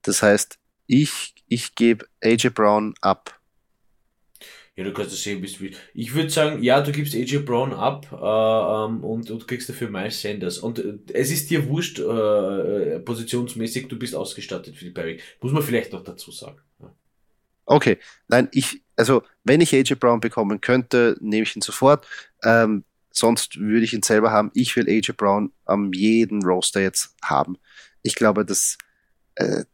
Das 0.04 0.22
heißt, 0.22 0.60
ich, 0.86 1.34
ich 1.48 1.76
gebe 1.76 2.06
AJ 2.22 2.50
Brown 2.50 2.94
ab. 3.02 3.40
Ja, 4.76 4.84
du 4.84 4.92
kannst 4.92 5.12
das 5.12 5.22
sehen, 5.22 5.40
bist 5.40 5.60
du. 5.60 5.70
Ich 5.94 6.16
würde 6.16 6.32
sagen, 6.32 6.64
ja, 6.64 6.82
du 6.82 6.92
gibst 6.92 7.14
AJ 7.14 7.40
Brown 7.40 7.74
ab 7.74 8.08
äh, 8.12 8.16
ähm, 8.16 9.04
und, 9.04 9.30
und 9.30 9.48
kriegst 9.48 9.70
dafür 9.70 9.90
Miles 9.90 10.20
Sanders. 10.20 10.58
Und 10.58 10.80
äh, 10.80 10.98
es 11.14 11.32
ist 11.32 11.50
dir 11.52 11.68
wurscht, 11.68 12.00
äh, 12.00 12.96
äh, 12.96 13.00
positionsmäßig, 13.00 13.88
du 13.88 14.00
bist 14.00 14.16
ausgestattet 14.16 14.76
für 14.76 14.86
die 14.86 14.92
Barry. 14.92 15.20
Muss 15.42 15.52
man 15.52 15.62
vielleicht 15.62 15.94
noch 15.94 16.04
dazu 16.04 16.32
sagen. 16.32 16.60
Ja. 16.80 16.96
Okay, 17.66 18.00
nein, 18.28 18.50
ich, 18.52 18.82
also 18.96 19.22
wenn 19.44 19.62
ich 19.62 19.74
AJ 19.76 19.96
Brown 19.96 20.20
bekommen 20.20 20.60
könnte, 20.60 21.18
nehme 21.22 21.44
ich 21.44 21.56
ihn 21.56 21.62
sofort. 21.62 22.08
Ähm, 22.44 22.84
Sonst 23.14 23.60
würde 23.60 23.86
ich 23.86 23.94
ihn 23.94 24.02
selber 24.02 24.32
haben. 24.32 24.50
Ich 24.56 24.76
will 24.76 24.90
AJ 24.90 25.14
Brown 25.16 25.54
am 25.66 25.94
jeden 25.94 26.44
Roster 26.44 26.82
jetzt 26.82 27.16
haben. 27.22 27.58
Ich 28.02 28.16
glaube, 28.16 28.44
das, 28.44 28.78
äh, 28.82 28.83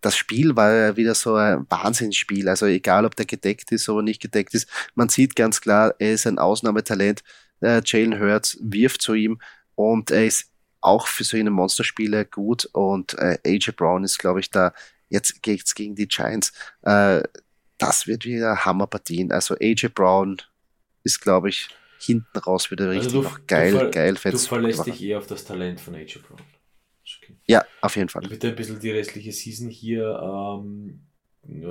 das 0.01 0.15
Spiel 0.15 0.55
war 0.55 0.71
ja 0.71 0.95
wieder 0.95 1.15
so 1.15 1.35
ein 1.35 1.65
Wahnsinnsspiel. 1.69 2.47
Also 2.47 2.65
egal, 2.65 3.05
ob 3.05 3.15
der 3.15 3.25
gedeckt 3.25 3.71
ist 3.71 3.89
oder 3.89 4.01
nicht 4.01 4.21
gedeckt 4.21 4.53
ist, 4.53 4.69
man 4.95 5.09
sieht 5.09 5.35
ganz 5.35 5.61
klar, 5.61 5.93
er 5.99 6.13
ist 6.13 6.27
ein 6.27 6.39
Ausnahmetalent. 6.39 7.23
Äh, 7.61 7.81
Jalen 7.85 8.19
Hurts 8.19 8.57
wirft 8.61 9.01
zu 9.01 9.13
ihm 9.13 9.39
und 9.75 10.11
er 10.11 10.25
ist 10.25 10.49
auch 10.81 11.07
für 11.07 11.23
so 11.23 11.35
eine 11.35 11.49
Monsterspiele 11.49 12.25
gut 12.25 12.69
und 12.71 13.15
äh, 13.15 13.37
AJ 13.45 13.71
Brown 13.75 14.03
ist, 14.03 14.17
glaube 14.17 14.39
ich, 14.39 14.49
da 14.49 14.73
jetzt 15.09 15.41
geht's 15.41 15.75
gegen 15.75 15.95
die 15.95 16.07
Giants. 16.07 16.53
Äh, 16.83 17.23
das 17.77 18.07
wird 18.07 18.25
wieder 18.25 18.65
Hammerpartien. 18.65 19.31
Also 19.31 19.55
AJ 19.55 19.89
Brown 19.93 20.37
ist, 21.03 21.21
glaube 21.21 21.49
ich, 21.49 21.69
hinten 21.99 22.37
raus 22.37 22.71
wieder 22.71 22.89
richtig 22.89 23.15
also 23.15 23.23
du, 23.23 23.37
geil, 23.47 23.71
du 23.71 23.91
geil. 23.91 24.13
Du 24.13 24.37
verlässt 24.37 24.85
dich 24.85 25.01
eher 25.03 25.17
auf 25.17 25.27
das 25.27 25.43
Talent 25.43 25.81
von 25.81 25.95
AJ 25.95 26.19
Brown. 26.27 26.39
Ja, 27.49 27.65
auf 27.81 27.95
jeden 27.95 28.09
Fall. 28.09 28.23
Bitte 28.27 28.49
ein 28.49 28.55
bisschen 28.55 28.79
die 28.79 28.91
restliche 28.91 29.31
Season 29.31 29.69
hier 29.69 30.19
ähm, 30.21 31.01
äh, 31.43 31.65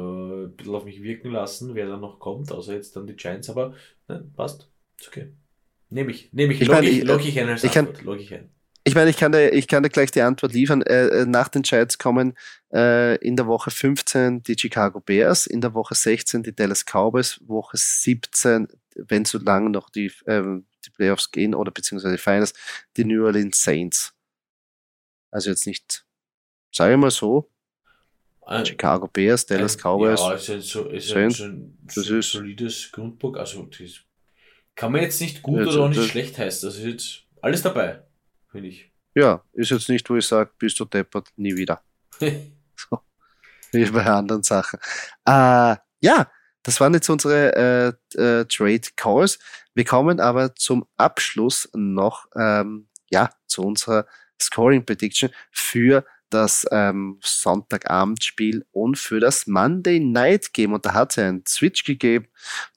ein 0.47 0.57
bisschen 0.57 0.74
auf 0.74 0.85
mich 0.85 1.03
wirken 1.03 1.31
lassen, 1.31 1.74
wer 1.74 1.87
da 1.87 1.97
noch 1.97 2.18
kommt, 2.18 2.51
außer 2.53 2.74
jetzt 2.74 2.97
dann 2.97 3.07
die 3.07 3.14
Giants, 3.14 3.49
aber 3.49 3.74
nein, 4.09 4.33
passt. 4.35 4.68
Ist 4.99 5.09
okay. 5.09 5.33
Nehme 5.91 6.11
ich, 6.11 6.33
nehme 6.33 6.53
ich, 6.53 6.61
ich, 6.61 6.68
log, 6.68 6.83
ich, 6.83 7.05
log 7.05 7.24
ich 7.24 7.39
ein 7.41 7.49
als 7.49 7.64
ich 7.64 7.76
Antwort, 7.76 7.99
kann, 7.99 8.07
log 8.07 8.20
ich 8.20 8.35
ein. 8.35 8.51
Ich 8.85 8.95
meine, 8.95 9.11
ich 9.11 9.16
kann 9.16 9.33
dir, 9.33 9.53
ich 9.53 9.68
kann 9.68 9.83
dir 9.83 9.91
gleich 9.91 10.11
die 10.11 10.22
Antwort 10.22 10.53
liefern. 10.53 10.83
Äh, 10.83 11.09
äh 11.09 11.26
nach 11.26 11.49
den 11.49 11.62
Giants 11.62 11.99
kommen 11.99 12.35
äh, 12.72 13.16
in 13.16 13.37
der 13.37 13.47
Woche 13.47 13.70
15 13.70 14.43
die 14.43 14.57
Chicago 14.59 15.01
Bears, 15.01 15.47
in 15.47 15.61
der 15.61 15.74
Woche 15.74 15.95
16 15.95 16.43
die 16.43 16.55
Dallas 16.55 16.85
Cowboys, 16.85 17.41
Woche 17.47 17.76
17 17.76 18.68
wenn 19.07 19.24
so 19.24 19.39
lange 19.39 19.70
noch 19.70 19.91
die, 19.91 20.11
ähm, 20.26 20.66
die 20.85 20.91
Playoffs 20.91 21.31
gehen 21.31 21.55
oder 21.55 21.70
beziehungsweise 21.70 22.16
die 22.16 22.22
Finals, 22.22 22.53
die 22.97 23.05
New 23.05 23.24
Orleans 23.24 23.62
Saints. 23.62 24.14
Also 25.31 25.51
jetzt 25.51 25.66
nicht, 25.66 26.05
sage 26.72 26.95
ich 26.95 26.99
mal 26.99 27.11
so, 27.11 27.51
ein, 28.49 28.64
Chicago 28.64 29.09
Bears, 29.09 29.45
Dallas 29.45 29.76
ein, 29.76 29.81
Cowboys. 29.81 30.20
Ja, 30.20 30.33
ist 30.33 30.51
ein, 30.51 30.61
so, 30.62 30.89
ist 30.89 31.12
ein, 31.12 31.31
ein, 31.31 31.79
das 31.95 32.09
ist 32.09 32.33
solides 32.33 32.91
Grundbock. 32.91 33.37
Also 33.37 33.62
das 33.64 34.01
kann 34.74 34.93
man 34.93 35.03
jetzt 35.03 35.20
nicht 35.20 35.43
gut 35.43 35.59
ja, 35.59 35.66
oder 35.66 35.81
auch 35.83 35.89
nicht 35.89 36.11
schlecht 36.11 36.39
heißen. 36.39 36.68
Das 36.68 36.79
ist 36.79 36.85
jetzt 36.85 37.22
alles 37.43 37.62
dabei, 37.62 38.03
finde 38.51 38.68
ich. 38.68 38.91
Ja, 39.14 39.45
ist 39.53 39.70
jetzt 39.70 39.89
nicht, 39.89 40.09
wo 40.09 40.16
ich 40.16 40.26
sage, 40.26 40.51
bist 40.59 40.81
du 40.81 40.85
deppert, 40.85 41.29
nie 41.37 41.57
wieder. 41.57 41.83
so, 42.20 43.01
wie 43.72 43.85
bei 43.91 44.05
anderen 44.05 44.43
Sachen. 44.43 44.79
Äh, 45.26 45.76
ja, 46.01 46.31
das 46.62 46.81
waren 46.81 46.95
jetzt 46.95 47.09
unsere 47.09 47.97
äh, 48.16 48.20
äh, 48.20 48.45
Trade 48.47 48.89
Calls. 48.97 49.39
Wir 49.74 49.85
kommen 49.85 50.20
aber 50.20 50.55
zum 50.55 50.87
Abschluss 50.97 51.68
noch 51.74 52.26
ähm, 52.37 52.89
ja, 53.11 53.31
zu 53.47 53.62
unserer 53.62 54.07
Scoring 54.41 54.84
Prediction 54.84 55.30
für 55.51 56.05
das 56.30 56.66
ähm, 56.70 57.18
Sonntagabendspiel 57.22 58.66
und 58.72 58.99
für 58.99 59.20
das 59.20 59.47
Monday 59.47 59.99
Night 59.99 60.53
Game. 60.53 60.72
Und 60.72 60.84
da 60.84 60.95
hat 60.95 61.12
es 61.12 61.18
einen 61.18 61.45
Switch 61.47 61.84
gegeben. 61.84 62.28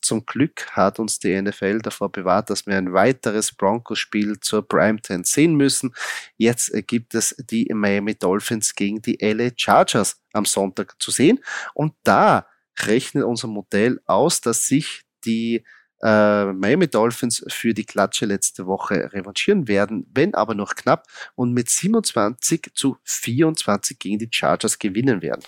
Zum 0.02 0.26
Glück 0.26 0.68
hat 0.72 1.00
uns 1.00 1.20
die 1.20 1.40
NFL 1.40 1.80
davor 1.80 2.12
bewahrt, 2.12 2.50
dass 2.50 2.66
wir 2.66 2.78
ein 2.78 2.94
weiteres 2.94 3.52
Broncos-Spiel 3.52 4.40
zur 4.40 4.68
Primetime 4.68 5.24
sehen 5.26 5.56
müssen. 5.56 5.94
Jetzt 6.38 6.72
gibt 6.88 7.14
es 7.14 7.36
die 7.50 7.70
Miami 7.74 8.16
Dolphins 8.16 8.74
gegen 8.76 9.02
die 9.02 9.18
LA 9.22 9.52
Chargers 9.56 10.22
am 10.34 10.46
Sonntag 10.46 10.96
zu 11.02 11.12
sehen. 11.12 11.40
Und 11.74 11.94
da 12.04 12.48
rechnet 12.80 13.24
unser 13.24 13.48
Modell 13.48 14.00
aus, 14.06 14.42
dass 14.42 14.66
sich 14.66 15.04
die 15.26 15.64
äh, 16.04 16.46
Miami 16.46 16.88
Dolphins 16.88 17.44
für 17.48 17.74
die 17.74 17.86
Klatsche 17.86 18.26
letzte 18.26 18.66
Woche 18.66 19.12
revanchieren 19.14 19.68
werden, 19.68 20.08
wenn 20.14 20.34
aber 20.34 20.56
noch 20.56 20.76
knapp 20.76 21.08
und 21.36 21.54
mit 21.54 21.70
27 21.70 22.72
zu 22.74 22.98
24 23.04 24.00
gegen 24.00 24.20
die 24.20 24.30
Chargers 24.32 24.80
gewinnen 24.80 25.22
werden. 25.22 25.42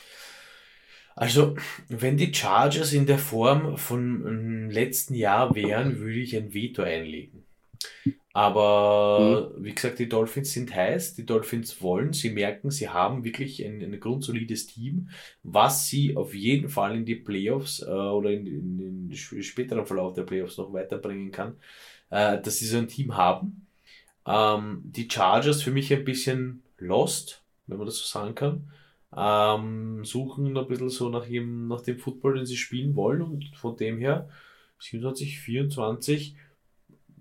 Also, 1.15 1.55
wenn 1.89 2.17
die 2.17 2.33
Chargers 2.33 2.91
in 2.93 3.05
der 3.05 3.19
Form 3.19 3.77
von 3.77 4.69
letzten 4.71 5.13
Jahr 5.13 5.53
wären, 5.53 5.99
würde 5.99 6.19
ich 6.19 6.35
ein 6.35 6.53
Veto 6.53 6.81
einlegen. 6.81 7.45
Aber 8.35 9.51
mhm. 9.55 9.63
wie 9.63 9.75
gesagt, 9.75 9.99
die 9.99 10.09
Dolphins 10.09 10.53
sind 10.53 10.73
heiß, 10.73 11.13
die 11.13 11.25
Dolphins 11.25 11.83
wollen, 11.83 12.13
sie 12.13 12.31
merken, 12.31 12.71
sie 12.71 12.89
haben 12.89 13.23
wirklich 13.23 13.63
ein, 13.63 13.81
ein 13.83 13.99
grundsolides 13.99 14.65
Team, 14.65 15.09
was 15.43 15.87
sie 15.87 16.17
auf 16.17 16.33
jeden 16.33 16.67
Fall 16.67 16.95
in 16.95 17.05
die 17.05 17.15
Playoffs 17.15 17.83
äh, 17.83 17.91
oder 17.91 18.31
in, 18.31 18.47
in 18.47 19.09
den 19.09 19.13
späteren 19.13 19.85
Verlauf 19.85 20.13
der 20.13 20.23
Playoffs 20.23 20.57
noch 20.57 20.73
weiterbringen 20.73 21.31
kann, 21.31 21.57
äh, 22.09 22.41
dass 22.41 22.57
sie 22.57 22.65
so 22.65 22.79
ein 22.79 22.87
Team 22.87 23.15
haben. 23.15 23.67
Ähm, 24.25 24.81
die 24.83 25.07
Chargers 25.09 25.61
für 25.61 25.71
mich 25.71 25.93
ein 25.93 26.03
bisschen 26.03 26.63
lost, 26.79 27.43
wenn 27.67 27.77
man 27.77 27.85
das 27.85 27.97
so 27.97 28.05
sagen 28.05 28.33
kann. 28.33 28.71
Ähm, 29.15 30.03
suchen 30.05 30.57
ein 30.57 30.67
bisschen 30.67 30.89
so 30.89 31.09
nach, 31.09 31.27
ihrem, 31.27 31.67
nach 31.67 31.81
dem 31.81 31.99
Football, 31.99 32.37
den 32.37 32.47
sie 32.47 32.57
spielen 32.57 32.95
wollen 32.95 33.21
und 33.21 33.55
von 33.55 33.77
dem 33.77 33.99
her 33.99 34.27
27, 34.79 35.39
24, 35.39 36.35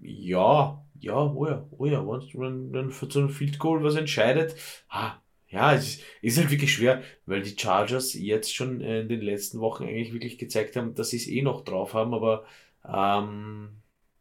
ja, 0.03 0.85
ja, 1.01 1.17
oh 1.17 1.47
ja, 1.47 1.67
oh 1.79 1.87
ja, 1.87 2.07
wenn, 2.07 2.73
wenn 2.73 2.91
für 2.91 3.11
so 3.11 3.21
ein 3.21 3.31
Field 3.31 3.59
Goal 3.59 3.83
was 3.83 3.97
entscheidet, 3.97 4.55
ah, 4.89 5.17
ja, 5.49 5.75
es 5.75 5.97
ist, 5.97 6.03
ist 6.23 6.39
halt 6.39 6.51
wirklich 6.51 6.73
schwer, 6.73 7.03
weil 7.27 7.43
die 7.43 7.57
Chargers 7.59 8.15
jetzt 8.15 8.55
schon 8.55 8.81
in 8.81 9.09
den 9.09 9.21
letzten 9.21 9.61
Wochen 9.61 9.85
eigentlich 9.85 10.13
wirklich 10.13 10.39
gezeigt 10.39 10.77
haben, 10.77 10.95
dass 10.95 11.11
sie 11.11 11.19
es 11.19 11.29
eh 11.29 11.43
noch 11.43 11.63
drauf 11.65 11.95
haben, 11.95 12.15
aber 12.15 12.45
ähm, 12.87 13.71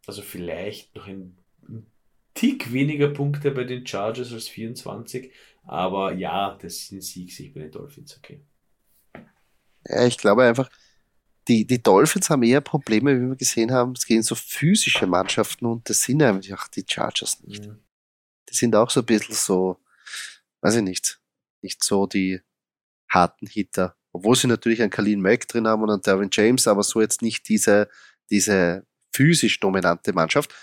also 0.06 0.22
vielleicht 0.22 0.94
noch 0.94 1.06
ein, 1.06 1.36
ein 1.68 1.86
Tick 2.34 2.72
weniger 2.72 3.08
Punkte 3.08 3.50
bei 3.50 3.64
den 3.64 3.86
Chargers 3.86 4.32
als 4.32 4.48
24, 4.48 5.32
aber 5.64 6.12
ja, 6.14 6.58
das 6.60 6.88
sind 6.88 7.02
Sieg 7.02 7.32
sich 7.32 7.54
bei 7.54 7.60
den 7.60 7.70
Dolphins, 7.70 8.18
okay. 8.18 8.40
Ja, 9.86 10.04
ich 10.06 10.18
glaube 10.18 10.44
einfach, 10.44 10.70
die, 11.48 11.66
die 11.66 11.82
Dolphins 11.82 12.30
haben 12.30 12.42
eher 12.42 12.60
Probleme, 12.60 13.16
wie 13.20 13.28
wir 13.28 13.36
gesehen 13.36 13.72
haben, 13.72 13.92
es 13.92 14.06
gehen 14.06 14.22
so 14.22 14.34
physische 14.34 15.06
Mannschaften 15.06 15.66
und 15.66 15.88
das 15.88 16.02
sind 16.02 16.22
auch 16.22 16.68
die 16.68 16.84
Chargers 16.86 17.42
nicht. 17.42 17.66
Mhm. 17.66 17.78
Die 18.48 18.54
sind 18.54 18.76
auch 18.76 18.90
so 18.90 19.00
ein 19.00 19.06
bisschen 19.06 19.34
so, 19.34 19.78
weiß 20.60 20.76
ich 20.76 20.82
nicht, 20.82 21.20
nicht 21.62 21.82
so 21.82 22.06
die 22.06 22.40
harten 23.08 23.46
Hitter. 23.46 23.96
Obwohl 24.12 24.36
sie 24.36 24.46
natürlich 24.46 24.82
einen 24.82 24.90
Kalin 24.90 25.20
Mack 25.20 25.48
drin 25.48 25.66
haben 25.66 25.82
und 25.82 25.90
einen 25.90 26.02
Derwin 26.02 26.28
James, 26.30 26.68
aber 26.68 26.82
so 26.82 27.00
jetzt 27.00 27.22
nicht 27.22 27.48
diese, 27.48 27.88
diese 28.30 28.86
physisch 29.12 29.58
dominante 29.58 30.12
Mannschaft. 30.12 30.54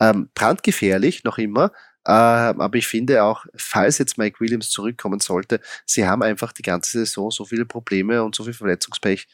Ähm, 0.00 0.30
brandgefährlich 0.34 1.24
noch 1.24 1.38
immer, 1.38 1.72
äh, 2.04 2.12
aber 2.12 2.78
ich 2.78 2.86
finde 2.86 3.24
auch, 3.24 3.44
falls 3.54 3.98
jetzt 3.98 4.16
Mike 4.16 4.40
Williams 4.40 4.70
zurückkommen 4.70 5.20
sollte, 5.20 5.60
sie 5.84 6.06
haben 6.06 6.22
einfach 6.22 6.52
die 6.52 6.62
ganze 6.62 7.00
Saison 7.00 7.30
so 7.30 7.44
viele 7.44 7.66
Probleme 7.66 8.22
und 8.22 8.34
so 8.34 8.44
viel 8.44 8.54
Verletzungspech, 8.54 9.26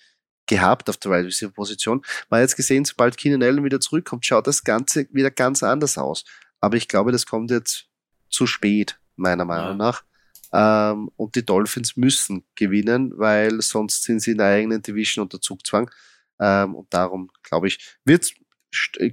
gehabt 0.46 0.88
auf 0.88 0.96
der 0.98 1.10
Wide 1.10 1.26
Receiver 1.26 1.52
Position. 1.52 2.02
Man 2.28 2.38
hat 2.38 2.44
jetzt 2.44 2.56
gesehen, 2.56 2.84
sobald 2.84 3.16
Keenan 3.16 3.42
Allen 3.42 3.64
wieder 3.64 3.80
zurückkommt, 3.80 4.26
schaut 4.26 4.46
das 4.46 4.64
Ganze 4.64 5.06
wieder 5.10 5.30
ganz 5.30 5.62
anders 5.62 5.98
aus. 5.98 6.24
Aber 6.60 6.76
ich 6.76 6.88
glaube, 6.88 7.12
das 7.12 7.26
kommt 7.26 7.50
jetzt 7.50 7.86
zu 8.28 8.46
spät, 8.46 8.98
meiner 9.16 9.44
Meinung 9.44 9.76
nach. 9.76 10.04
Ähm, 10.52 11.10
und 11.16 11.34
die 11.34 11.44
Dolphins 11.44 11.96
müssen 11.96 12.44
gewinnen, 12.54 13.12
weil 13.16 13.60
sonst 13.60 14.04
sind 14.04 14.20
sie 14.20 14.32
in 14.32 14.38
der 14.38 14.46
eigenen 14.48 14.82
Division 14.82 15.24
unter 15.24 15.40
Zugzwang. 15.40 15.90
Ähm, 16.40 16.74
und 16.74 16.92
darum, 16.94 17.30
glaube 17.42 17.66
ich, 17.66 17.96
wird, 18.04 18.32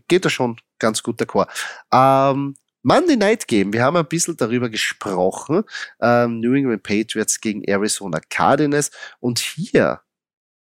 geht 0.07 0.25
da 0.25 0.29
schon 0.29 0.57
ganz 0.79 1.01
gut 1.01 1.19
der 1.19 1.27
Chor. 1.27 1.47
Ähm, 1.91 2.55
Monday 2.83 3.15
Night 3.15 3.47
Game, 3.47 3.73
wir 3.73 3.83
haben 3.83 3.97
ein 3.97 4.07
bisschen 4.07 4.37
darüber 4.37 4.69
gesprochen. 4.69 5.63
Ähm, 5.99 6.39
New 6.39 6.53
England 6.53 6.83
Patriots 6.83 7.39
gegen 7.39 7.63
Arizona 7.63 8.19
Cardinals. 8.29 8.91
Und 9.19 9.39
hier, 9.39 10.01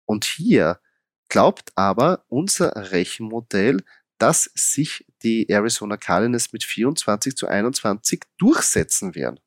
und 0.04 0.24
hier 0.24 0.80
glaubt 1.28 1.72
aber 1.76 2.24
unser 2.28 2.92
Rechenmodell, 2.92 3.82
dass 4.18 4.50
sich 4.54 5.04
die 5.22 5.48
Arizona 5.48 5.96
Cardinals 5.96 6.52
mit 6.52 6.64
24 6.64 7.36
zu 7.36 7.48
21 7.48 8.22
durchsetzen 8.38 9.14
werden. 9.14 9.40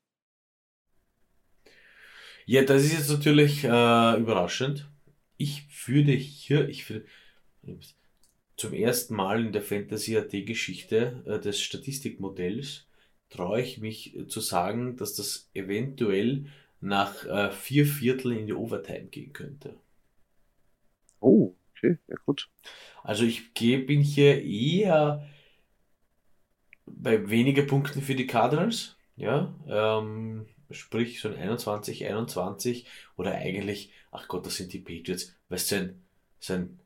Ja, 2.45 2.63
das 2.63 2.83
ist 2.83 2.93
jetzt 2.93 3.09
natürlich 3.09 3.63
äh, 3.63 3.67
überraschend. 4.19 4.89
Ich 5.37 5.67
würde 5.87 6.11
hier, 6.11 6.69
ich 6.69 6.89
würde, 6.89 7.05
zum 8.55 8.73
ersten 8.73 9.15
Mal 9.15 9.45
in 9.45 9.51
der 9.51 9.61
Fantasy 9.61 10.17
AT-Geschichte 10.17 11.23
äh, 11.25 11.39
des 11.39 11.61
Statistikmodells 11.61 12.87
traue 13.29 13.61
ich 13.61 13.79
mich 13.79 14.15
äh, 14.15 14.27
zu 14.27 14.39
sagen, 14.39 14.95
dass 14.97 15.15
das 15.15 15.49
eventuell 15.53 16.47
nach 16.81 17.25
äh, 17.25 17.51
vier 17.51 17.85
Vierteln 17.85 18.39
in 18.39 18.47
die 18.47 18.53
Overtime 18.53 19.05
gehen 19.05 19.33
könnte. 19.33 19.75
Oh, 21.25 21.55
okay, 21.71 21.97
ja 22.07 22.15
gut. 22.27 22.49
Also 23.03 23.23
ich 23.23 23.55
geh, 23.55 23.77
bin 23.77 24.01
hier 24.01 24.43
eher 24.43 25.27
bei 26.85 27.31
weniger 27.31 27.63
Punkten 27.63 28.03
für 28.03 28.13
die 28.13 28.27
Cardinals, 28.27 28.95
ja, 29.15 29.55
ähm, 29.67 30.45
sprich 30.69 31.19
so 31.21 31.29
ein 31.29 31.35
21, 31.35 32.05
21 32.05 32.85
oder 33.17 33.33
eigentlich, 33.33 33.91
ach 34.11 34.27
Gott, 34.27 34.45
das 34.45 34.55
sind 34.57 34.71
die 34.73 34.79
Patriots, 34.79 35.35
weißt 35.49 35.71
du, 35.71 35.75
ein, 35.77 36.03
so 36.39 36.53
ein 36.53 36.79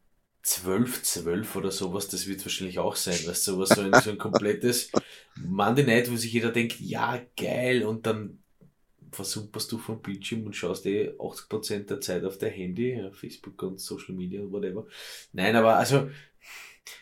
12, 0.43 1.03
12 1.03 1.55
oder 1.57 1.71
sowas, 1.71 2.07
das 2.07 2.25
wird 2.25 2.45
wahrscheinlich 2.45 2.79
auch 2.79 2.95
sein, 2.95 3.15
weißt 3.15 3.45
du, 3.45 3.51
sowas, 3.51 3.69
so 3.69 3.81
ein, 3.81 3.93
so 3.93 4.09
ein 4.09 4.17
komplettes 4.29 4.89
Monday 5.35 5.83
Night, 5.85 6.09
wo 6.09 6.15
sich 6.15 6.31
jeder 6.31 6.53
denkt, 6.53 6.79
ja, 6.79 7.21
geil, 7.35 7.83
und 7.83 8.05
dann 8.05 8.41
versumperst 9.11 9.71
du 9.71 9.77
vom 9.77 10.01
Bildschirm 10.01 10.45
und 10.45 10.55
schaust 10.55 10.85
eh 10.85 11.09
80% 11.11 11.85
der 11.85 12.01
Zeit 12.01 12.23
auf 12.23 12.37
dein 12.37 12.51
Handy, 12.51 13.09
Facebook 13.11 13.61
und 13.63 13.79
Social 13.79 14.15
Media 14.15 14.41
und 14.41 14.51
whatever. 14.51 14.85
Nein, 15.33 15.55
aber 15.55 15.77
also, 15.77 16.09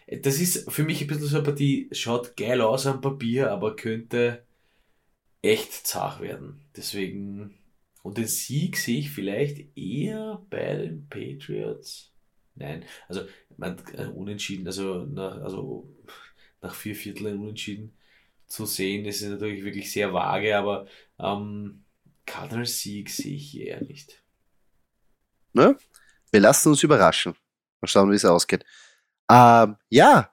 das 0.08 0.40
ist 0.40 0.72
für 0.72 0.84
mich 0.84 1.02
ein 1.02 1.08
bisschen 1.08 1.28
so 1.28 1.38
eine 1.38 1.46
Partie, 1.46 1.90
schaut 1.92 2.36
geil 2.38 2.62
aus 2.62 2.86
am 2.86 3.02
Papier, 3.02 3.52
aber 3.52 3.76
könnte 3.76 4.46
echt 5.42 5.74
zart 5.88 6.22
werden. 6.22 6.62
Deswegen, 6.76 7.58
und 8.04 8.18
den 8.18 8.28
Sieg 8.28 8.78
sehe 8.78 9.00
ich 9.00 9.12
vielleicht 9.12 9.78
eher 9.78 10.46
bei 10.50 10.76
den 10.76 11.08
Patriots. 11.08 12.14
Nein, 12.56 12.86
also 13.08 13.22
man, 13.58 13.78
äh, 13.94 14.06
unentschieden, 14.08 14.66
also 14.68 15.06
nach, 15.06 15.42
also 15.42 15.88
nach 16.62 16.74
vier 16.74 16.96
Vierteln 16.96 17.40
unentschieden 17.40 17.94
zu 18.48 18.66
sehen, 18.66 19.06
ist 19.06 19.22
natürlich 19.22 19.64
wirklich 19.64 19.92
sehr 19.92 20.14
vage, 20.14 20.58
aber 20.58 20.88
ähm, 21.20 21.84
Cardinals 22.28 22.80
Sieg 22.80 23.10
sehe 23.10 23.36
ich 23.36 23.60
eher 23.60 23.82
nicht. 23.82 24.24
Ne? 25.54 25.76
Wir 26.32 26.42
lassen 26.42 26.70
uns 26.70 26.84
überraschen. 26.84 27.34
Mal 27.82 27.88
schauen, 27.88 28.12
wie 28.12 28.16
es 28.16 28.26
ausgeht. 28.26 28.64
Ähm, 29.32 29.78
ja, 29.90 30.32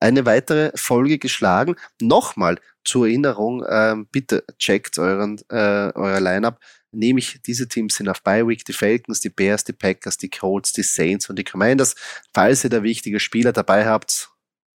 eine 0.00 0.26
weitere 0.26 0.72
Folge 0.74 1.18
geschlagen. 1.18 1.76
Nochmal 2.00 2.58
zur 2.84 3.06
Erinnerung, 3.06 3.64
ähm, 3.68 4.06
bitte 4.10 4.44
checkt 4.58 4.98
euren, 4.98 5.38
äh, 5.50 5.92
euer 5.94 6.20
Lineup. 6.20 6.58
Nämlich 6.92 7.40
diese 7.42 7.68
Teams 7.68 7.94
sind 7.94 8.08
auf 8.08 8.22
Bye 8.22 8.46
Week, 8.48 8.64
die 8.64 8.72
Falcons, 8.72 9.20
die 9.20 9.28
Bears, 9.28 9.62
die 9.64 9.72
Packers, 9.72 10.16
die 10.16 10.30
Colts, 10.30 10.72
die 10.72 10.82
Saints 10.82 11.30
und 11.30 11.38
die 11.38 11.44
Commanders. 11.44 11.94
Falls 12.34 12.64
ihr 12.64 12.70
da 12.70 12.82
wichtige 12.82 13.20
Spieler 13.20 13.52
dabei 13.52 13.86
habt, 13.86 14.30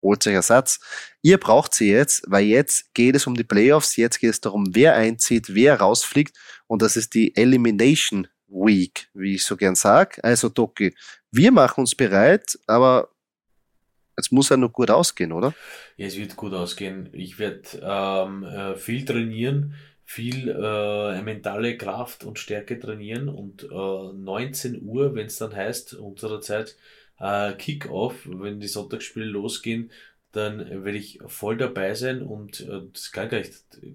holt 0.02 0.26
euch 0.26 0.34
Ersatz. 0.34 0.80
Ihr 1.22 1.38
braucht 1.38 1.74
sie 1.74 1.92
jetzt, 1.92 2.24
weil 2.28 2.46
jetzt 2.46 2.94
geht 2.94 3.16
es 3.16 3.28
um 3.28 3.36
die 3.36 3.44
Playoffs, 3.44 3.96
jetzt 3.96 4.20
geht 4.20 4.32
es 4.32 4.42
darum, 4.42 4.76
wer 4.76 4.96
einzieht, 4.96 5.54
wer 5.54 5.80
rausfliegt 5.80 6.38
und 6.68 6.82
das 6.82 6.96
ist 6.96 7.14
die 7.14 7.36
Elimination 7.36 8.28
Week, 8.48 9.10
wie 9.14 9.36
ich 9.36 9.46
so 9.46 9.56
gern 9.56 9.76
sag. 9.76 10.20
Also 10.24 10.50
Doki, 10.50 10.94
wir 11.32 11.52
machen 11.52 11.82
uns 11.82 11.96
bereit, 11.96 12.60
aber 12.68 13.10
es 14.16 14.32
muss 14.32 14.50
ja 14.50 14.58
nur 14.58 14.70
gut 14.70 14.92
ausgehen, 14.92 15.32
oder? 15.32 15.54
Ja, 15.98 16.08
es 16.08 16.18
wird 16.18 16.36
gut 16.36 16.54
ausgehen. 16.54 17.10
Ich 17.14 17.40
werde 17.40 17.62
ähm, 17.82 18.44
äh, 18.44 18.76
viel 18.76 19.06
trainieren, 19.06 19.76
viel 20.04 20.50
äh, 20.50 21.22
mentale 21.22 21.78
Kraft 21.78 22.24
und 22.24 22.38
Stärke 22.38 22.78
trainieren 22.80 23.30
und 23.30 23.64
äh, 23.64 23.68
19 23.68 24.84
Uhr, 24.84 25.16
wenn 25.16 25.28
es 25.28 25.38
dann 25.38 25.56
heißt, 25.56 25.94
unserer 25.94 26.42
Zeit, 26.42 26.76
äh, 27.22 27.54
Kick-Off, 27.54 28.16
wenn 28.26 28.60
die 28.60 28.68
Sonntagsspiele 28.68 29.26
losgehen, 29.26 29.92
dann 30.32 30.60
werde 30.86 30.98
ich 30.98 31.20
voll 31.28 31.58
dabei 31.58 31.94
sein 31.94 32.22
und 32.22 32.62
äh, 32.62 32.82
das 32.94 33.12
kann 33.12 33.30
gar, 33.30 33.40
nicht, 33.40 33.54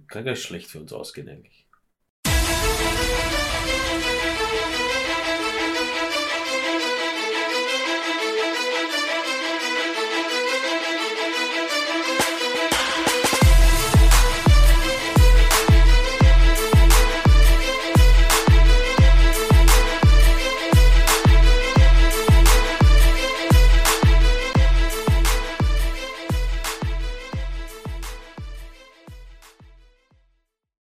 kann 0.09 0.25
gar 0.25 0.33
nicht 0.33 0.43
schlecht 0.43 0.69
für 0.69 0.81
uns 0.81 0.93
ausgehen 0.93 1.29
eigentlich. 1.29 1.66